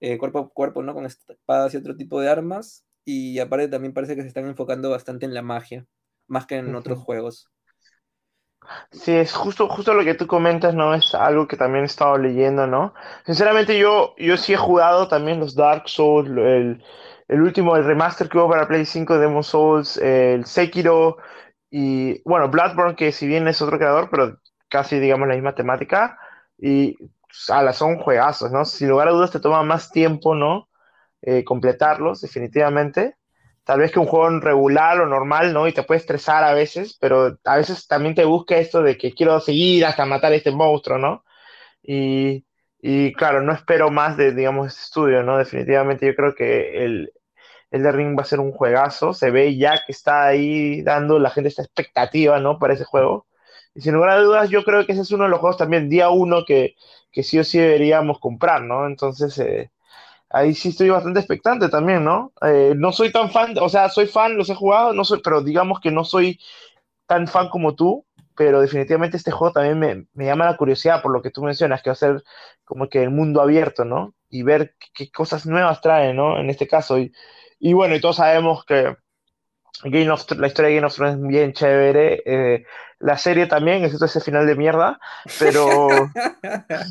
eh, 0.00 0.18
cuerpo 0.18 0.38
a 0.38 0.48
cuerpo, 0.48 0.82
¿no? 0.82 0.94
Con 0.94 1.06
espadas 1.06 1.74
y 1.74 1.76
otro 1.76 1.96
tipo 1.96 2.20
de 2.20 2.28
armas. 2.28 2.84
Y 3.04 3.38
aparte 3.38 3.68
también 3.68 3.94
parece 3.94 4.16
que 4.16 4.22
se 4.22 4.28
están 4.28 4.46
enfocando 4.46 4.90
bastante 4.90 5.26
en 5.26 5.34
la 5.34 5.42
magia, 5.42 5.86
más 6.26 6.46
que 6.46 6.56
en 6.56 6.74
otros 6.74 6.98
juegos. 6.98 7.48
Sí, 8.90 9.12
es 9.12 9.32
justo, 9.32 9.68
justo 9.68 9.94
lo 9.94 10.04
que 10.04 10.14
tú 10.14 10.26
comentas, 10.26 10.74
¿no? 10.74 10.92
Es 10.94 11.14
algo 11.14 11.46
que 11.46 11.56
también 11.56 11.84
he 11.84 11.86
estado 11.86 12.18
leyendo, 12.18 12.66
¿no? 12.66 12.94
Sinceramente 13.24 13.78
yo, 13.78 14.14
yo 14.18 14.36
sí 14.36 14.54
he 14.54 14.56
jugado 14.56 15.06
también 15.06 15.38
los 15.38 15.54
Dark 15.54 15.88
Souls, 15.88 16.28
el, 16.28 16.82
el 17.28 17.42
último, 17.42 17.76
el 17.76 17.84
remaster 17.84 18.28
que 18.28 18.38
hubo 18.38 18.48
para 18.48 18.66
Play 18.66 18.84
5 18.84 19.14
de 19.14 19.20
Demon 19.20 19.44
Souls, 19.44 19.96
el 19.98 20.44
Sekiro 20.46 21.18
y, 21.70 22.22
bueno, 22.28 22.48
Bloodborne, 22.48 22.96
que 22.96 23.12
si 23.12 23.26
bien 23.26 23.46
es 23.48 23.60
otro 23.62 23.78
creador, 23.78 24.08
pero 24.10 24.38
casi, 24.68 24.98
digamos, 24.98 25.28
la 25.28 25.34
misma 25.34 25.54
temática. 25.54 26.18
Y 26.58 26.96
ala, 27.48 27.72
son 27.72 27.98
juegazos, 27.98 28.50
¿no? 28.52 28.64
Sin 28.64 28.88
lugar 28.88 29.08
a 29.08 29.12
dudas 29.12 29.30
te 29.30 29.40
toma 29.40 29.62
más 29.62 29.90
tiempo, 29.90 30.34
¿no? 30.34 30.68
Eh, 31.22 31.44
completarlos, 31.44 32.20
definitivamente. 32.20 33.16
Tal 33.64 33.80
vez 33.80 33.90
que 33.92 33.98
un 33.98 34.06
juego 34.06 34.40
regular 34.40 35.00
o 35.00 35.06
normal, 35.06 35.52
¿no? 35.52 35.66
Y 35.68 35.72
te 35.72 35.82
puede 35.82 36.00
estresar 36.00 36.44
a 36.44 36.54
veces, 36.54 36.96
pero 37.00 37.38
a 37.44 37.56
veces 37.56 37.86
también 37.88 38.14
te 38.14 38.24
busca 38.24 38.56
esto 38.58 38.82
de 38.82 38.96
que 38.96 39.12
quiero 39.12 39.40
seguir 39.40 39.84
hasta 39.86 40.06
matar 40.06 40.32
a 40.32 40.36
este 40.36 40.52
monstruo, 40.52 40.98
¿no? 40.98 41.24
Y, 41.82 42.46
y 42.80 43.12
claro, 43.14 43.42
no 43.42 43.52
espero 43.52 43.90
más 43.90 44.16
de, 44.16 44.32
digamos, 44.34 44.68
este 44.68 44.82
estudio, 44.82 45.22
¿no? 45.22 45.38
Definitivamente 45.38 46.06
yo 46.06 46.14
creo 46.14 46.34
que 46.34 46.84
el, 46.84 47.12
el 47.70 47.82
de 47.82 47.92
Ring 47.92 48.18
va 48.18 48.22
a 48.22 48.26
ser 48.26 48.40
un 48.40 48.52
juegazo. 48.52 49.14
Se 49.14 49.30
ve 49.30 49.56
ya 49.56 49.74
que 49.86 49.92
está 49.92 50.26
ahí 50.26 50.82
dando 50.82 51.18
la 51.18 51.30
gente 51.30 51.48
esta 51.48 51.62
expectativa, 51.62 52.40
¿no? 52.40 52.58
Para 52.58 52.74
ese 52.74 52.84
juego. 52.84 53.26
Y 53.76 53.82
sin 53.82 53.92
lugar 53.92 54.10
a 54.10 54.20
dudas, 54.22 54.48
yo 54.48 54.64
creo 54.64 54.86
que 54.86 54.92
ese 54.92 55.02
es 55.02 55.12
uno 55.12 55.24
de 55.24 55.30
los 55.30 55.38
juegos 55.38 55.58
también, 55.58 55.90
día 55.90 56.08
uno, 56.08 56.46
que, 56.46 56.76
que 57.12 57.22
sí 57.22 57.38
o 57.38 57.44
sí 57.44 57.58
deberíamos 57.58 58.18
comprar, 58.20 58.62
¿no? 58.62 58.86
Entonces, 58.86 59.38
eh, 59.38 59.70
ahí 60.30 60.54
sí 60.54 60.70
estoy 60.70 60.88
bastante 60.88 61.20
expectante 61.20 61.68
también, 61.68 62.02
¿no? 62.02 62.32
Eh, 62.40 62.72
no 62.74 62.90
soy 62.92 63.12
tan 63.12 63.30
fan, 63.30 63.54
o 63.60 63.68
sea, 63.68 63.90
soy 63.90 64.06
fan, 64.06 64.38
los 64.38 64.48
he 64.48 64.54
jugado, 64.54 64.94
no 64.94 65.02
pero 65.22 65.42
digamos 65.42 65.80
que 65.80 65.90
no 65.90 66.04
soy 66.04 66.40
tan 67.06 67.28
fan 67.28 67.50
como 67.50 67.74
tú, 67.74 68.06
pero 68.34 68.62
definitivamente 68.62 69.18
este 69.18 69.30
juego 69.30 69.52
también 69.52 69.78
me, 69.78 70.06
me 70.14 70.24
llama 70.24 70.46
la 70.46 70.56
curiosidad 70.56 71.02
por 71.02 71.12
lo 71.12 71.20
que 71.20 71.30
tú 71.30 71.42
mencionas, 71.42 71.82
que 71.82 71.90
va 71.90 71.94
a 71.94 71.96
ser 71.96 72.24
como 72.64 72.88
que 72.88 73.02
el 73.02 73.10
mundo 73.10 73.42
abierto, 73.42 73.84
¿no? 73.84 74.14
Y 74.30 74.42
ver 74.42 74.74
qué, 74.94 75.10
cosas 75.10 75.44
nuevas 75.44 75.82
trae, 75.82 76.14
¿no? 76.14 76.38
En 76.38 76.48
este 76.48 76.66
caso. 76.66 76.98
Y, 76.98 77.12
y 77.58 77.74
bueno, 77.74 77.94
y 77.94 78.00
todos 78.00 78.16
sabemos 78.16 78.64
que 78.64 78.96
Game 79.84 80.10
of, 80.10 80.30
la 80.32 80.46
historia 80.46 80.70
de 80.70 80.74
Game 80.76 80.86
of 80.86 80.94
Thrones 80.94 81.16
es 81.16 81.26
bien 81.26 81.52
chévere. 81.52 82.22
Eh, 82.24 82.64
la 82.98 83.18
serie 83.18 83.46
también, 83.46 83.84
excepto 83.84 84.06
ese 84.06 84.20
final 84.20 84.46
de 84.46 84.56
mierda. 84.56 84.98
Pero. 85.38 85.88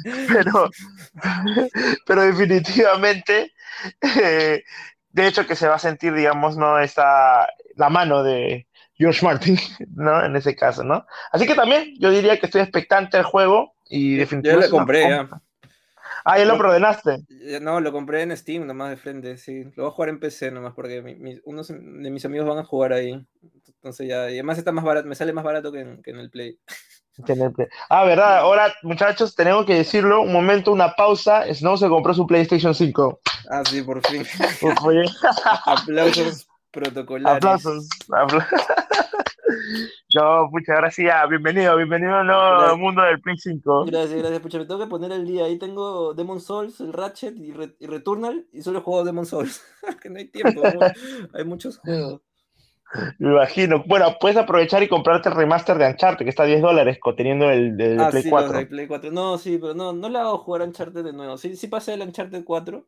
pero, 0.03 0.69
pero 2.05 2.21
definitivamente. 2.21 3.53
Eh, 4.01 4.63
de 5.09 5.27
hecho, 5.27 5.47
que 5.47 5.55
se 5.55 5.67
va 5.67 5.75
a 5.75 5.79
sentir, 5.79 6.13
digamos, 6.13 6.57
¿no? 6.57 6.79
Esta, 6.79 7.47
la 7.75 7.89
mano 7.89 8.23
de 8.23 8.67
George 8.97 9.25
Martin, 9.25 9.57
¿no? 9.95 10.23
En 10.23 10.35
ese 10.35 10.55
caso, 10.55 10.83
¿no? 10.83 11.05
Así 11.31 11.47
que 11.47 11.55
también 11.55 11.93
yo 11.99 12.11
diría 12.11 12.39
que 12.39 12.47
estoy 12.47 12.61
expectante 12.61 13.17
al 13.17 13.23
juego 13.23 13.73
y 13.89 14.15
definitivamente. 14.15 14.67
Yo 14.67 14.71
lo 14.71 14.77
compré, 14.77 15.09
ya. 15.09 15.29
Ah, 16.27 16.39
¿ya 16.39 16.45
lo 16.45 16.57
preordenaste? 16.57 17.23
No, 17.61 17.79
lo 17.79 17.91
compré 17.91 18.23
en 18.23 18.35
Steam 18.35 18.65
nomás 18.65 18.89
de 18.89 18.97
frente, 18.97 19.37
sí. 19.37 19.65
Lo 19.75 19.83
voy 19.83 19.87
a 19.87 19.91
jugar 19.91 20.09
en 20.09 20.19
PC 20.19 20.49
nomás 20.49 20.73
porque 20.73 21.41
unos 21.45 21.67
de 21.67 22.09
mis 22.09 22.25
amigos 22.25 22.47
van 22.47 22.57
a 22.57 22.65
jugar 22.65 22.93
ahí. 22.93 23.23
Entonces 23.85 24.07
ya, 24.07 24.31
y 24.31 24.33
además 24.33 24.57
está 24.57 24.71
más 24.71 24.83
barato, 24.83 25.07
me 25.07 25.13
sale 25.13 25.31
más 25.31 25.43
barato 25.43 25.71
que 25.71 25.79
en, 25.79 26.19
el 26.19 26.31
Play. 26.31 26.57
Ah, 27.87 28.03
verdad, 28.03 28.39
ahora 28.39 28.73
muchachos, 28.81 29.35
tenemos 29.35 29.63
que 29.67 29.75
decirlo, 29.75 30.23
un 30.23 30.33
momento, 30.33 30.71
una 30.71 30.95
pausa, 30.95 31.45
Snow 31.53 31.77
se 31.77 31.87
compró 31.87 32.11
su 32.15 32.25
PlayStation 32.25 32.73
5. 32.73 33.19
Ah, 33.51 33.61
sí, 33.69 33.83
por 33.83 34.01
fin. 34.07 34.25
Aplausos 35.67 36.47
protocolares. 36.71 37.37
Aplausos. 37.37 37.87
No, 40.15 40.49
muchas 40.49 40.77
gracias. 40.77 41.29
Bienvenido, 41.29 41.75
bienvenido 41.77 42.15
al 42.15 42.77
mundo 42.77 43.01
del 43.03 43.21
Play 43.21 43.37
5. 43.37 43.85
Gracias, 43.85 44.17
gracias. 44.17 44.39
Pucha, 44.39 44.57
me 44.57 44.65
tengo 44.65 44.79
que 44.79 44.87
poner 44.87 45.11
el 45.11 45.25
día. 45.25 45.45
Ahí 45.45 45.59
tengo 45.59 46.13
Demon 46.13 46.41
Souls, 46.41 46.79
el 46.79 46.93
Ratchet 46.93 47.37
y, 47.37 47.51
Returnal. 47.85 48.47
Y 48.51 48.61
solo 48.61 48.81
jugado 48.81 49.05
Demon 49.05 49.25
Souls. 49.25 49.61
que 50.01 50.09
no 50.09 50.17
hay 50.17 50.29
tiempo. 50.29 50.61
hay 51.33 51.43
muchos 51.45 51.77
juegos. 51.77 52.21
Me 53.19 53.31
imagino. 53.31 53.83
Bueno, 53.85 54.17
puedes 54.19 54.37
aprovechar 54.37 54.83
y 54.83 54.87
comprarte 54.87 55.29
el 55.29 55.35
remaster 55.35 55.77
de 55.77 55.87
Uncharted, 55.87 56.25
que 56.25 56.29
está 56.29 56.43
a 56.43 56.47
10 56.47 56.61
dólares, 56.61 56.99
teniendo 57.15 57.49
el 57.49 57.99
ah, 57.99 58.09
Play, 58.09 58.23
sí, 58.23 58.29
4. 58.29 58.67
Play 58.69 58.87
4. 58.87 59.11
No, 59.11 59.37
sí, 59.37 59.57
pero 59.57 59.73
no, 59.73 59.93
no 59.93 60.09
le 60.09 60.19
hago 60.19 60.37
jugar 60.39 60.61
Uncharted 60.61 61.03
de 61.03 61.13
nuevo. 61.13 61.37
Sí, 61.37 61.55
sí 61.55 61.67
pasé 61.67 61.93
el 61.93 62.01
Uncharted 62.01 62.43
4. 62.43 62.87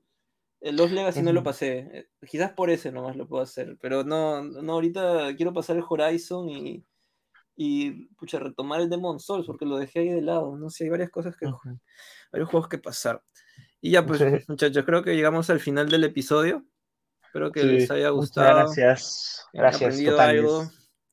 El 0.60 0.76
Los 0.76 0.92
Legacy 0.92 1.22
no 1.22 1.34
lo 1.34 1.44
pasé. 1.44 1.90
Eh, 1.92 2.08
quizás 2.28 2.52
por 2.52 2.70
ese 2.70 2.92
nomás 2.92 3.16
lo 3.16 3.28
puedo 3.28 3.44
hacer. 3.44 3.78
Pero 3.82 4.04
no, 4.04 4.44
no 4.44 4.74
ahorita 4.74 5.36
quiero 5.36 5.54
pasar 5.54 5.78
el 5.78 5.84
Horizon 5.88 6.50
y, 6.50 6.84
y 7.56 8.08
pucha, 8.16 8.40
retomar 8.40 8.82
el 8.82 8.90
Demon 8.90 9.20
Souls 9.20 9.46
porque 9.46 9.66
lo 9.66 9.78
dejé 9.78 10.00
ahí 10.00 10.10
de 10.10 10.22
lado. 10.22 10.58
No 10.58 10.70
sé, 10.70 10.86
hay 10.86 10.90
varias 10.90 11.10
cosas 11.10 11.36
que. 11.38 11.48
Varios 12.32 12.50
juegos 12.50 12.70
que 12.70 12.78
pasar. 12.78 13.24
Y 13.82 13.92
ya, 13.92 14.06
pues, 14.06 14.22
muchachos, 14.50 14.84
creo 14.86 15.04
que 15.04 15.16
llegamos 15.16 15.50
al 15.50 15.60
final 15.60 15.90
del 15.90 16.04
episodio. 16.04 16.66
Espero 17.38 17.52
que 17.52 17.64
les 17.64 17.92
haya 17.92 18.10
gustado. 18.10 18.58
gracias. 18.58 19.46
Gracias. 19.54 20.00
Algo. 20.18 20.68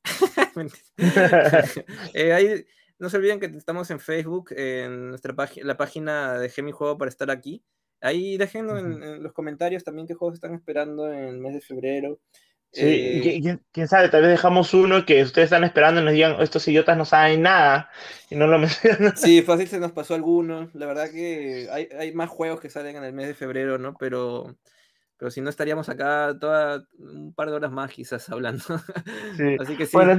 eh, 2.14 2.64
no 2.98 3.10
se 3.10 3.16
olviden 3.18 3.40
que 3.40 3.46
estamos 3.46 3.90
en 3.90 4.00
Facebook, 4.00 4.52
en 4.56 5.10
nuestra 5.10 5.34
página, 5.34 5.66
la 5.66 5.76
página 5.76 6.38
de 6.38 6.48
Gemi 6.48 6.72
Juego 6.72 6.96
para 6.96 7.10
estar 7.10 7.30
aquí. 7.30 7.62
Ahí 8.00 8.38
déjenlo 8.38 8.78
en, 8.78 9.22
los 9.22 9.34
comentarios 9.34 9.84
también 9.84 10.06
qué 10.06 10.14
juegos 10.14 10.36
están 10.36 10.54
esperando 10.54 11.12
en 11.12 11.24
el 11.24 11.38
mes 11.38 11.52
de 11.52 11.60
febrero. 11.60 12.20
Sí, 12.72 12.82
eh, 12.82 13.58
¿quién, 13.70 13.88
sabe, 13.88 14.08
tal 14.08 14.22
vez 14.22 14.30
dejamos 14.30 14.72
uno 14.72 15.04
que 15.04 15.22
ustedes 15.22 15.46
están 15.46 15.64
esperando 15.64 16.00
y 16.00 16.04
nos 16.04 16.14
digan, 16.14 16.40
estos 16.40 16.66
idiotas 16.66 16.96
no 16.96 17.04
saben 17.04 17.42
nada 17.42 17.90
y 18.30 18.34
no 18.34 18.46
lo 18.46 18.58
mencionan. 18.58 19.14
Sí, 19.14 19.42
fácil 19.42 19.68
se 19.68 19.78
nos 19.78 19.92
pasó 19.92 20.14
alguno. 20.14 20.70
La 20.72 20.86
verdad 20.86 21.10
que 21.10 21.68
hay, 21.70 21.88
hay, 21.98 22.12
más 22.12 22.30
juegos 22.30 22.60
que 22.60 22.70
salen 22.70 22.96
en 22.96 23.04
el 23.04 23.12
mes 23.12 23.26
de 23.26 23.34
febrero, 23.34 23.78
¿no? 23.78 23.94
Pero, 23.98 24.56
pero 25.24 25.30
si 25.30 25.40
no 25.40 25.48
estaríamos 25.48 25.88
acá 25.88 26.36
toda 26.38 26.84
un 26.98 27.32
par 27.32 27.48
de 27.48 27.54
horas 27.54 27.72
más 27.72 27.90
quizás 27.90 28.28
hablando. 28.28 28.62
Sí. 29.38 29.56
Así 29.58 29.74
que 29.74 29.86
sí. 29.86 29.92
Bueno, 29.96 30.16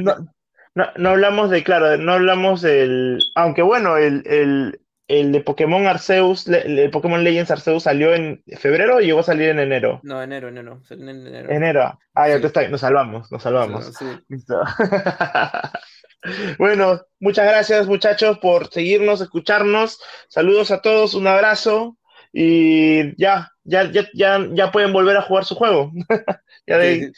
no, 0.73 0.85
no, 0.97 1.09
hablamos 1.09 1.51
de, 1.51 1.63
claro, 1.63 1.95
no 1.97 2.13
hablamos 2.13 2.63
del, 2.63 3.19
aunque 3.35 3.61
bueno, 3.61 3.97
el, 3.97 4.23
el 4.25 4.81
el 5.07 5.31
de 5.31 5.41
Pokémon 5.41 5.85
Arceus, 5.85 6.47
el 6.47 6.89
Pokémon 6.89 7.23
Legends 7.23 7.51
Arceus 7.51 7.83
salió 7.83 8.15
en 8.15 8.43
febrero 8.57 8.95
o 8.95 8.99
llegó 8.99 9.19
a 9.19 9.23
salir 9.23 9.49
en 9.49 9.59
enero? 9.59 9.99
No, 10.01 10.23
enero, 10.23 10.47
enero. 10.47 10.81
en 10.89 11.07
enero. 11.07 11.51
Enero. 11.51 11.99
Ah, 12.15 12.27
ya 12.27 12.37
está, 12.37 12.67
nos 12.67 12.81
salvamos, 12.81 13.31
nos 13.31 13.43
salvamos. 13.43 13.93
Listo. 14.27 14.59
bueno, 16.57 16.99
muchas 17.19 17.45
gracias 17.45 17.85
muchachos 17.85 18.39
por 18.39 18.71
seguirnos, 18.71 19.21
escucharnos. 19.21 20.01
Saludos 20.29 20.71
a 20.71 20.81
todos, 20.81 21.13
un 21.13 21.27
abrazo 21.27 21.95
y 22.37 23.15
ya, 23.15 23.49
ya, 23.63 23.89
ya, 23.89 24.09
ya, 24.13 24.45
ya 24.51 24.69
pueden 24.69 24.91
volver 24.91 25.15
a 25.15 25.21
jugar 25.21 25.45
su 25.45 25.55
juego. 25.55 25.89
ya 26.67 26.77
de... 26.77 27.13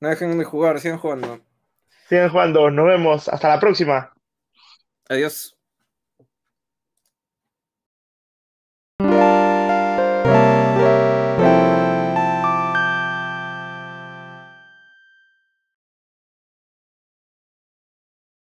No 0.00 0.08
dejen 0.08 0.36
de 0.36 0.44
jugar, 0.44 0.80
sigan 0.80 0.98
jugando. 0.98 1.40
Sigan 2.08 2.28
jugando, 2.28 2.68
nos 2.68 2.86
vemos, 2.86 3.28
hasta 3.28 3.48
la 3.48 3.60
próxima. 3.60 4.12
Adiós. 5.08 5.51